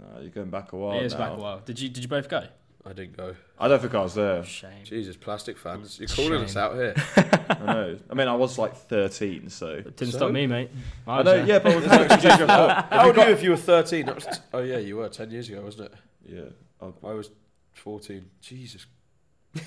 no, 0.00 0.20
you're 0.20 0.30
going 0.30 0.50
back 0.50 0.72
a 0.72 0.76
while. 0.76 0.98
it 0.98 1.04
is 1.04 1.12
now. 1.12 1.18
back 1.18 1.32
a 1.32 1.40
while. 1.40 1.60
Did 1.60 1.78
you 1.80 1.88
did 1.90 2.02
you 2.02 2.08
both 2.08 2.28
go? 2.28 2.44
I 2.86 2.92
didn't 2.92 3.16
go. 3.16 3.34
I 3.58 3.68
don't 3.68 3.80
think 3.80 3.94
I 3.94 4.00
was 4.02 4.14
there. 4.14 4.42
Shame. 4.44 4.84
Jesus, 4.84 5.16
plastic 5.16 5.58
fans. 5.58 5.98
You're 5.98 6.08
calling 6.08 6.42
us 6.44 6.56
out 6.56 6.74
here. 6.74 6.94
I 7.50 7.56
know. 7.66 7.98
I 8.08 8.14
mean, 8.14 8.28
I 8.28 8.34
was 8.34 8.56
like 8.56 8.74
13, 8.76 9.50
so. 9.50 9.66
It 9.68 9.96
Didn't 9.96 10.12
So? 10.12 10.18
stop 10.18 10.30
me, 10.32 10.46
mate. 10.46 10.70
I 11.06 11.18
I 11.18 11.22
know, 11.22 11.32
there. 11.38 11.46
yeah, 11.46 11.58
but 11.58 11.70
there's 11.80 11.86
no 11.86 12.02
excuse 12.02 12.36
for. 12.36 12.46
How 12.46 13.06
old 13.06 13.16
were 13.16 13.26
you 13.26 13.32
if 13.32 13.42
you 13.42 13.50
were 13.50 13.56
13? 13.56 14.06
That 14.06 14.14
was 14.14 14.24
t- 14.24 14.32
oh, 14.54 14.60
yeah, 14.62 14.78
you 14.78 14.96
were 14.96 15.08
10 15.08 15.30
years 15.30 15.48
ago, 15.48 15.60
wasn't 15.62 15.92
it? 15.92 15.94
Yeah. 16.24 16.88
I 17.02 17.12
was 17.12 17.30
14. 17.74 18.24
Jesus. 18.40 18.86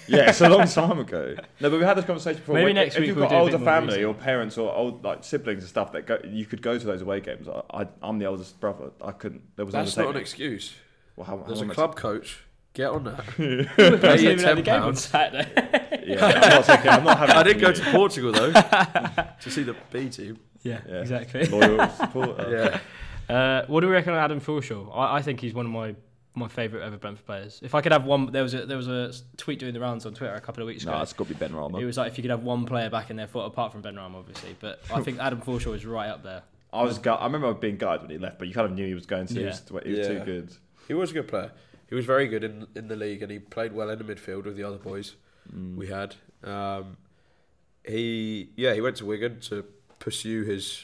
Yeah, 0.07 0.29
it's 0.29 0.39
a 0.41 0.47
long 0.49 0.67
time 0.67 0.99
ago. 0.99 1.35
No, 1.59 1.69
but 1.69 1.79
we 1.79 1.85
had 1.85 1.97
this 1.97 2.05
conversation 2.05 2.39
before. 2.39 2.55
Maybe 2.55 2.65
When- 2.65 2.75
next 2.75 2.95
if 2.95 3.01
week 3.01 3.07
you've 3.09 3.17
we'll 3.17 3.25
got 3.25 3.31
do 3.31 3.35
a 3.35 3.39
older 3.41 3.57
more 3.57 3.65
family 3.65 3.97
research. 3.97 4.05
or 4.05 4.13
parents 4.13 4.57
or 4.57 4.73
old 4.73 5.03
like 5.03 5.23
siblings 5.25 5.63
and 5.63 5.69
stuff 5.69 5.91
that 5.91 6.07
go, 6.07 6.17
you 6.23 6.45
could 6.45 6.61
go 6.61 6.77
to 6.79 6.85
those 6.85 7.01
away 7.01 7.19
games. 7.19 7.47
I, 7.49 7.61
I, 7.81 7.87
I'm 8.01 8.17
the 8.19 8.25
oldest 8.25 8.59
brother. 8.61 8.91
I 9.03 9.11
couldn't. 9.11 9.41
There 9.57 9.65
was 9.65 9.73
That's 9.73 9.97
not 9.97 10.11
an 10.15 10.17
excuse. 10.21 10.73
Well, 11.17 11.25
how, 11.25 11.37
how 11.37 11.43
There's 11.43 11.61
a 11.61 11.65
much- 11.65 11.75
club 11.75 11.95
coach. 11.95 12.39
Get 12.73 12.89
on 12.89 13.03
that. 13.03 13.19
I 13.19 13.23
Pay 13.33 13.65
wasn't 13.77 14.21
your 14.21 14.31
even 14.31 14.45
at 14.45 14.55
the 14.55 14.63
£10. 14.63 14.97
Saturday. 14.97 16.03
Yeah, 16.07 16.25
I'm 16.43 16.49
not 16.49 16.63
taking. 16.65 16.89
I'm 16.89 17.03
not 17.03 17.17
having. 17.17 17.35
I 17.37 17.43
didn't 17.43 17.61
go 17.61 17.71
to 17.73 17.91
Portugal, 17.91 18.31
though, 18.31 18.51
to 19.41 19.51
see 19.51 19.63
the 19.63 19.75
B 19.91 20.07
team. 20.09 20.39
yeah, 20.63 20.79
Yeah. 20.87 21.01
exactly. 21.01 21.45
Loyal 21.47 21.89
supporter. 21.89 22.79
Yeah. 23.29 23.33
Uh, 23.35 23.65
what 23.67 23.81
do 23.81 23.87
we 23.87 23.93
reckon 23.93 24.13
on 24.13 24.19
Adam 24.19 24.39
Forshaw? 24.39 24.89
I, 24.95 25.17
I 25.17 25.21
think 25.21 25.39
he's 25.41 25.53
one 25.53 25.65
of 25.65 25.71
my 25.71 25.95
my 26.33 26.47
favourite 26.47 26.85
ever 26.85 26.95
Brentford 26.97 27.25
players. 27.25 27.59
If 27.61 27.75
I 27.75 27.81
could 27.81 27.91
have 27.91 28.05
one, 28.05 28.31
there 28.31 28.41
was 28.43 28.53
a 28.53 28.65
there 28.65 28.77
was 28.77 28.87
a 28.87 29.11
tweet 29.35 29.59
doing 29.59 29.73
the 29.73 29.81
rounds 29.81 30.05
on 30.05 30.13
Twitter 30.13 30.33
a 30.33 30.39
couple 30.41 30.63
of 30.63 30.67
weeks 30.67 30.83
ago. 30.83 30.93
No, 30.93 31.01
it's 31.01 31.11
got 31.11 31.27
to 31.27 31.33
be 31.33 31.45
Benrahma. 31.45 31.81
It 31.81 31.85
was 31.85 31.97
like 31.97 32.09
if 32.09 32.17
you 32.17 32.21
could 32.21 32.31
have 32.31 32.43
one 32.43 32.65
player 32.65 32.89
back 32.89 33.09
in 33.09 33.17
their 33.17 33.27
foot, 33.27 33.45
apart 33.45 33.73
from 33.73 33.81
Ben 33.81 33.97
Ram, 33.97 34.15
obviously. 34.15 34.55
But 34.61 34.79
I 34.93 35.01
think 35.01 35.19
Adam 35.19 35.41
Forshaw 35.41 35.75
is 35.75 35.85
right 35.85 36.07
up 36.09 36.23
there. 36.23 36.43
I 36.71 36.83
was. 36.83 36.99
Gut, 36.99 37.19
I 37.19 37.25
remember 37.25 37.53
being 37.53 37.75
gutted 37.75 38.03
when 38.03 38.11
he 38.11 38.17
left, 38.17 38.39
but 38.39 38.47
you 38.47 38.53
kind 38.53 38.65
of 38.65 38.71
knew 38.73 38.85
he 38.87 38.93
was 38.93 39.05
going 39.05 39.27
to. 39.27 39.33
He 39.33 39.41
Yeah. 39.41 39.47
was, 39.47 39.61
he 39.83 39.91
was 39.91 39.99
Yeah. 39.99 40.07
too 40.19 40.25
good. 40.25 40.53
He 40.87 40.93
was 40.93 41.11
a 41.11 41.13
good 41.15 41.27
player. 41.27 41.51
He 41.91 41.95
was 41.95 42.05
very 42.05 42.27
good 42.27 42.43
in 42.43 42.65
in 42.75 42.87
the 42.87 42.95
league, 42.95 43.21
and 43.21 43.31
he 43.31 43.37
played 43.37 43.73
well 43.73 43.89
in 43.91 43.99
the 43.99 44.03
midfield 44.05 44.45
with 44.45 44.55
the 44.55 44.63
other 44.63 44.77
boys 44.77 45.13
we 45.75 45.87
had. 45.87 46.15
Um, 46.43 46.97
he 47.85 48.49
yeah 48.55 48.73
he 48.73 48.81
went 48.81 48.95
to 48.97 49.05
Wigan 49.05 49.39
to 49.41 49.65
pursue 49.99 50.43
his 50.43 50.83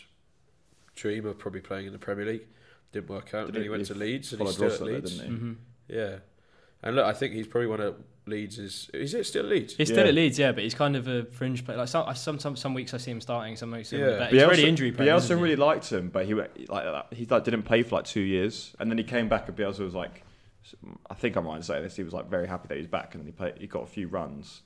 dream 0.96 1.26
of 1.26 1.38
probably 1.39 1.62
playing 1.62 1.88
in 1.88 1.93
the 1.93 2.00
Premier 2.00 2.26
League. 2.26 2.46
Didn't 2.91 3.10
work 3.10 3.34
out. 3.34 3.48
Did 3.48 3.56
then 3.56 3.62
he- 3.62 3.65
he 3.65 3.70
went 3.70 3.86
to 3.88 3.93
Leeds 3.96 4.34
and 4.34 4.41
he's 4.41 4.52
still 4.54 4.65
Ross 4.67 4.76
at 4.76 4.82
up 4.82 4.88
there, 4.88 4.96
Leeds. 4.96 5.17
didn't 5.17 5.32
he? 5.32 5.38
hmm 5.39 5.54
Yeah, 5.88 6.15
and 6.84 6.96
look, 6.96 7.06
I 7.06 7.13
think 7.13 7.34
he's 7.34 7.48
probably 7.48 7.67
one 7.67 7.82
of 7.82 7.96
Leeds. 8.26 8.60
Is 8.60 8.89
is 8.93 9.13
it 9.13 9.26
still 9.26 9.46
Leeds? 9.46 9.76
He's 9.76 9.88
still 9.89 10.04
Yeah. 10.04 10.10
at 10.10 10.15
Leeds, 10.15 10.39
yeah, 10.39 10.52
but 10.52 10.63
he's 10.63 10.74
kind 10.76 10.96
of 10.96 11.08
a 11.08 11.24
fringe 11.26 11.63
player. 11.63 11.78
Like 11.78 11.88
some, 11.88 12.13
some, 12.15 12.39
some, 12.39 12.56
some 12.56 12.74
weeks 12.74 12.93
I 12.93 12.98
see 12.98 13.12
him 13.12 13.22
starting, 13.22 13.56
some 13.56 13.72
weeks 13.72 13.93
I 13.93 13.98
him 13.98 14.02
Yeah. 14.10 14.17
yeah. 14.20 14.30
He's 14.30 14.43
really 14.43 14.65
injury 14.67 14.91
prone. 14.91 15.08
Bielsa 15.08 15.17
isn't 15.17 15.38
he? 15.38 15.43
really 15.43 15.56
liked 15.56 15.89
him, 15.89 16.10
but 16.10 16.26
he 16.26 16.34
like 16.34 16.50
uh, 16.70 17.04
he 17.12 17.26
like 17.26 17.43
didn't 17.46 17.63
play 17.63 17.84
for 17.84 17.96
like 17.96 18.06
two 18.06 18.20
years, 18.22 18.76
and 18.80 18.89
then 18.91 18.98
he 18.98 19.04
came 19.04 19.30
back, 19.30 19.48
and 19.48 19.56
Bielsa 19.58 19.80
was 19.80 19.93
like, 19.96 20.24
I 21.10 21.13
think 21.13 21.36
I'm 21.36 21.45
right 21.47 21.58
in 21.58 21.63
saying 21.63 21.84
this. 21.84 21.95
He 21.95 22.03
was 22.03 22.13
like 22.13 22.30
very 22.30 22.47
happy 22.47 22.67
that 22.69 22.77
he's 22.77 22.88
back, 22.88 23.13
and 23.15 23.21
then 23.21 23.25
he 23.27 23.32
played. 23.32 23.58
He 23.60 23.67
got 23.67 23.84
a 23.84 23.88
few 23.88 24.08
runs 24.08 24.62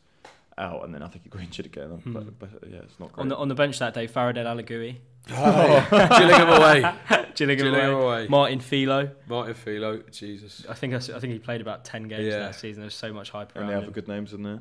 out, 0.58 0.84
and 0.84 0.94
then 0.94 1.02
I 1.02 1.08
think 1.08 1.24
he 1.24 1.30
got 1.30 1.42
injured 1.42 1.66
again. 1.66 1.90
Hmm. 1.90 2.14
But, 2.14 2.40
but 2.40 2.50
yeah, 2.70 2.80
it's 2.80 3.00
not 3.00 3.12
great. 3.14 3.22
on 3.24 3.28
the 3.30 3.38
on 3.38 3.48
the 3.48 3.56
bench 3.56 3.80
that 3.80 3.94
day, 3.94 4.08
Farid 4.08 4.38
El 4.38 4.46
Alagui, 4.46 4.98
Oh, 5.32 5.88
Gillingham 6.18 6.50
away. 6.50 6.82
Gillingham, 7.36 7.66
Gillingham 7.66 7.94
away, 7.94 8.04
away. 8.06 8.28
Martin 8.28 8.60
Fillo. 8.60 9.12
Martin 9.28 9.54
Fillo, 9.54 10.04
Jesus. 10.12 10.66
I 10.70 10.74
think 10.74 10.94
I, 10.94 10.98
s- 10.98 11.10
I 11.10 11.20
think 11.20 11.34
he 11.34 11.40
played 11.40 11.62
about 11.62 11.86
ten 11.86 12.08
games 12.08 12.26
Yeah. 12.26 12.40
that 12.40 12.56
season. 12.56 12.82
There's 12.84 12.94
so 12.96 13.14
much 13.14 13.30
hype 13.32 13.52
and 13.56 13.62
around 13.64 13.68
they 13.70 13.74
have 13.76 13.84
him. 13.86 13.92
good 13.92 14.08
names 14.08 14.34
in 14.34 14.44
there. 14.44 14.60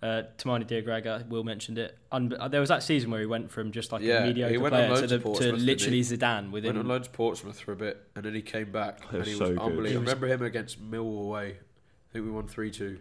Uh, 0.00 0.22
Toumani 0.38 0.64
Diagouraga, 0.64 1.26
Will 1.28 1.42
mentioned 1.42 1.76
it. 1.76 1.98
Un- 2.12 2.32
uh, 2.38 2.46
there 2.46 2.60
was 2.60 2.68
that 2.68 2.84
season 2.84 3.10
where 3.10 3.18
he 3.18 3.26
went 3.26 3.50
from 3.50 3.72
just 3.72 3.90
like 3.90 4.00
Yeah, 4.02 4.18
a 4.18 4.20
he 4.22 4.28
mediocre 4.28 4.60
went 4.60 4.72
player 4.72 4.94
to, 4.94 5.00
to 5.08 5.18
the, 5.18 5.18
to 5.34 5.52
literally 5.56 5.96
he? 5.96 6.02
Zidane 6.02 6.52
within. 6.52 6.68
Went 6.76 6.78
on 6.78 6.86
loan 6.88 7.02
to 7.02 7.10
Portsmouth 7.10 7.58
for 7.58 7.72
a 7.72 7.76
bit, 7.76 8.00
and 8.14 8.24
then 8.24 8.32
he 8.32 8.40
came 8.42 8.70
back, 8.70 9.00
He 9.10 9.16
and 9.16 9.26
he 9.26 9.32
so 9.34 9.40
was 9.40 9.50
good. 9.50 9.58
unbelievable. 9.58 9.88
He 9.90 9.96
I 9.96 9.98
remember 9.98 10.26
him 10.28 10.42
against 10.42 10.80
Millwall 10.80 11.22
away. 11.24 11.46
I 11.58 12.12
think 12.12 12.24
we 12.24 12.30
won 12.30 12.46
three 12.46 12.70
two, 12.70 13.00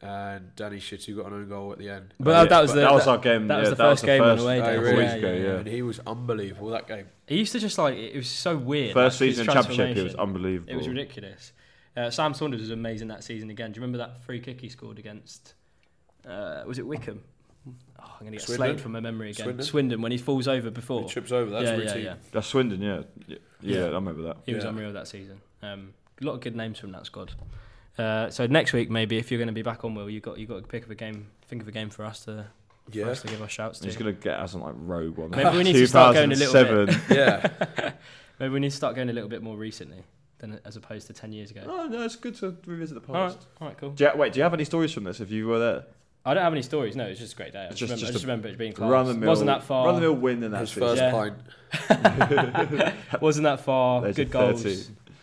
and 0.00 0.54
Danny 0.56 0.78
Shittu 0.78 1.16
got 1.16 1.26
an 1.26 1.34
own 1.34 1.48
goal 1.48 1.72
at 1.72 1.78
the 1.78 1.88
end. 1.88 2.14
But 2.18 2.32
that- 2.32 2.48
that 2.50 2.62
was 2.62 2.72
the- 2.74 2.80
that 2.80 2.92
was 2.92 3.06
our 3.06 3.18
game. 3.18 3.46
that 3.48 3.54
yeah, 3.54 3.60
was 3.60 3.70
the 3.70 3.76
first 3.76 4.04
game 4.04 4.22
on 4.22 4.36
first, 4.36 4.42
away 4.44 4.60
Oh, 4.60 4.64
day. 4.64 4.76
really? 4.78 4.96
weeks 5.02 5.12
ago, 5.14 5.32
yeah. 5.32 5.58
And 5.58 5.66
he 5.68 5.82
was 5.82 6.00
unbelievable 6.06 6.70
that 6.70 6.86
game. 6.88 7.06
He 7.26 7.38
used 7.38 7.52
to 7.52 7.60
just 7.60 7.78
like 7.78 7.96
it 7.96 8.16
was 8.16 8.28
so 8.28 8.56
weird. 8.56 8.92
First 8.94 9.20
like, 9.20 9.28
season 9.30 9.48
in 9.48 9.52
championship, 9.54 9.96
he 9.96 10.02
was 10.02 10.14
unbelievable. 10.16 10.72
It 10.72 10.76
was 10.76 10.88
ridiculous. 10.88 11.52
Uh, 11.96 12.10
Sam 12.10 12.34
Saunders 12.34 12.60
was 12.60 12.70
amazing 12.70 13.06
that 13.08 13.22
season 13.24 13.50
again. 13.50 13.70
Do 13.72 13.78
you 13.78 13.82
remember 13.82 13.98
that 13.98 14.22
free 14.24 14.40
kick 14.40 14.60
he 14.60 14.68
scored 14.68 14.98
against? 14.98 15.54
Uh, 16.26 16.62
was 16.66 16.78
it 16.78 16.86
Wycombe? 16.86 17.22
Oh, 17.66 17.72
I'm 17.98 18.18
gonna 18.20 18.32
get 18.32 18.42
Swindon? 18.42 18.56
slated 18.56 18.80
from 18.80 18.92
my 18.92 19.00
memory 19.00 19.30
again. 19.30 19.44
Swindon? 19.44 19.66
Swindon, 19.66 20.02
when 20.02 20.12
he 20.12 20.18
falls 20.18 20.48
over 20.48 20.70
before. 20.70 21.02
He 21.02 21.08
trips 21.08 21.32
over. 21.32 21.50
That's 21.50 21.64
yeah, 21.64 21.72
a 21.74 21.84
yeah, 21.98 22.04
yeah. 22.10 22.14
That's 22.32 22.46
Swindon, 22.46 22.80
yeah. 22.80 23.02
yeah, 23.26 23.36
yeah, 23.60 23.78
Yeah. 23.80 23.84
I 23.86 23.88
remember 23.90 24.22
that. 24.22 24.36
He 24.46 24.54
was 24.54 24.64
Yeah. 24.64 24.70
unreal 24.70 24.92
that 24.92 25.08
season. 25.08 25.40
Um, 25.62 25.92
a 26.20 26.24
lot 26.24 26.32
of 26.34 26.40
good 26.40 26.56
names 26.56 26.78
from 26.78 26.92
that 26.92 27.06
squad. 27.06 27.32
Uh, 27.98 28.30
so 28.30 28.46
next 28.46 28.72
week, 28.72 28.90
maybe 28.90 29.18
if 29.18 29.30
you're 29.30 29.38
going 29.38 29.48
to 29.48 29.52
be 29.52 29.62
back 29.62 29.84
on, 29.84 29.94
Will, 29.94 30.08
you 30.08 30.20
got 30.20 30.38
you 30.38 30.46
got 30.46 30.62
to 30.62 30.68
pick 30.68 30.84
of 30.84 30.90
a 30.90 30.94
game. 30.94 31.26
Think 31.48 31.62
of 31.62 31.68
a 31.68 31.72
game 31.72 31.90
for 31.90 32.04
us 32.04 32.24
to 32.26 32.46
for 32.92 33.04
us 33.10 33.22
to 33.22 33.28
give 33.28 33.42
our 33.42 33.48
shouts 33.48 33.80
to. 33.80 33.86
He's 33.86 33.96
gonna 33.96 34.12
get 34.12 34.38
us 34.38 34.54
on 34.54 34.60
like 34.62 34.74
Rogue 34.76 35.16
One. 35.18 35.30
Maybe 35.30 35.56
we 35.58 35.62
need 35.64 35.72
to 35.74 35.86
start 35.86 36.14
going 36.14 36.32
a 36.32 36.34
little 36.36 36.52
bit- 36.86 36.88
2007. 37.08 37.16
yeah. 37.16 37.92
Maybe 38.40 38.52
we 38.54 38.60
need 38.60 38.70
to 38.70 38.76
start 38.76 38.94
going 38.94 39.10
a 39.10 39.12
little 39.12 39.28
bit 39.28 39.42
more 39.42 39.56
recently 39.56 40.04
than 40.38 40.60
as 40.64 40.76
opposed 40.76 41.08
to 41.08 41.12
ten 41.12 41.32
years 41.32 41.50
ago. 41.50 41.62
Oh 41.66 41.86
no, 41.88 42.02
it's 42.02 42.16
good 42.16 42.36
to 42.36 42.56
revisit 42.66 43.04
the 43.04 43.12
all 43.12 43.20
right, 43.20 43.32
past. 43.34 43.46
all 43.60 43.68
right, 43.68 43.76
cool. 43.76 43.90
Do 43.90 44.04
you, 44.04 44.10
wait, 44.14 44.32
do 44.32 44.38
you 44.38 44.44
have 44.44 44.54
any 44.54 44.64
stories 44.64 44.92
from 44.92 45.04
this? 45.04 45.20
If 45.20 45.30
you 45.32 45.48
were 45.48 45.58
there, 45.58 45.84
I 46.28 46.34
don't 46.34 46.42
have 46.44 46.52
any 46.52 46.62
stories. 46.62 46.94
No, 46.96 47.04
it's 47.04 47.18
just 47.20 47.32
a 47.34 47.36
great 47.36 47.52
day. 47.52 47.64
I 47.66 47.68
just, 47.70 47.78
just- 47.80 47.90
remember, 47.90 47.98
I 47.98 48.06
just 48.06 48.12
just 48.12 48.24
remember 48.24 48.48
it 48.48 48.58
being 48.58 48.72
class. 48.72 48.90
run 48.90 49.06
the 49.06 49.14
mill, 49.14 49.28
Wasn't 49.28 49.46
that 49.46 49.62
far? 49.64 49.86
Run 49.86 49.94
the 49.96 50.00
mill 50.02 50.14
win 50.14 50.42
in 50.42 50.50
that 50.52 50.60
His 50.60 50.70
season. 50.70 50.82
first 50.82 51.02
Yeah. 51.02 51.10
pint. 51.10 51.34
Wasn't 53.22 53.44
that 53.44 53.60
far? 53.60 54.06
Age 54.06 54.16
Good 54.16 54.30
goals. 54.30 54.62
30. 54.62 54.82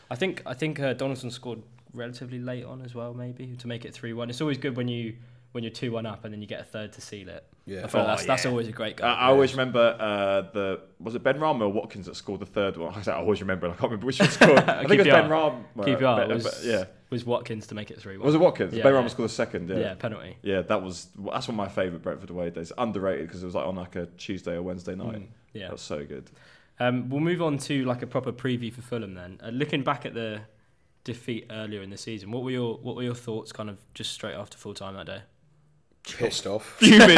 I 0.09 0.15
think 0.15 0.41
I 0.45 0.53
think 0.53 0.79
uh, 0.79 0.93
Donaldson 0.93 1.31
scored 1.31 1.61
relatively 1.93 2.39
late 2.39 2.65
on 2.65 2.81
as 2.81 2.93
well, 2.93 3.13
maybe 3.13 3.55
to 3.57 3.67
make 3.67 3.85
it 3.85 3.93
three 3.93 4.13
one. 4.13 4.29
It's 4.29 4.41
always 4.41 4.57
good 4.57 4.75
when 4.77 4.87
you 4.87 5.15
when 5.53 5.63
you're 5.63 5.71
two 5.71 5.91
one 5.93 6.05
up 6.05 6.25
and 6.25 6.33
then 6.33 6.41
you 6.41 6.47
get 6.47 6.59
a 6.59 6.63
third 6.65 6.91
to 6.93 7.01
seal 7.01 7.29
it. 7.29 7.43
Yeah. 7.65 7.85
I 7.85 7.87
feel 7.87 8.01
Oh, 8.01 8.05
that's, 8.07 8.25
that's 8.25 8.45
always 8.45 8.67
a 8.67 8.71
great 8.71 8.95
I, 9.01 9.07
goal. 9.07 9.07
I 9.09 9.25
always 9.27 9.53
remember 9.53 9.95
uh, 9.99 10.41
the 10.53 10.81
was 10.99 11.15
it 11.15 11.23
Benrahma 11.23 11.61
or 11.61 11.69
Watkins 11.69 12.05
that 12.07 12.15
scored 12.15 12.41
the 12.41 12.45
third 12.45 12.77
one. 12.77 12.93
I, 13.07 13.11
always 13.13 13.41
remember. 13.41 13.67
I 13.67 13.69
can't 13.71 13.83
remember 13.83 14.05
which 14.05 14.19
one 14.19 14.29
scored. 14.29 14.59
I 14.69 14.85
think 14.85 14.91
it 14.93 14.97
was 14.99 15.07
QPR. 15.07 15.27
Benrahma. 15.29 15.63
QPR 15.99 16.17
Ben- 16.17 16.29
was, 16.35 16.43
but- 16.43 16.59
yeah, 16.63 16.83
was 17.09 17.25
Watkins 17.25 17.67
to 17.67 17.75
make 17.75 17.91
it 17.91 17.99
three 17.99 18.17
was 18.17 18.35
it 18.35 18.39
Watkins? 18.39 18.73
Yeah, 18.73 18.83
ben 18.83 18.91
yeah. 18.91 18.97
Rama 18.97 19.09
scored 19.09 19.29
the 19.29 19.33
second. 19.33 19.69
Yeah. 19.69 19.77
Yeah. 19.77 19.93
penalty. 19.95 20.37
Yeah, 20.41 20.61
that 20.63 20.81
was 20.81 21.07
that's 21.17 21.47
one 21.47 21.55
of 21.55 21.55
my 21.55 21.67
favourite 21.67 22.01
Brentford 22.01 22.29
away 22.29 22.49
days. 22.49 22.71
Underrated 22.77 23.27
because 23.27 23.43
it 23.43 23.45
was 23.45 23.55
like 23.55 23.65
on 23.65 23.75
like 23.75 23.95
a 23.95 24.07
Tuesday 24.17 24.53
or 24.53 24.61
Wednesday 24.63 24.95
night. 24.95 25.17
Mm, 25.17 25.27
yeah. 25.53 25.63
That 25.63 25.73
was 25.73 25.81
so 25.81 26.03
good. 26.03 26.29
Um, 26.79 27.09
we'll 27.09 27.21
move 27.21 27.41
on 27.41 27.57
to 27.59 27.85
like 27.85 28.01
a 28.01 28.07
proper 28.07 28.31
preview 28.31 28.73
for 28.73 28.81
Fulham 28.81 29.13
then. 29.13 29.39
Uh, 29.43 29.49
looking 29.49 29.83
back 29.83 30.05
at 30.05 30.13
the 30.13 30.41
defeat 31.03 31.47
earlier 31.49 31.81
in 31.81 31.89
the 31.89 31.97
season, 31.97 32.31
what 32.31 32.43
were 32.43 32.51
your 32.51 32.75
what 32.77 32.95
were 32.95 33.03
your 33.03 33.15
thoughts 33.15 33.51
kind 33.51 33.69
of 33.69 33.77
just 33.93 34.11
straight 34.11 34.35
after 34.35 34.57
full 34.57 34.73
time 34.73 34.95
that 34.95 35.05
day? 35.05 35.21
Pissed 36.03 36.45
off. 36.47 36.65
Fuming, 36.79 37.17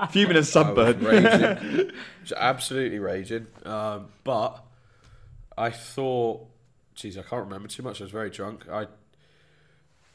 fuming 0.10 0.36
and 0.36 0.38
I 0.38 0.42
sunburned. 0.42 1.02
raging. 1.02 1.90
Just 2.22 2.34
absolutely 2.38 3.00
raging. 3.00 3.48
Um, 3.64 4.10
but 4.22 4.64
I 5.56 5.70
thought, 5.70 6.46
geez, 6.94 7.18
I 7.18 7.22
can't 7.22 7.42
remember 7.44 7.66
too 7.66 7.82
much. 7.82 8.00
I 8.00 8.04
was 8.04 8.12
very 8.12 8.30
drunk. 8.30 8.68
I, 8.70 8.86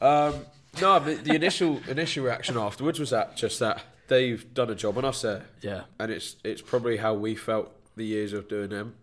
um, 0.04 0.34
no, 0.80 0.98
the, 0.98 1.14
the 1.14 1.34
initial 1.34 1.80
initial 1.88 2.24
reaction 2.24 2.56
afterwards 2.56 2.98
was 3.00 3.10
that 3.10 3.36
just 3.36 3.58
that 3.60 3.82
they've 4.08 4.52
done 4.54 4.70
a 4.70 4.74
job 4.74 4.98
on 4.98 5.04
us 5.04 5.22
there, 5.22 5.44
Yeah. 5.62 5.82
and 5.98 6.10
it's 6.12 6.36
it's 6.44 6.62
probably 6.62 6.96
how 6.98 7.14
we 7.14 7.34
felt 7.34 7.72
the 7.96 8.04
years 8.04 8.32
of 8.32 8.48
doing 8.48 8.70
them. 8.70 8.94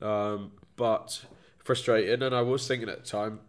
Um, 0.00 0.52
but 0.76 1.24
frustrating, 1.64 2.22
and 2.22 2.34
I 2.34 2.42
was 2.42 2.66
thinking 2.66 2.88
at 2.88 3.04
the 3.04 3.08
time, 3.08 3.40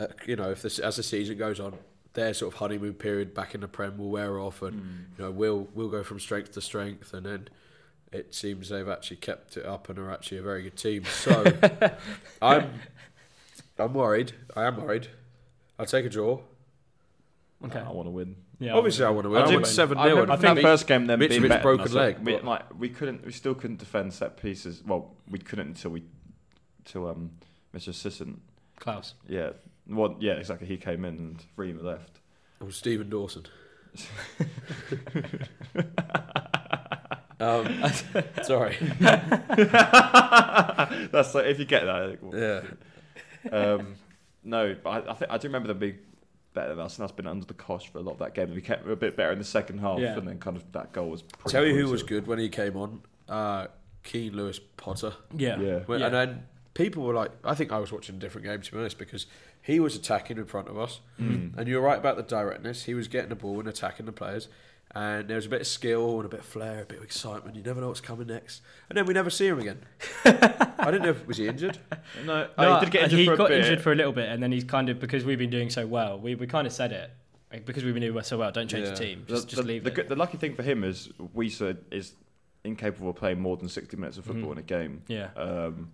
uh, 0.00 0.08
you 0.26 0.36
know, 0.36 0.50
if 0.50 0.62
this 0.62 0.78
as 0.78 0.96
the 0.96 1.02
season 1.02 1.38
goes 1.38 1.58
on, 1.60 1.74
their 2.14 2.34
sort 2.34 2.52
of 2.54 2.58
honeymoon 2.58 2.94
period 2.94 3.32
back 3.34 3.54
in 3.54 3.60
the 3.60 3.68
Prem 3.68 3.96
will 3.98 4.10
wear 4.10 4.38
off, 4.38 4.62
and 4.62 5.06
you 5.18 5.24
know 5.24 5.30
we'll 5.30 5.68
we'll 5.74 5.88
go 5.88 6.02
from 6.02 6.18
strength 6.20 6.52
to 6.52 6.60
strength, 6.60 7.14
and 7.14 7.24
then 7.26 7.48
it 8.12 8.34
seems 8.34 8.68
they've 8.68 8.88
actually 8.88 9.16
kept 9.18 9.56
it 9.56 9.64
up 9.66 9.88
and 9.88 9.98
are 9.98 10.10
actually 10.10 10.38
a 10.38 10.42
very 10.42 10.62
good 10.62 10.76
team. 10.76 11.04
So 11.04 11.44
I'm 12.42 12.70
I'm 13.78 13.94
worried. 13.94 14.32
I 14.54 14.64
am 14.64 14.76
worried. 14.82 15.08
I'll 15.78 15.86
take 15.86 16.06
a 16.06 16.08
draw. 16.08 16.40
Okay. 17.64 17.78
I 17.78 17.90
want 17.90 18.06
to 18.06 18.10
win. 18.10 18.36
Yeah. 18.58 18.74
Obviously, 18.74 19.04
I 19.04 19.10
want 19.10 19.24
to 19.24 19.30
win. 19.30 19.42
I, 19.42 19.46
do- 19.46 19.54
want 19.54 19.66
seven 19.66 19.98
I 19.98 20.08
0 20.08 20.20
remember 20.22 20.54
that 20.54 20.62
first 20.62 20.86
game 20.86 21.06
then 21.06 21.18
being 21.18 21.30
Mitrovic's 21.30 21.48
better 21.48 21.62
broken 21.62 21.92
leg, 21.92 22.18
We, 22.20 22.38
like 22.40 22.62
we 22.78 22.88
couldn't, 22.88 23.24
we 23.24 23.32
still 23.32 23.54
couldn't 23.54 23.78
defend 23.78 24.12
set 24.12 24.40
pieces. 24.40 24.82
Well, 24.86 25.14
we 25.28 25.38
couldn't 25.38 25.68
until 25.68 25.90
we, 25.92 26.04
till 26.84 27.08
um, 27.08 27.32
Mr. 27.74 27.88
Assistant. 27.88 28.40
Klaus. 28.78 29.14
Yeah, 29.28 29.50
well, 29.88 30.16
yeah, 30.20 30.34
exactly. 30.34 30.66
He 30.66 30.76
came 30.76 31.04
in 31.04 31.16
and 31.16 31.42
Riemer 31.56 31.82
left. 31.82 32.20
Oh, 32.60 32.70
Stephen 32.70 33.08
Dawson. 33.10 33.44
um, 37.40 37.82
sorry. 38.42 38.76
That's 39.00 39.24
like 41.34 41.46
if 41.46 41.58
you 41.58 41.64
get 41.64 41.84
that. 41.84 42.18
Well, 42.22 42.38
Yeah. 42.38 42.62
um, 43.56 43.96
no, 44.46 44.74
but 44.82 44.90
I, 44.90 45.10
I 45.10 45.14
think 45.14 45.30
I 45.30 45.38
do 45.38 45.48
remember 45.48 45.68
them 45.68 45.78
being 45.78 45.98
better 46.54 46.74
than 46.74 46.84
us, 46.84 46.96
and 46.98 47.02
that's 47.02 47.12
been 47.16 47.26
under 47.26 47.44
the 47.44 47.52
cosh 47.54 47.88
for 47.90 47.98
a 47.98 48.00
lot 48.00 48.12
of 48.12 48.18
that 48.20 48.34
game. 48.34 48.54
We 48.54 48.62
kept 48.62 48.88
a 48.88 48.96
bit 48.96 49.16
better 49.16 49.32
in 49.32 49.38
the 49.38 49.44
second 49.44 49.78
half, 49.80 49.98
Yeah. 49.98 50.16
and 50.16 50.26
then 50.26 50.38
kind 50.38 50.56
of 50.56 50.70
that 50.72 50.92
goal 50.92 51.10
was. 51.10 51.20
pretty 51.22 51.50
Tell 51.52 51.66
you 51.66 51.74
who 51.74 51.90
was 51.90 52.02
good 52.02 52.26
when 52.26 52.38
he 52.38 52.48
came 52.48 52.76
on? 52.76 53.02
Uh, 53.28 53.66
Keen 54.04 54.34
Lewis 54.34 54.58
Potter. 54.76 55.12
Yeah. 55.36 55.58
Yeah. 55.60 55.78
When- 55.80 56.00
Yeah. 56.00 56.06
And 56.06 56.14
then 56.14 56.42
people 56.74 57.02
were 57.02 57.12
like, 57.14 57.32
I 57.44 57.54
think 57.54 57.72
I 57.72 57.78
was 57.78 57.90
watching 57.92 58.14
a 58.16 58.18
different 58.18 58.46
game 58.46 58.62
to 58.62 58.72
be 58.72 58.78
honest 58.78 58.98
because 58.98 59.26
he 59.60 59.80
was 59.80 59.96
attacking 59.96 60.38
in 60.38 60.44
front 60.46 60.68
of 60.68 60.78
us, 60.78 61.00
Mm. 61.20 61.56
and 61.58 61.68
you're 61.68 61.80
right 61.82 61.98
about 61.98 62.16
the 62.16 62.22
directness. 62.22 62.84
He 62.84 62.94
was 62.94 63.08
getting 63.08 63.28
the 63.30 63.34
ball 63.36 63.58
and 63.58 63.68
attacking 63.68 64.06
the 64.06 64.12
players, 64.12 64.48
and 64.96 65.28
there 65.28 65.36
was 65.36 65.44
a 65.46 65.48
bit 65.48 65.60
of 65.60 65.66
skill 65.66 66.16
and 66.16 66.24
a 66.24 66.28
bit 66.28 66.40
of 66.40 66.46
flair, 66.46 66.82
a 66.82 66.86
bit 66.86 66.98
of 66.98 67.04
excitement. 67.04 67.54
You 67.56 67.62
never 67.62 67.80
know 67.80 67.88
what's 67.88 68.00
coming 68.00 68.28
next, 68.28 68.62
and 68.88 68.96
then 68.96 69.04
we 69.06 69.12
never 69.14 69.28
see 69.30 69.46
him 69.46 69.58
again. 69.58 69.80
I 70.24 70.86
didn't 70.90 71.02
know 71.02 71.10
if 71.10 71.26
was 71.26 71.36
he 71.36 71.46
injured. 71.48 71.78
No, 72.24 72.44
No, 72.44 72.48
oh, 72.58 72.74
he 72.78 72.84
did 72.86 72.92
get 72.92 73.02
injured 73.04 73.18
he 73.20 73.26
for 73.26 73.34
a 73.34 73.36
got 73.36 73.48
bit. 73.48 73.58
injured 73.60 73.80
for 73.82 73.92
a 73.92 73.94
little 73.94 74.12
bit, 74.12 74.28
and 74.30 74.42
then 74.42 74.52
he's 74.52 74.64
kind 74.64 74.88
of 74.88 74.98
because 74.98 75.24
we've 75.24 75.38
been 75.38 75.50
doing 75.50 75.68
so 75.70 75.86
well. 75.86 76.18
We, 76.18 76.34
we 76.34 76.46
kind 76.46 76.66
of 76.66 76.72
said 76.72 76.92
it 76.92 77.10
like, 77.52 77.66
because 77.66 77.84
we've 77.84 77.94
been 77.94 78.02
doing 78.02 78.22
so 78.24 78.38
well. 78.38 78.50
Don't 78.52 78.68
change 78.68 78.84
Yeah. 78.86 78.94
the 78.94 78.96
team. 78.96 79.24
The- 79.26 79.34
Just, 79.34 79.48
just 79.48 79.62
the, 79.62 79.68
leave 79.68 79.84
the, 79.84 80.00
it. 80.00 80.08
the 80.08 80.16
lucky 80.16 80.38
thing 80.38 80.54
for 80.54 80.62
him 80.62 80.82
is 80.84 81.08
Wissa 81.36 81.76
is 81.90 82.14
incapable 82.64 83.10
of 83.10 83.16
playing 83.16 83.40
more 83.40 83.56
than 83.56 83.68
60 83.68 83.96
minutes 83.96 84.18
of 84.18 84.24
football 84.24 84.52
in 84.52 84.58
a 84.58 84.62
game. 84.62 85.02
yeah. 85.08 85.28
Um, 85.36 85.90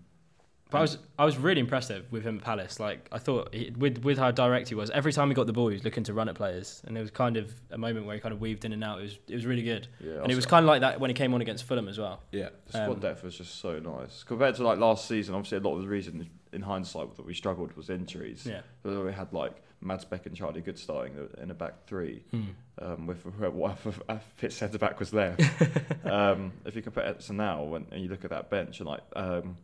But 0.73 0.79
I 0.79 0.81
was 0.81 0.99
I 1.19 1.25
was 1.25 1.37
really 1.39 1.61
impressive 1.61 2.11
with 2.11 2.23
him 2.25 2.39
at 2.39 2.45
Palace. 2.45 2.81
Like 2.81 3.09
I 3.13 3.19
thought 3.19 3.55
he, 3.55 3.73
with 3.77 3.99
with 4.05 4.19
how 4.19 4.31
direct 4.31 4.69
he 4.71 4.75
was. 4.75 4.91
Every 4.91 5.13
time 5.13 5.29
he 5.29 5.35
got 5.35 5.47
the 5.47 5.53
ball, 5.53 5.69
he 5.69 5.75
was 5.75 5.85
looking 5.85 6.03
to 6.05 6.15
run 6.15 6.29
at 6.29 6.35
players, 6.35 6.83
and 6.87 6.97
it 6.97 7.01
was 7.01 7.11
kind 7.11 7.37
of 7.37 7.53
a 7.71 7.79
moment 7.79 8.07
where 8.07 8.15
he 8.15 8.21
kind 8.21 8.33
of 8.33 8.41
weaved 8.41 8.65
in 8.65 8.73
and 8.73 8.83
out. 8.83 8.99
It 8.99 9.03
was 9.03 9.19
it 9.29 9.35
was 9.35 9.47
really 9.47 9.63
good, 9.63 9.87
Yeah, 10.01 10.23
and 10.23 10.33
it 10.33 10.35
was 10.35 10.47
kind 10.47 10.65
of 10.65 10.69
like 10.69 10.81
that 10.81 10.99
when 11.01 11.11
he 11.11 11.15
came 11.15 11.35
on 11.35 11.41
against 11.41 11.65
Fulham 11.65 11.89
as 11.89 11.99
well. 11.99 12.23
Yeah. 12.33 12.49
the 12.67 12.73
squad 12.73 12.91
Um, 12.91 13.01
depth 13.01 13.23
was 13.23 13.37
just 13.37 13.61
so 13.61 13.79
nice 13.79 14.23
compared 14.25 14.55
to 14.57 14.63
like 14.65 14.79
last 14.79 15.07
season. 15.07 15.35
Obviously, 15.35 15.59
a 15.59 15.61
lot 15.61 15.77
of 15.77 15.83
the 15.83 15.89
reason 15.89 16.29
in 16.53 16.63
hindsight 16.63 17.17
that 17.17 17.25
we 17.25 17.33
struggled 17.35 17.73
was 17.77 17.89
injuries. 17.91 18.47
Yeah. 18.49 18.61
So 18.83 19.05
we 19.05 19.13
had 19.13 19.33
like 19.33 19.63
Mads 19.81 20.05
Bech 20.05 20.27
and 20.27 20.37
Charlie 20.37 20.61
Goode 20.61 20.79
starting 20.79 21.15
in 21.43 21.51
a 21.51 21.55
back 21.55 21.87
three, 21.87 22.23
Hmm. 22.31 22.43
um, 22.81 23.07
with 23.07 23.25
whatever 23.53 23.93
fit 24.37 24.53
centre 24.53 24.79
back 24.79 24.99
was 25.01 25.11
there. 25.11 25.37
um, 26.05 26.53
if 26.65 26.77
you 26.77 26.83
compare 26.83 27.05
it 27.05 27.21
to 27.21 27.33
now, 27.33 27.63
when 27.63 27.87
and 27.91 28.03
you 28.03 28.09
look 28.09 28.25
at 28.25 28.31
that 28.31 28.51
bench, 28.51 28.81
and 28.81 28.89
like 28.89 29.01
um, 29.17 29.57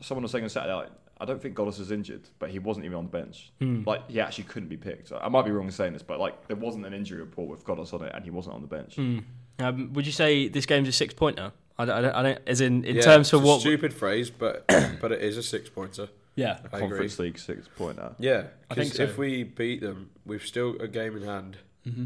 someone 0.00 0.22
was 0.22 0.32
saying 0.32 0.44
on 0.44 0.50
Saturday, 0.50 0.74
like, 0.74 0.88
I 1.20 1.24
don't 1.24 1.40
think 1.40 1.54
Ghoddos 1.56 1.78
is 1.78 1.92
injured, 1.92 2.22
but 2.38 2.50
he 2.50 2.58
wasn't 2.58 2.84
even 2.86 2.98
on 2.98 3.04
the 3.04 3.10
bench. 3.10 3.52
Hmm. 3.60 3.82
Like 3.86 4.10
he 4.10 4.20
actually 4.20 4.44
couldn't 4.44 4.68
be 4.68 4.76
picked. 4.76 5.12
I 5.12 5.28
might 5.28 5.44
be 5.44 5.50
wrong 5.52 5.66
in 5.66 5.70
saying 5.72 5.92
this, 5.92 6.02
but 6.02 6.18
like 6.18 6.48
there 6.48 6.56
wasn't 6.56 6.84
an 6.86 6.92
injury 6.94 7.20
report 7.20 7.48
with 7.48 7.64
Ghoddos 7.64 7.92
on 7.94 8.02
it, 8.04 8.12
and 8.14 8.24
he 8.24 8.30
wasn't 8.30 8.54
on 8.56 8.60
the 8.62 8.66
bench. 8.66 8.96
Hmm. 8.96 9.18
Um, 9.58 9.92
would 9.92 10.06
you 10.06 10.12
say 10.12 10.48
this 10.48 10.66
game's 10.66 10.88
a 10.88 10.92
six 10.92 11.14
pointer? 11.14 11.52
I 11.78 11.84
don't, 11.84 11.96
I 11.96 12.00
don't, 12.00 12.14
I 12.14 12.22
don't 12.22 12.38
as 12.46 12.60
in 12.60 12.84
in 12.84 12.96
Yeah, 12.96 13.02
terms 13.02 13.28
it's 13.28 13.32
of 13.34 13.44
a 13.44 13.46
what. 13.46 13.60
stupid 13.60 13.92
phrase, 13.94 14.30
but 14.30 14.66
but 15.00 15.12
it 15.12 15.22
is 15.22 15.36
a 15.36 15.42
six 15.42 15.68
pointer. 15.68 16.08
yeah, 16.34 16.58
I 16.72 16.76
agree. 16.78 16.80
Conference 16.88 17.18
League 17.18 17.38
six 17.38 17.68
pointer. 17.76 18.14
Yeah, 18.18 18.44
I 18.70 18.74
think 18.74 18.94
so. 18.94 19.04
if 19.04 19.16
we 19.16 19.44
beat 19.44 19.80
them, 19.80 20.10
we've 20.26 20.44
still 20.44 20.76
a 20.80 20.88
game 20.88 21.16
in 21.16 21.22
hand. 21.24 21.58
Mm-hmm. 21.86 22.04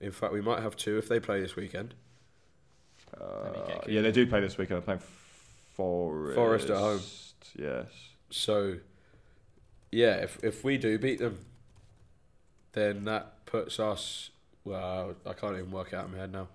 In 0.00 0.12
fact, 0.12 0.32
we 0.32 0.40
might 0.40 0.62
have 0.62 0.76
two 0.76 0.98
if 0.98 1.08
they 1.08 1.20
play 1.20 1.40
this 1.40 1.54
weekend. 1.56 1.94
Uh, 3.20 3.80
yeah, 3.86 4.00
they 4.02 4.12
do 4.12 4.26
play 4.26 4.40
this 4.40 4.58
weekend. 4.58 4.76
They're 4.78 4.96
playing 4.96 5.00
Forest. 5.78 6.34
Forest 6.34 6.70
at 6.70 6.76
home. 6.76 7.00
Yes. 7.56 7.86
So, 8.30 8.78
yeah, 9.92 10.16
if 10.16 10.42
if 10.42 10.64
we 10.64 10.76
do 10.76 10.98
beat 10.98 11.20
them, 11.20 11.38
then 12.72 13.04
that 13.04 13.46
puts 13.46 13.78
us. 13.78 14.30
Well, 14.64 15.14
I 15.24 15.32
can't 15.34 15.54
even 15.54 15.70
work 15.70 15.92
it 15.92 15.94
out 15.94 16.06
in 16.06 16.12
my 16.12 16.18
head 16.18 16.32
now. 16.32 16.48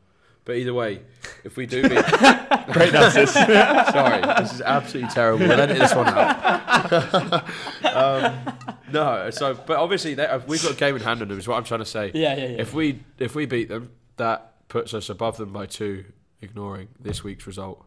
But 0.43 0.57
either 0.57 0.73
way, 0.73 0.99
if 1.45 1.55
we 1.55 1.65
do 1.65 1.83
beat, 1.83 1.91
Great 2.73 2.89
analysis. 2.89 3.31
sorry, 3.33 4.21
this 4.43 4.55
is 4.55 4.61
absolutely 4.61 5.09
terrible. 5.11 5.47
We'll 5.47 5.59
edit 5.59 5.79
this 5.79 5.95
one 5.95 6.09
out. 6.09 7.43
um, 7.95 8.53
no, 8.91 9.29
so 9.29 9.53
but 9.53 9.77
obviously 9.77 10.15
they, 10.15 10.27
we've 10.47 10.61
got 10.61 10.73
a 10.73 10.75
game 10.75 10.97
in 10.97 11.01
hand 11.01 11.21
on 11.21 11.29
them. 11.29 11.39
Is 11.39 11.47
what 11.47 11.55
I'm 11.55 11.63
trying 11.63 11.79
to 11.79 11.85
say. 11.85 12.11
Yeah, 12.13 12.35
yeah, 12.35 12.47
yeah. 12.47 12.61
If 12.61 12.73
we 12.73 12.99
if 13.19 13.35
we 13.35 13.45
beat 13.45 13.69
them, 13.69 13.91
that 14.17 14.67
puts 14.67 14.93
us 14.93 15.09
above 15.09 15.37
them 15.37 15.53
by 15.53 15.65
two, 15.65 16.03
ignoring 16.41 16.89
this 16.99 17.23
week's 17.23 17.47
result. 17.47 17.85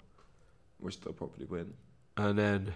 Which 0.78 1.00
they'll 1.00 1.12
probably 1.12 1.46
win. 1.46 1.74
And 2.16 2.38
then 2.38 2.74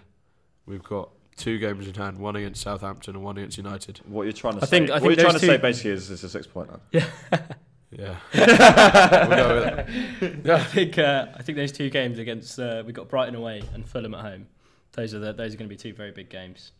we've 0.65 0.83
got 0.83 1.09
two 1.37 1.57
games 1.59 1.87
in 1.87 1.93
hand: 1.93 2.17
one 2.19 2.35
against 2.35 2.61
Southampton 2.61 3.15
and 3.15 3.23
one 3.23 3.37
against 3.37 3.57
United. 3.57 4.01
What 4.05 4.23
you're 4.23 4.33
trying 4.33 4.55
to 4.55 4.61
I 4.61 4.65
say? 4.65 4.79
think- 4.79 4.89
I 4.89 4.93
what 4.95 5.01
think 5.01 5.15
you're 5.17 5.23
trying 5.29 5.39
to 5.39 5.45
those 5.45 5.55
say 5.55 5.57
basically 5.57 5.91
is 5.91 6.11
it's 6.11 6.23
a 6.23 6.29
six 6.29 6.47
pointer. 6.47 6.79
Yeah, 6.91 7.05
we'll 8.33 9.37
go 9.37 9.55
with 9.55 10.43
that. 10.43 10.49
I 10.59 10.63
think 10.63 10.97
uh, 10.97 11.27
I 11.35 11.43
think 11.43 11.57
those 11.57 11.71
two 11.71 11.89
games 11.89 12.19
against 12.19 12.57
uh, 12.59 12.83
we 12.85 12.93
got 12.93 13.09
Brighton 13.09 13.35
away 13.35 13.63
and 13.73 13.87
Fulham 13.87 14.13
at 14.13 14.21
home. 14.21 14.47
Those 14.93 15.13
are 15.13 15.19
the, 15.19 15.33
those 15.33 15.53
are 15.53 15.57
going 15.57 15.69
to 15.69 15.73
be 15.73 15.77
two 15.77 15.93
very 15.93 16.11
big 16.11 16.29
games. 16.29 16.71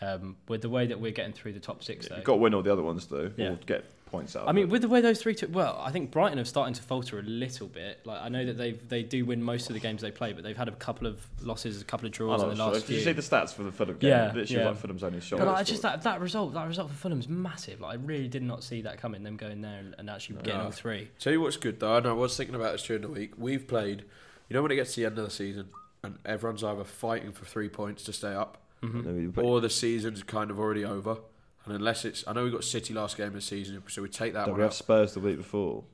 Um, 0.00 0.36
with 0.48 0.62
the 0.62 0.68
way 0.68 0.86
that 0.88 0.98
we're 1.00 1.12
getting 1.12 1.32
through 1.32 1.52
the 1.52 1.60
top 1.60 1.84
six, 1.84 2.08
though. 2.08 2.16
You've 2.16 2.24
got 2.24 2.32
to 2.32 2.38
win 2.38 2.54
all 2.54 2.62
the 2.62 2.72
other 2.72 2.82
ones 2.82 3.06
though. 3.06 3.30
Yeah. 3.36 3.50
Or 3.50 3.56
get 3.66 3.84
points 4.12 4.36
out. 4.36 4.46
I 4.46 4.52
mean, 4.52 4.68
with 4.68 4.82
the 4.82 4.88
way 4.88 5.00
those 5.00 5.20
three 5.20 5.34
took, 5.34 5.52
well, 5.52 5.80
I 5.82 5.90
think 5.90 6.12
Brighton 6.12 6.38
have 6.38 6.46
starting 6.46 6.74
to 6.74 6.82
falter 6.82 7.18
a 7.18 7.22
little 7.22 7.66
bit. 7.66 8.00
Like 8.04 8.20
I 8.22 8.28
know 8.28 8.44
that 8.44 8.56
they 8.56 8.72
they 8.72 9.02
do 9.02 9.24
win 9.24 9.42
most 9.42 9.68
of 9.68 9.74
the 9.74 9.80
games 9.80 10.02
they 10.02 10.12
play, 10.12 10.32
but 10.32 10.44
they've 10.44 10.56
had 10.56 10.68
a 10.68 10.72
couple 10.72 11.08
of 11.08 11.26
losses, 11.40 11.80
a 11.80 11.84
couple 11.84 12.06
of 12.06 12.12
I 12.12 12.16
draws 12.16 12.42
in 12.42 12.48
know, 12.48 12.54
the 12.54 12.56
sure. 12.56 12.72
last 12.74 12.86
Did 12.86 12.94
you 12.94 13.00
see 13.00 13.12
the 13.12 13.22
stats 13.22 13.52
for 13.54 13.64
the 13.64 13.72
Fulham 13.72 13.96
game? 13.98 14.10
Yeah, 14.10 14.26
Literally 14.26 14.62
yeah. 14.62 14.68
like 14.68 14.76
Fulham's 14.76 15.02
only 15.02 15.20
shot. 15.20 15.38
But 15.40 15.48
like, 15.48 15.66
just 15.66 15.82
that, 15.82 16.02
that 16.02 16.20
result, 16.20 16.54
that 16.54 16.68
result 16.68 16.90
for 16.90 16.96
Fulham's 16.96 17.28
massive. 17.28 17.80
Like 17.80 17.92
I 17.92 17.94
really 18.02 18.28
did 18.28 18.42
not 18.42 18.62
see 18.62 18.82
that 18.82 19.00
coming. 19.00 19.22
Them 19.24 19.36
going 19.36 19.62
there 19.62 19.78
and, 19.78 19.94
and 19.98 20.10
actually 20.10 20.36
getting 20.42 20.60
all 20.60 20.70
three. 20.70 21.08
Tell 21.18 21.32
you 21.32 21.40
what's 21.40 21.56
good 21.56 21.80
though, 21.80 21.96
and 21.96 22.06
I 22.06 22.12
was 22.12 22.36
thinking 22.36 22.54
about 22.54 22.72
this 22.72 22.84
during 22.84 23.02
the 23.02 23.08
week. 23.08 23.32
We've 23.36 23.66
played, 23.66 24.04
you 24.48 24.54
know, 24.54 24.62
when 24.62 24.70
it 24.70 24.76
gets 24.76 24.94
to 24.94 25.00
the 25.00 25.06
end 25.06 25.18
of 25.18 25.24
the 25.24 25.30
season 25.30 25.68
and 26.04 26.18
everyone's 26.24 26.62
either 26.62 26.84
fighting 26.84 27.32
for 27.32 27.44
three 27.44 27.68
points 27.68 28.02
to 28.04 28.12
stay 28.12 28.34
up, 28.34 28.58
mm-hmm. 28.82 29.40
or 29.40 29.60
the 29.60 29.70
season's 29.70 30.22
kind 30.22 30.50
of 30.50 30.58
already 30.58 30.84
over. 30.84 31.16
And 31.64 31.74
unless 31.74 32.04
it's, 32.04 32.24
I 32.26 32.32
know 32.32 32.44
we 32.44 32.50
got 32.50 32.64
City 32.64 32.92
last 32.92 33.16
game 33.16 33.28
of 33.28 33.34
the 33.34 33.40
season, 33.40 33.82
so 33.88 34.02
we 34.02 34.08
take 34.08 34.32
that 34.32 34.46
Don't 34.46 34.52
one 34.52 34.58
we 34.58 34.62
have 34.64 34.72
out. 34.72 34.76
Spurs 34.76 35.14
the 35.14 35.20
week 35.20 35.36
before? 35.36 35.84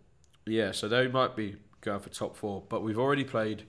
Yeah, 0.46 0.72
so 0.72 0.88
they 0.88 1.08
might 1.08 1.36
be 1.36 1.56
going 1.82 2.00
for 2.00 2.08
top 2.08 2.36
four, 2.36 2.62
but 2.68 2.82
we've 2.82 2.98
already 2.98 3.24
played, 3.24 3.64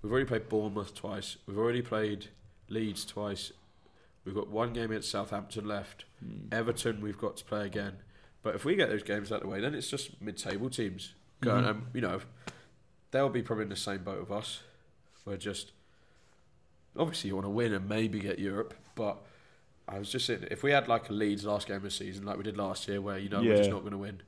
we've 0.00 0.12
already 0.12 0.26
played 0.26 0.48
Bournemouth 0.48 0.94
twice. 0.94 1.36
We've 1.46 1.58
already 1.58 1.82
played 1.82 2.28
Leeds 2.68 3.04
twice. 3.04 3.52
We've 4.24 4.34
got 4.34 4.48
one 4.48 4.72
game 4.72 4.90
against 4.90 5.10
Southampton 5.10 5.66
left. 5.66 6.04
Everton, 6.52 7.00
we've 7.00 7.18
got 7.18 7.36
to 7.38 7.44
play 7.44 7.66
again. 7.66 7.94
But 8.42 8.54
if 8.54 8.64
we 8.64 8.76
get 8.76 8.88
those 8.88 9.02
games 9.02 9.32
out 9.32 9.36
of 9.36 9.42
the 9.42 9.48
way, 9.48 9.60
then 9.60 9.74
it's 9.74 9.90
just 9.90 10.20
mid-table 10.22 10.70
teams 10.70 11.14
going. 11.40 11.64
Mhm. 11.64 11.70
And 11.70 11.82
you 11.94 12.00
know, 12.00 12.20
they'll 13.10 13.28
be 13.28 13.42
probably 13.42 13.64
in 13.64 13.70
the 13.70 13.76
same 13.76 14.04
boat 14.04 14.20
with 14.20 14.30
us. 14.30 14.60
We're 15.24 15.36
just 15.36 15.72
obviously 16.96 17.28
you 17.28 17.34
want 17.34 17.46
to 17.46 17.50
win 17.50 17.72
and 17.74 17.88
maybe 17.88 18.20
get 18.20 18.38
Europe, 18.38 18.74
but 18.94 19.22
I 19.90 19.98
was 19.98 20.10
just 20.10 20.26
saying 20.26 20.46
if 20.50 20.62
we 20.62 20.70
had 20.70 20.88
like 20.88 21.08
a 21.08 21.12
Leeds 21.12 21.44
last 21.44 21.66
game 21.66 21.76
of 21.76 21.82
the 21.82 21.90
season 21.90 22.24
like 22.24 22.36
we 22.36 22.42
did 22.44 22.56
last 22.56 22.86
year, 22.88 23.00
where 23.00 23.18
you 23.18 23.28
know 23.28 23.40
we're 23.40 23.56
just 23.56 23.70
not 23.70 23.80
going 23.80 23.92
to 23.92 23.98
win. 23.98 24.22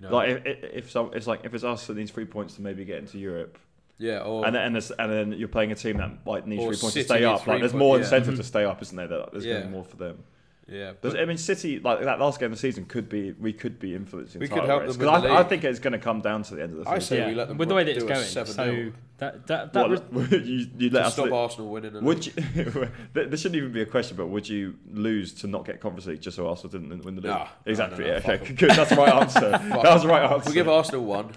You 0.00 0.08
know, 0.08 0.14
Like 0.16 0.28
if, 0.46 0.64
if, 0.86 0.96
it's 0.96 1.26
like 1.26 1.44
if 1.44 1.54
it's 1.54 1.64
us 1.64 1.86
that 1.86 1.96
needs 1.96 2.10
three 2.10 2.24
points 2.24 2.54
to 2.54 2.62
maybe 2.62 2.84
get 2.84 2.98
into 2.98 3.18
Europe, 3.18 3.58
yeah, 3.98 4.20
or 4.20 4.44
and 4.46 4.54
then 4.54 4.74
and, 4.74 4.90
and 4.98 5.12
then 5.12 5.32
you're 5.38 5.48
playing 5.48 5.72
a 5.72 5.76
team 5.76 5.98
that 5.98 6.10
like 6.26 6.46
needs 6.46 6.62
three 6.62 6.76
points 6.76 6.94
to 6.94 7.04
stay 7.04 7.24
up. 7.24 7.46
Like 7.46 7.60
there's 7.60 7.74
more 7.74 7.96
yeah. 7.96 8.02
incentive 8.02 8.34
Mhm. 8.34 8.38
to 8.38 8.42
stay 8.42 8.64
up, 8.64 8.82
isn't 8.82 8.96
there? 8.96 9.08
That 9.08 9.32
there's 9.32 9.44
Yeah. 9.46 9.68
more 9.68 9.84
for 9.84 9.96
them. 9.96 10.24
Yeah, 10.68 10.92
There's, 11.00 11.14
but- 11.14 11.20
I 11.20 11.24
mean, 11.26 11.36
City 11.36 11.78
like 11.78 12.00
that 12.02 12.18
last 12.18 12.40
game 12.40 12.46
of 12.46 12.52
the 12.52 12.56
season 12.58 12.84
could 12.86 13.08
be 13.08 13.32
we 13.32 13.52
could 13.52 13.78
be 13.78 13.94
influencing. 13.94 14.40
We 14.40 14.48
could 14.48 14.64
help 14.64 14.82
race. 14.82 14.96
them 14.96 15.06
'Cause 15.06 15.22
with 15.22 15.30
I, 15.30 15.40
I 15.40 15.42
think 15.44 15.62
it's 15.64 15.78
going 15.78 15.92
to 15.92 15.98
come 15.98 16.20
down 16.20 16.42
to 16.44 16.54
the 16.54 16.62
end 16.62 16.72
of 16.78 16.84
the 16.84 16.90
I 16.90 16.98
season. 16.98 17.18
say 17.18 17.26
we 17.28 17.34
let 17.34 17.48
them 17.48 17.58
with 17.58 17.68
the 17.68 17.74
way 17.74 17.84
that 17.84 17.90
it's 17.92 18.02
do 18.04 18.08
going. 18.08 18.24
So 18.24 18.92
that 19.18 19.46
that 19.46 19.72
that 19.74 19.88
What, 19.90 20.12
was, 20.12 20.30
you, 20.32 20.66
you 20.78 20.90
let 20.90 21.00
to 21.02 21.06
us 21.06 21.12
stop 21.14 21.26
lo- 21.30 21.42
Arsenal 21.42 21.70
winning. 21.70 22.02
Would 22.02 22.26
league. 22.36 22.44
you? 22.56 22.88
there 23.12 23.26
there 23.26 23.36
shouldn't 23.36 23.56
even 23.56 23.72
be 23.72 23.82
a 23.82 23.86
question, 23.86 24.16
but 24.16 24.26
would 24.28 24.48
you 24.48 24.74
lose 24.90 25.32
to 25.34 25.46
not 25.46 25.64
get 25.66 25.80
Conference 25.80 26.06
League 26.06 26.20
just 26.20 26.36
so 26.36 26.48
Arsenal 26.48 26.72
didn't 26.72 27.04
win 27.04 27.14
the 27.16 27.20
league? 27.22 27.30
Nah, 27.30 27.48
exactly. 27.66 27.98
no, 28.04 28.06
no, 28.10 28.12
yeah, 28.14 28.20
fuck 28.20 28.40
okay, 28.40 28.46
'em. 28.48 28.54
good. 28.56 28.70
That's 28.70 28.90
the 28.90 28.96
right 28.96 29.12
answer. 29.14 29.40
that 29.50 29.82
was 29.84 30.02
the 30.02 30.08
right 30.08 30.30
answer. 30.30 30.48
We 30.50 30.54
give 30.54 30.68
Arsenal 30.68 31.04
one. 31.04 31.32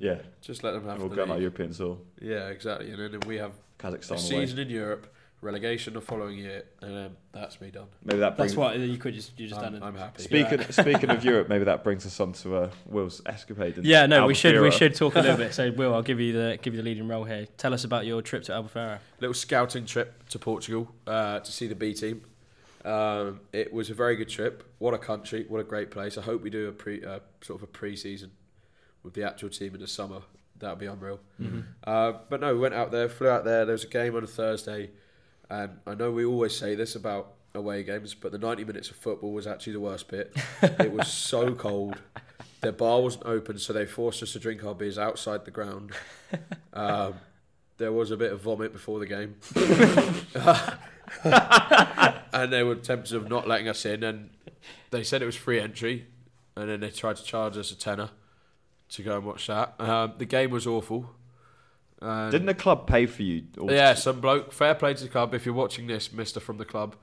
yeah, 0.00 0.16
Just 0.40 0.64
let 0.64 0.72
them 0.72 0.84
have 0.86 0.98
we'll 0.98 1.08
the 1.08 1.16
go 1.16 1.22
on 1.22 1.30
our. 1.32 1.38
European 1.38 1.72
soil. 1.72 2.00
Yeah, 2.20 2.48
exactly. 2.48 2.90
And 2.90 2.98
then 3.14 3.20
we 3.26 3.36
have 3.36 3.52
Kazakhstan 3.78 4.10
away. 4.12 4.18
season 4.46 4.58
in 4.58 4.70
Europe, 4.70 5.13
relegation 5.44 5.94
the 5.94 6.00
following 6.00 6.38
year, 6.38 6.64
and 6.80 6.96
then 6.96 7.16
that's 7.32 7.60
me 7.60 7.70
done. 7.70 7.86
Maybe 8.04 8.20
that 8.20 8.36
brings. 8.36 8.52
that's 8.52 8.56
what 8.56 8.78
you 8.78 8.96
could 8.96 9.14
just 9.14 9.38
you 9.38 9.46
just 9.46 9.60
I'm, 9.60 9.74
done. 9.74 9.82
I'm 9.82 9.94
happy. 9.94 10.22
Speaking 10.22 10.62
speaking 10.70 11.10
of 11.10 11.24
Europe, 11.30 11.48
maybe 11.48 11.64
that 11.64 11.84
brings 11.84 12.06
us 12.06 12.18
on 12.18 12.32
to 12.32 12.56
uh, 12.56 12.70
Will's 12.86 13.22
escapade. 13.26 13.78
Yeah, 13.84 14.06
no, 14.06 14.26
we 14.26 14.34
should 14.34 14.60
we 14.60 14.70
should 14.70 14.94
talk 14.94 15.14
a 15.14 15.20
little 15.20 15.36
bit. 15.36 15.44
So, 15.54 15.70
Will, 15.70 15.94
I'll 15.94 16.02
give 16.02 16.18
you 16.18 16.32
the 16.32 16.58
give 16.60 16.74
you 16.74 16.78
the 16.78 16.84
leading 16.84 17.06
role 17.06 17.24
here. 17.24 17.46
Tell 17.58 17.74
us 17.74 17.84
about 17.84 18.06
your 18.06 18.22
trip 18.22 18.42
to 18.44 18.52
Albufeira. 18.52 18.98
little 19.20 19.34
scouting 19.34 19.84
trip 19.84 20.26
to 20.30 20.38
Portugal 20.38 20.90
uh, 21.06 21.40
to 21.40 21.52
see 21.52 21.68
the 21.68 21.74
B 21.76 21.94
team. 21.94 22.22
Um, 22.84 23.40
it 23.52 23.72
was 23.72 23.90
a 23.90 23.94
very 23.94 24.16
good 24.16 24.28
trip. 24.28 24.64
What 24.78 24.94
a 24.94 24.98
country! 24.98 25.44
What 25.48 25.60
a 25.60 25.64
great 25.64 25.90
place. 25.90 26.18
I 26.18 26.22
hope 26.22 26.42
we 26.42 26.50
do 26.50 26.68
a 26.68 26.72
pre 26.72 27.04
uh, 27.04 27.20
sort 27.40 27.60
of 27.60 27.64
a 27.64 27.66
pre-season 27.66 28.32
with 29.02 29.14
the 29.14 29.22
actual 29.22 29.50
team 29.50 29.74
in 29.74 29.80
the 29.80 29.86
summer. 29.86 30.22
That 30.58 30.70
would 30.70 30.78
be 30.78 30.86
unreal. 30.86 31.20
Uh, 31.84 32.12
but 32.30 32.40
no, 32.40 32.54
we 32.54 32.60
went 32.60 32.74
out 32.74 32.90
there, 32.90 33.08
flew 33.08 33.28
out 33.28 33.44
there. 33.44 33.64
There 33.64 33.74
was 33.74 33.84
a 33.84 33.88
game 33.88 34.16
on 34.16 34.24
a 34.24 34.26
Thursday, 34.26 34.90
and 35.50 35.78
I 35.86 35.94
know 35.94 36.10
we 36.10 36.24
always 36.24 36.56
say 36.56 36.74
this 36.74 36.94
about 36.94 37.32
away 37.54 37.82
games, 37.82 38.14
but 38.14 38.32
the 38.32 38.38
90 38.38 38.64
minutes 38.64 38.90
of 38.90 38.96
football 38.96 39.32
was 39.32 39.46
actually 39.46 39.74
the 39.74 39.80
worst 39.80 40.08
bit. 40.08 40.34
it 40.62 40.92
was 40.92 41.08
so 41.08 41.54
cold. 41.54 41.96
Their 42.60 42.72
bar 42.72 43.02
wasn't 43.02 43.26
open, 43.26 43.58
so 43.58 43.72
they 43.72 43.86
forced 43.86 44.22
us 44.22 44.32
to 44.32 44.38
drink 44.38 44.64
our 44.64 44.74
beers 44.74 44.98
outside 44.98 45.44
the 45.44 45.50
ground. 45.50 45.92
Um, 46.72 47.14
there 47.76 47.92
was 47.92 48.10
a 48.10 48.16
bit 48.16 48.32
of 48.32 48.40
vomit 48.40 48.72
before 48.72 48.98
the 48.98 49.06
game. 49.06 49.36
and 52.32 52.52
they 52.52 52.62
were 52.62 52.74
tempted 52.74 53.16
of 53.16 53.28
not 53.28 53.46
letting 53.46 53.68
us 53.68 53.84
in, 53.84 54.02
and 54.02 54.30
they 54.90 55.04
said 55.04 55.22
it 55.22 55.26
was 55.26 55.36
free 55.36 55.60
entry, 55.60 56.06
and 56.56 56.68
then 56.68 56.80
they 56.80 56.90
tried 56.90 57.16
to 57.16 57.24
charge 57.24 57.56
us 57.56 57.70
a 57.70 57.76
tenner 57.76 58.10
to 58.90 59.02
go 59.02 59.16
and 59.16 59.26
watch 59.26 59.46
that. 59.46 59.74
Um, 59.78 60.14
the 60.18 60.24
game 60.24 60.50
was 60.50 60.66
awful. 60.66 61.10
And 62.04 62.30
Didn't 62.30 62.46
the 62.46 62.54
club 62.54 62.86
pay 62.86 63.06
for 63.06 63.22
you? 63.22 63.44
Or 63.58 63.70
yeah, 63.70 63.94
some 63.94 64.20
bloke. 64.20 64.52
Fair 64.52 64.74
play 64.74 64.94
to 64.94 65.02
the 65.02 65.08
club. 65.08 65.34
If 65.34 65.46
you're 65.46 65.54
watching 65.54 65.86
this, 65.86 66.12
Mister 66.12 66.38
from 66.40 66.58
the 66.58 66.64
club, 66.64 66.96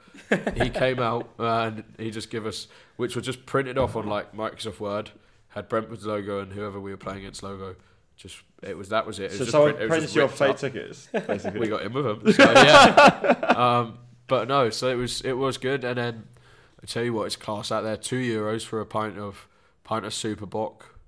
he 0.56 0.70
came 0.84 1.00
out 1.00 1.30
and 1.40 1.84
he 1.98 2.12
just 2.12 2.30
give 2.30 2.46
us, 2.46 2.68
which 2.98 3.16
was 3.16 3.26
just 3.26 3.46
printed 3.46 3.78
off 3.78 3.96
on 3.96 4.06
like 4.08 4.34
Microsoft 4.36 4.80
Word, 4.80 5.10
had 5.50 5.68
Brentford's 5.68 6.06
logo 6.06 6.40
and 6.40 6.54
whoever 6.54 6.80
we 6.80 6.92
were 6.92 6.98
playing 6.98 7.20
against 7.20 7.42
logo. 7.42 7.76
Just 8.16 8.38
it 8.62 8.78
was 8.78 8.90
that 8.90 9.08
was 9.08 9.18
it. 9.20 9.24
it 9.24 9.30
was 9.32 9.38
So 9.40 9.44
just 9.46 9.52
someone 9.52 9.74
print- 9.76 9.90
printed 9.90 10.16
ripped 10.16 10.34
flight 10.34 10.58
tickets, 10.58 11.08
basically. 11.28 11.60
We 11.60 11.68
got 11.68 11.82
in 11.82 11.94
with 11.94 12.06
them. 12.06 12.34
So, 12.34 12.52
yeah. 12.52 13.36
um, 13.58 13.98
but 14.28 14.48
no, 14.48 14.70
so 14.70 14.88
it 14.90 14.96
was 14.96 15.22
it 15.22 15.34
was 15.34 15.58
good. 15.58 15.84
And 15.84 15.98
then 15.98 16.24
I 16.82 16.86
tell 16.86 17.04
you 17.04 17.14
what, 17.14 17.26
it's 17.26 17.36
class 17.36 17.72
out 17.72 17.82
there. 17.82 17.98
Two 17.98 18.18
euros 18.20 18.64
for 18.64 18.80
a 18.80 18.86
pint 18.86 19.18
of 19.18 19.48
pint 19.84 20.06
of 20.06 20.14
Super 20.14 20.46
Bock 20.46 21.00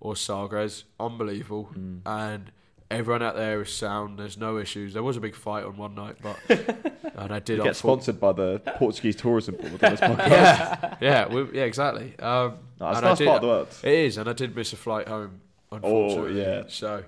or 0.00 0.14
Sagres, 0.14 0.84
unbelievable. 1.00 1.70
Mm. 1.74 2.00
And 2.04 2.52
everyone 2.98 3.22
out 3.22 3.36
there 3.36 3.62
is 3.62 3.72
sound. 3.72 4.18
There's 4.18 4.36
no 4.38 4.58
issues. 4.58 4.94
There 4.94 5.02
was 5.02 5.16
a 5.16 5.20
big 5.20 5.34
fight 5.34 5.64
on 5.64 5.76
one 5.76 5.94
night, 5.94 6.16
but 6.22 6.38
and 7.14 7.32
I 7.32 7.38
did 7.38 7.58
You 7.58 7.64
get 7.64 7.76
sponsored 7.76 8.18
by 8.20 8.32
the 8.32 8.60
Portuguese 8.76 9.16
tourism 9.16 9.56
board 9.56 9.72
on 9.84 9.90
this 9.92 10.00
podcast. 10.00 10.28
Yeah, 10.30 10.96
yeah, 11.00 11.26
we, 11.28 11.58
yeah, 11.58 11.64
exactly. 11.64 12.14
Um, 12.18 12.58
No, 12.80 12.86
that's 12.86 12.98
and 12.98 13.06
I 13.06 13.08
nice 13.10 13.18
did- 13.18 13.26
part 13.26 13.36
of 13.36 13.42
the 13.42 13.48
world. 13.48 13.68
It 13.82 13.92
is, 13.92 14.16
and 14.18 14.28
I 14.28 14.32
did 14.32 14.54
miss 14.56 14.72
a 14.72 14.76
flight 14.76 15.08
home. 15.08 15.40
Unfortunately, 15.72 16.44
Oh, 16.44 16.48
yeah. 16.58 16.62
So, 16.68 17.04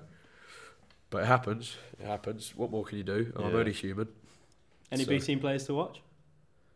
but 1.09 1.23
it 1.23 1.27
happens. 1.27 1.75
It 1.99 2.05
happens. 2.05 2.53
What 2.55 2.69
more 2.71 2.83
can 2.83 2.97
you 2.97 3.03
do? 3.03 3.31
I'm 3.35 3.51
Yeah. 3.51 3.57
only 3.59 3.71
human. 3.73 4.07
Any 4.91 5.03
So- 5.03 5.09
B 5.09 5.19
team 5.19 5.39
players 5.39 5.65
to 5.67 5.73
watch? 5.73 6.01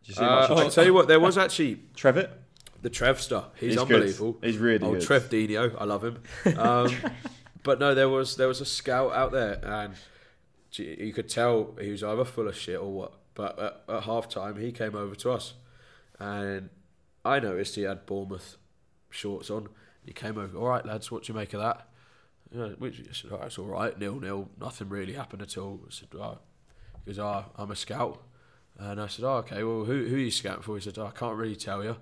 Did 0.04 0.10
you 0.10 0.14
see 0.16 0.22
Uh, 0.24 0.42
much 0.42 0.50
of 0.50 0.58
I 0.58 0.70
tell 0.70 0.86
you 0.86 0.94
what, 0.94 1.08
there 1.08 1.20
was 1.20 1.38
actually 1.38 1.80
Trevitt? 1.96 2.30
the 2.82 2.90
Trev 2.90 3.22
star. 3.22 3.46
He's, 3.56 3.74
He's 3.74 3.84
good. 3.84 3.94
unbelievable. 3.98 4.38
He's 4.42 4.58
really 4.58 4.84
oh, 4.84 4.94
good. 4.94 5.04
Trev 5.04 5.30
Dino, 5.30 5.76
I 5.78 5.84
love 5.84 6.04
him. 6.04 6.18
Um, 6.58 6.92
but 7.64 7.80
no, 7.80 7.94
there 7.94 8.10
was 8.10 8.36
there 8.36 8.48
was 8.48 8.62
a 8.62 8.66
scout 8.66 9.14
out 9.14 9.32
there, 9.32 9.60
and 9.64 9.96
you 10.74 11.14
could 11.14 11.30
tell 11.30 11.76
he 11.80 11.92
was 11.92 12.04
either 12.04 12.26
full 12.26 12.48
of 12.48 12.56
shit 12.56 12.80
or 12.80 12.92
what. 12.92 13.14
But 13.34 13.60
at, 13.60 13.82
at 13.88 14.04
half 14.04 14.28
time, 14.30 14.58
he 14.58 14.72
came 14.72 14.96
over 14.96 15.16
to 15.16 15.32
us, 15.32 15.54
and 16.20 16.70
I 17.24 17.40
noticed 17.40 17.76
he 17.76 17.84
had 17.84 18.06
Bournemouth 18.06 18.58
shorts 19.10 19.50
on. 19.50 19.70
He 20.06 20.14
came 20.14 20.38
over. 20.38 20.58
All 20.58 20.68
right, 20.68 20.86
lads, 20.86 21.12
what 21.12 21.24
do 21.24 21.34
you 21.34 21.38
make 21.38 21.54
of 21.54 21.62
that? 21.62 21.88
Yeah, 22.54 22.70
which 22.80 23.00
I 23.00 23.14
said, 23.14 23.32
oh, 23.32 23.40
that's 23.42 23.58
all 23.58 23.68
right, 23.68 23.98
nil 23.98 24.20
nil, 24.20 24.50
nothing 24.60 24.90
really 24.90 25.14
happened 25.14 25.42
at 25.42 25.58
all. 25.58 25.80
I 25.88 25.92
said, 25.92 26.10
oh. 26.20 26.40
he 27.06 27.12
goes, 27.12 27.20
oh, 27.20 27.46
I'm 27.56 27.72
a 27.72 27.76
scout. 27.76 28.22
And 28.78 29.00
I 29.00 29.08
said, 29.08 29.24
oh, 29.24 29.36
okay, 29.36 29.64
well, 29.64 29.86
who, 29.86 30.06
who 30.08 30.16
are 30.16 30.20
you 30.20 30.32
scouting 30.32 30.64
for? 30.64 30.76
He 30.76 30.82
said, 30.82 30.98
oh, 30.98 31.06
I 31.06 31.12
can't 31.12 31.38
really 31.38 31.56
tell 31.56 31.84
you, 31.84 31.98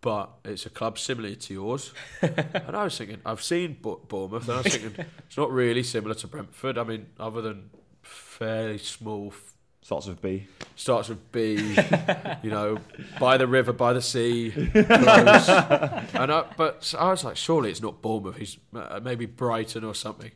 but 0.00 0.30
it's 0.44 0.66
a 0.66 0.70
club 0.70 0.98
similar 0.98 1.34
to 1.34 1.54
yours. 1.54 1.92
and 2.22 2.76
I 2.76 2.84
was 2.84 2.96
thinking, 2.96 3.20
I've 3.26 3.42
seen 3.42 3.78
Bo- 3.80 4.00
Bournemouth, 4.08 4.48
and 4.48 4.58
I 4.58 4.62
was 4.62 4.76
thinking, 4.76 5.04
it's 5.26 5.36
not 5.36 5.50
really 5.50 5.82
similar 5.82 6.14
to 6.14 6.26
Brentford. 6.26 6.78
I 6.78 6.84
mean, 6.84 7.06
other 7.18 7.42
than 7.42 7.70
fairly 8.02 8.78
small, 8.78 9.28
f- 9.28 9.54
Starts 9.80 10.06
with 10.06 10.20
B. 10.20 10.46
starts 10.76 11.08
with 11.08 11.32
B, 11.32 11.54
you 12.42 12.50
know, 12.50 12.78
by 13.18 13.38
the 13.38 13.46
river, 13.46 13.72
by 13.72 13.94
the 13.94 14.02
sea. 14.02 14.52
and 14.74 14.92
I, 16.30 16.44
but 16.58 16.94
I 16.98 17.10
was 17.10 17.24
like, 17.24 17.38
surely 17.38 17.70
it's 17.70 17.80
not 17.80 18.02
Bournemouth. 18.02 18.36
He's 18.36 18.58
uh, 18.74 19.00
maybe 19.02 19.24
Brighton 19.24 19.84
or 19.84 19.94
something. 19.94 20.30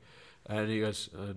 And 0.46 0.70
he 0.70 0.80
goes, 0.80 1.10
uh, 1.14 1.34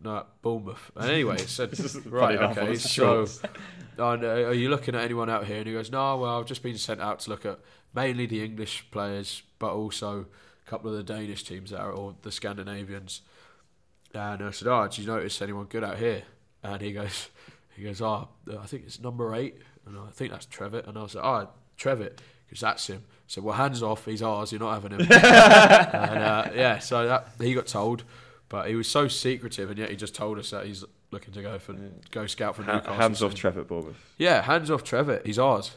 no, 0.00 0.24
Bournemouth. 0.42 0.90
And 0.94 1.10
anyway, 1.10 1.38
said, 1.38 1.70
This 1.72 1.80
is 1.80 1.94
funny 1.94 2.10
right, 2.10 2.38
okay, 2.56 2.76
so 2.76 3.26
and, 3.98 4.24
uh, 4.24 4.28
are 4.28 4.54
you 4.54 4.68
looking 4.68 4.94
at 4.94 5.02
anyone 5.02 5.30
out 5.30 5.46
here? 5.46 5.58
And 5.58 5.66
he 5.66 5.72
goes, 5.72 5.90
no, 5.90 6.18
well, 6.18 6.38
I've 6.38 6.46
just 6.46 6.62
been 6.62 6.78
sent 6.78 7.00
out 7.00 7.20
to 7.20 7.30
look 7.30 7.46
at 7.46 7.58
mainly 7.94 8.26
the 8.26 8.44
English 8.44 8.86
players, 8.90 9.42
but 9.58 9.72
also 9.72 10.26
a 10.66 10.70
couple 10.70 10.90
of 10.90 10.96
the 10.96 11.02
Danish 11.02 11.44
teams 11.44 11.70
there 11.70 11.90
or 11.90 12.14
the 12.22 12.30
Scandinavians. 12.30 13.22
And 14.14 14.42
I 14.42 14.50
said, 14.50 14.68
oh, 14.68 14.86
did 14.86 14.98
you 14.98 15.06
notice 15.06 15.40
anyone 15.42 15.66
good 15.66 15.84
out 15.84 15.98
here? 15.98 16.22
And 16.62 16.80
he 16.80 16.92
goes, 16.92 17.28
he 17.76 17.82
goes, 17.82 18.00
oh, 18.02 18.28
I 18.58 18.66
think 18.66 18.84
it's 18.86 19.00
number 19.00 19.34
eight, 19.34 19.56
and 19.86 19.98
I 19.98 20.10
think 20.10 20.30
that's 20.30 20.46
Trevitt. 20.46 20.86
And 20.86 20.98
I 20.98 21.02
was 21.02 21.14
like, 21.14 21.24
oh, 21.24 21.48
Trevitt, 21.78 22.20
because 22.46 22.60
that's 22.60 22.86
him. 22.86 23.04
So 23.26 23.42
well, 23.42 23.56
hands 23.56 23.82
off, 23.82 24.04
he's 24.04 24.22
ours. 24.22 24.52
You're 24.52 24.60
not 24.60 24.74
having 24.74 24.92
him. 24.92 25.00
and 25.00 25.10
uh, 25.12 26.48
yeah, 26.54 26.78
so 26.78 27.06
that 27.06 27.28
he 27.40 27.54
got 27.54 27.66
told, 27.66 28.04
but 28.48 28.68
he 28.68 28.74
was 28.74 28.88
so 28.88 29.08
secretive, 29.08 29.70
and 29.70 29.78
yet 29.78 29.90
he 29.90 29.96
just 29.96 30.14
told 30.14 30.38
us 30.38 30.50
that 30.50 30.66
he's 30.66 30.84
looking 31.10 31.32
to 31.34 31.42
go 31.42 31.58
for 31.58 31.74
go 32.10 32.26
scout 32.26 32.56
for 32.56 32.62
Ha- 32.62 32.74
Newcastle. 32.74 32.94
hands 32.94 33.22
off 33.22 33.30
soon. 33.32 33.38
Trevor 33.38 33.64
Bournemouth. 33.64 34.14
Yeah, 34.18 34.42
hands 34.42 34.70
off 34.70 34.82
Trevor. 34.84 35.22
He's 35.24 35.38
ours. 35.38 35.72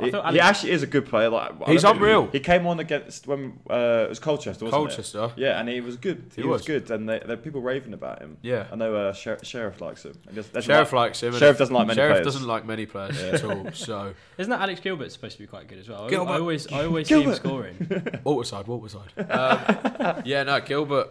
He, 0.00 0.10
he 0.10 0.40
actually 0.40 0.72
is 0.72 0.82
a 0.82 0.86
good 0.86 1.04
player. 1.06 1.28
Like 1.28 1.52
He's 1.68 1.84
unreal. 1.84 2.26
He 2.32 2.40
came 2.40 2.66
on 2.66 2.80
against 2.80 3.26
when 3.28 3.60
uh, 3.70 4.04
it 4.06 4.08
was 4.08 4.18
Colchester, 4.18 4.64
wasn't 4.64 4.72
Colchester. 4.88 5.24
it? 5.26 5.30
Yeah, 5.36 5.60
and 5.60 5.68
he 5.68 5.80
was 5.80 5.96
good. 5.96 6.32
He, 6.34 6.42
He 6.42 6.48
was. 6.48 6.60
was. 6.60 6.66
good, 6.66 6.90
and 6.90 7.08
they, 7.08 7.20
there 7.20 7.34
are 7.34 7.36
people 7.36 7.60
raving 7.60 7.92
about 7.92 8.20
him. 8.20 8.38
Yeah. 8.42 8.66
I 8.72 8.74
know 8.76 8.96
uh, 8.96 9.12
Sher- 9.12 9.38
Sheriff 9.44 9.80
likes 9.80 10.04
him. 10.04 10.14
I 10.28 10.32
guess 10.32 10.46
doesn't 10.48 10.62
Sheriff 10.68 10.92
like- 10.92 10.98
likes 11.10 11.22
him. 11.22 11.34
Sheriff 11.36 11.58
doesn't 11.58 11.74
like 11.74 11.86
many 11.86 11.98
Sheriff 11.98 12.12
players. 12.14 12.26
doesn't 12.26 12.48
like 12.48 12.64
many 12.66 12.86
players 12.86 13.22
at 13.22 13.44
all. 13.44 13.70
So 13.74 14.14
Isn't 14.38 14.50
that 14.50 14.62
Alex 14.62 14.80
Gilbert 14.80 15.12
supposed 15.12 15.36
to 15.36 15.42
be 15.42 15.46
quite 15.46 15.68
good 15.68 15.78
as 15.78 15.88
well? 15.88 16.06
I- 16.06 16.10
Gilbert. 16.10 16.32
I 16.32 16.38
always, 16.38 16.72
I 16.72 16.84
always 16.86 17.06
see 17.06 17.22
him 17.22 17.34
scoring. 17.34 17.76
Waterside, 18.24 18.66
Waterside. 18.66 19.12
Um, 19.30 20.22
yeah, 20.24 20.42
no, 20.42 20.58
Gilbert. 20.62 21.10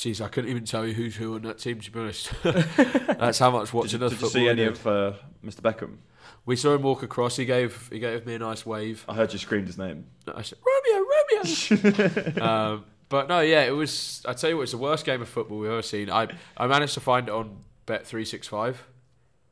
Jeez, 0.00 0.24
I 0.24 0.28
couldn't 0.28 0.48
even 0.48 0.64
tell 0.64 0.86
you 0.86 0.94
who's 0.94 1.16
who 1.16 1.34
on 1.34 1.42
that 1.42 1.58
team. 1.58 1.78
To 1.78 1.90
be 1.90 2.00
honest, 2.00 2.32
that's 2.42 3.38
how 3.38 3.50
much 3.50 3.70
watching 3.74 4.00
you, 4.00 4.06
us 4.06 4.12
did 4.12 4.22
you 4.22 4.28
see 4.30 4.48
any 4.48 4.64
of 4.64 4.86
uh, 4.86 5.12
Mr. 5.44 5.60
Beckham? 5.60 5.98
We 6.46 6.56
saw 6.56 6.74
him 6.74 6.80
walk 6.80 7.02
across. 7.02 7.36
He 7.36 7.44
gave 7.44 7.86
he 7.92 7.98
gave 7.98 8.24
me 8.24 8.34
a 8.34 8.38
nice 8.38 8.64
wave. 8.64 9.04
I 9.06 9.14
heard 9.14 9.30
you 9.34 9.38
screamed 9.38 9.66
his 9.66 9.76
name. 9.76 10.06
I 10.34 10.40
said, 10.40 10.58
Romeo, 10.66 11.06
Romeo. 11.06 12.42
um, 12.42 12.84
but 13.10 13.28
no, 13.28 13.40
yeah, 13.40 13.64
it 13.64 13.72
was. 13.72 14.22
I 14.26 14.32
tell 14.32 14.48
you 14.48 14.56
what, 14.56 14.62
it's 14.62 14.72
the 14.72 14.78
worst 14.78 15.04
game 15.04 15.20
of 15.20 15.28
football 15.28 15.58
we've 15.58 15.70
ever 15.70 15.82
seen. 15.82 16.08
I 16.10 16.28
I 16.56 16.66
managed 16.66 16.94
to 16.94 17.00
find 17.00 17.28
it 17.28 17.34
on 17.34 17.58
Bet 17.84 18.06
three 18.06 18.24
six 18.24 18.48
five, 18.48 18.82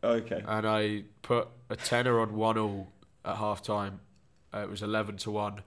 Okay. 0.02 0.42
and 0.46 0.66
I 0.66 1.02
put 1.20 1.48
a 1.68 1.76
tenner 1.76 2.20
on 2.20 2.34
one 2.36 2.56
all 2.56 2.90
at 3.22 3.36
half 3.36 3.62
time. 3.62 4.00
Uh, 4.54 4.60
it 4.60 4.70
was 4.70 4.80
eleven 4.82 5.18
to 5.18 5.30
one. 5.30 5.60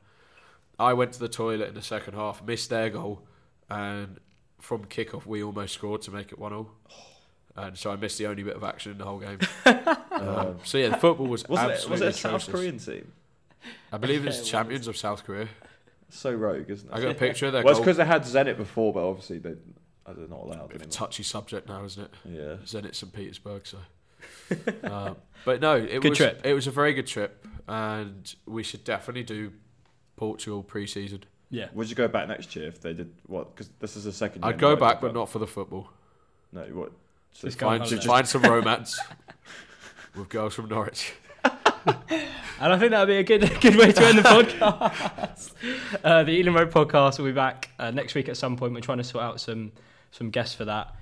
I 0.80 0.94
went 0.94 1.12
to 1.14 1.20
the 1.20 1.30
toilet 1.30 1.70
in 1.70 1.76
the 1.76 1.84
second 1.84 2.16
half, 2.16 2.44
missed 2.44 2.72
their 2.72 2.90
goal, 2.90 3.28
and 3.70 4.20
from 4.62 4.86
kickoff 4.86 5.26
we 5.26 5.43
almost 5.43 5.74
scored 5.74 6.01
to 6.03 6.12
make 6.12 6.32
it 6.32 6.39
one 6.39 6.53
all. 6.53 6.72
And 7.55 7.78
so 7.78 7.91
I 7.91 7.97
missed 7.97 8.18
the 8.18 8.28
only 8.28 8.43
bit 8.43 8.55
of 8.55 8.64
action 8.64 8.93
in 8.93 8.97
the 8.97 9.03
whole 9.03 9.20
game. 9.20 9.39
um, 10.12 10.59
so 10.64 10.78
yeah, 10.78 10.89
the 10.89 10.97
football 10.97 11.28
was 11.28 11.47
Wasn't 11.49 11.70
it, 11.70 11.74
absolutely 11.74 11.91
was 11.91 12.01
it 12.01 12.07
a 12.07 12.14
South 12.18 12.47
atrocious. 12.47 12.49
Korean 12.53 12.78
team? 12.78 13.12
I 13.91 13.97
believe 13.97 14.24
Yeah, 14.24 14.30
it's 14.30 14.39
it 14.39 14.45
champions 14.45 14.88
of 14.88 14.95
South 14.95 15.26
Korea. 15.26 15.49
So 16.09 16.32
rogue, 16.32 16.70
isn't 16.70 16.89
it? 16.89 16.93
I 16.95 17.01
got 17.01 17.12
a 17.12 17.16
picture 17.16 17.47
of 17.47 17.53
their 17.53 17.64
well, 17.64 17.72
it's 17.72 17.80
goal. 17.80 17.86
because 17.86 17.97
they 17.97 18.05
had 18.05 18.24
Zenit 18.24 18.57
before, 18.57 18.93
but 18.93 19.03
obviously 19.07 19.39
they, 19.39 19.53
they're 20.05 20.28
not 20.28 20.39
allowed 20.39 20.70
Bit 20.70 20.76
of 20.78 20.82
a 20.82 20.86
anymore. 20.86 20.91
touchy 20.91 21.24
subject 21.24 21.68
now, 21.68 21.84
isn't 21.84 22.03
it? 22.03 22.12
Yeah. 22.26 22.55
Zenit 22.66 22.95
St 22.95 23.12
Petersburg. 23.12 23.66
So, 23.68 23.78
uh, 24.84 25.14
but 25.45 25.59
no, 25.62 25.76
it 25.76 26.01
Good 26.01 26.09
was 26.09 26.18
trip. 26.18 26.41
it 26.45 26.53
was 26.53 26.68
a 26.68 26.72
very 26.72 26.93
good 26.93 27.07
trip, 27.07 27.45
and 27.68 28.34
we 28.45 28.64
should 28.64 28.84
definitely 28.84 29.24
do 29.24 29.51
Portugal 30.16 30.64
pre-season. 30.64 31.24
Yeah. 31.52 31.68
Would 31.74 31.89
you 31.89 31.95
go 31.95 32.08
back 32.08 32.28
next 32.28 32.56
year 32.56 32.68
if 32.68 32.82
they 32.82 32.93
did 32.93 33.12
what? 33.28 33.54
Because 33.54 33.70
this 33.80 33.95
is 33.97 34.06
the 34.06 34.14
second. 34.14 34.43
year 34.43 34.49
I'd 34.49 34.58
go 34.60 34.70
Norwich 34.70 34.80
back, 34.80 35.02
but 35.02 35.14
not 35.14 35.30
for 35.30 35.38
the 35.39 35.47
football. 35.47 35.89
No, 36.54 36.62
what? 36.62 36.91
So 37.34 37.47
Just 37.47 37.60
Find, 37.60 37.82
holiday. 37.84 38.06
find 38.06 38.28
some 38.28 38.41
romance 38.56 38.99
with 40.16 40.30
girls 40.30 40.56
from 40.56 40.70
Norwich. 40.70 41.14
And 42.62 42.72
I 42.72 42.78
think 42.78 42.91
that 42.91 42.99
would 42.99 43.08
be 43.08 43.18
a 43.18 43.24
good 43.24 43.41
good 43.62 43.76
way 43.76 43.91
to 43.91 44.06
end 44.06 44.20
the 44.20 44.22
podcast. 44.22 45.52
Uh, 46.04 46.24
the 46.24 46.32
Ealing 46.32 46.54
Road 46.54 46.70
podcast 46.70 47.18
will 47.18 47.26
be 47.26 47.32
back 47.32 47.70
uh, 47.80 47.89
next 47.89 48.14
week 48.14 48.30
at 48.30 48.38
some 48.38 48.56
point. 48.56 48.74
We're 48.76 48.82
trying 48.82 48.99
to 48.99 49.04
sort 49.04 49.24
out 49.24 49.41
some 49.41 49.72
some 50.12 50.30
guests 50.30 50.54
for 50.54 50.66
that. 50.66 50.93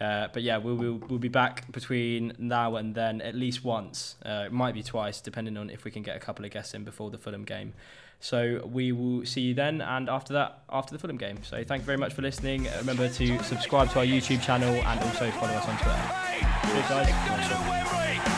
Uh, 0.00 0.28
but 0.32 0.44
yeah, 0.44 0.58
we'll, 0.58 0.76
we'll 0.76 1.02
we'll 1.08 1.18
be 1.18 1.26
back 1.26 1.70
between 1.72 2.34
now 2.38 2.76
and 2.76 2.94
then 2.94 3.20
at 3.20 3.34
least 3.34 3.64
once. 3.64 4.14
Uh, 4.24 4.44
it 4.46 4.52
might 4.52 4.74
be 4.74 4.82
twice, 4.84 5.20
depending 5.20 5.56
on 5.56 5.70
if 5.70 5.82
we 5.84 5.90
can 5.90 6.02
get 6.04 6.14
a 6.16 6.20
couple 6.20 6.44
of 6.44 6.52
guests 6.52 6.72
in 6.72 6.84
before 6.84 7.10
the 7.10 7.18
Fulham 7.18 7.42
game. 7.42 7.72
So 8.20 8.68
we 8.70 8.92
will 8.92 9.24
see 9.24 9.42
you 9.42 9.54
then, 9.54 9.80
and 9.80 10.08
after 10.08 10.32
that, 10.34 10.62
after 10.70 10.92
the 10.92 10.98
Fulham 10.98 11.16
game. 11.16 11.38
So 11.44 11.62
thank 11.62 11.82
you 11.82 11.86
very 11.86 11.98
much 11.98 12.14
for 12.14 12.22
listening. 12.22 12.66
Remember 12.78 13.08
to 13.08 13.42
subscribe 13.44 13.90
to 13.90 14.00
our 14.00 14.04
YouTube 14.04 14.42
channel 14.42 14.74
and 14.74 15.00
also 15.00 15.30
follow 15.32 15.52
us 15.52 15.68
on 15.68 15.78
Twitter. 15.78 16.28
Cheers, 16.72 16.88
guys. 16.88 18.37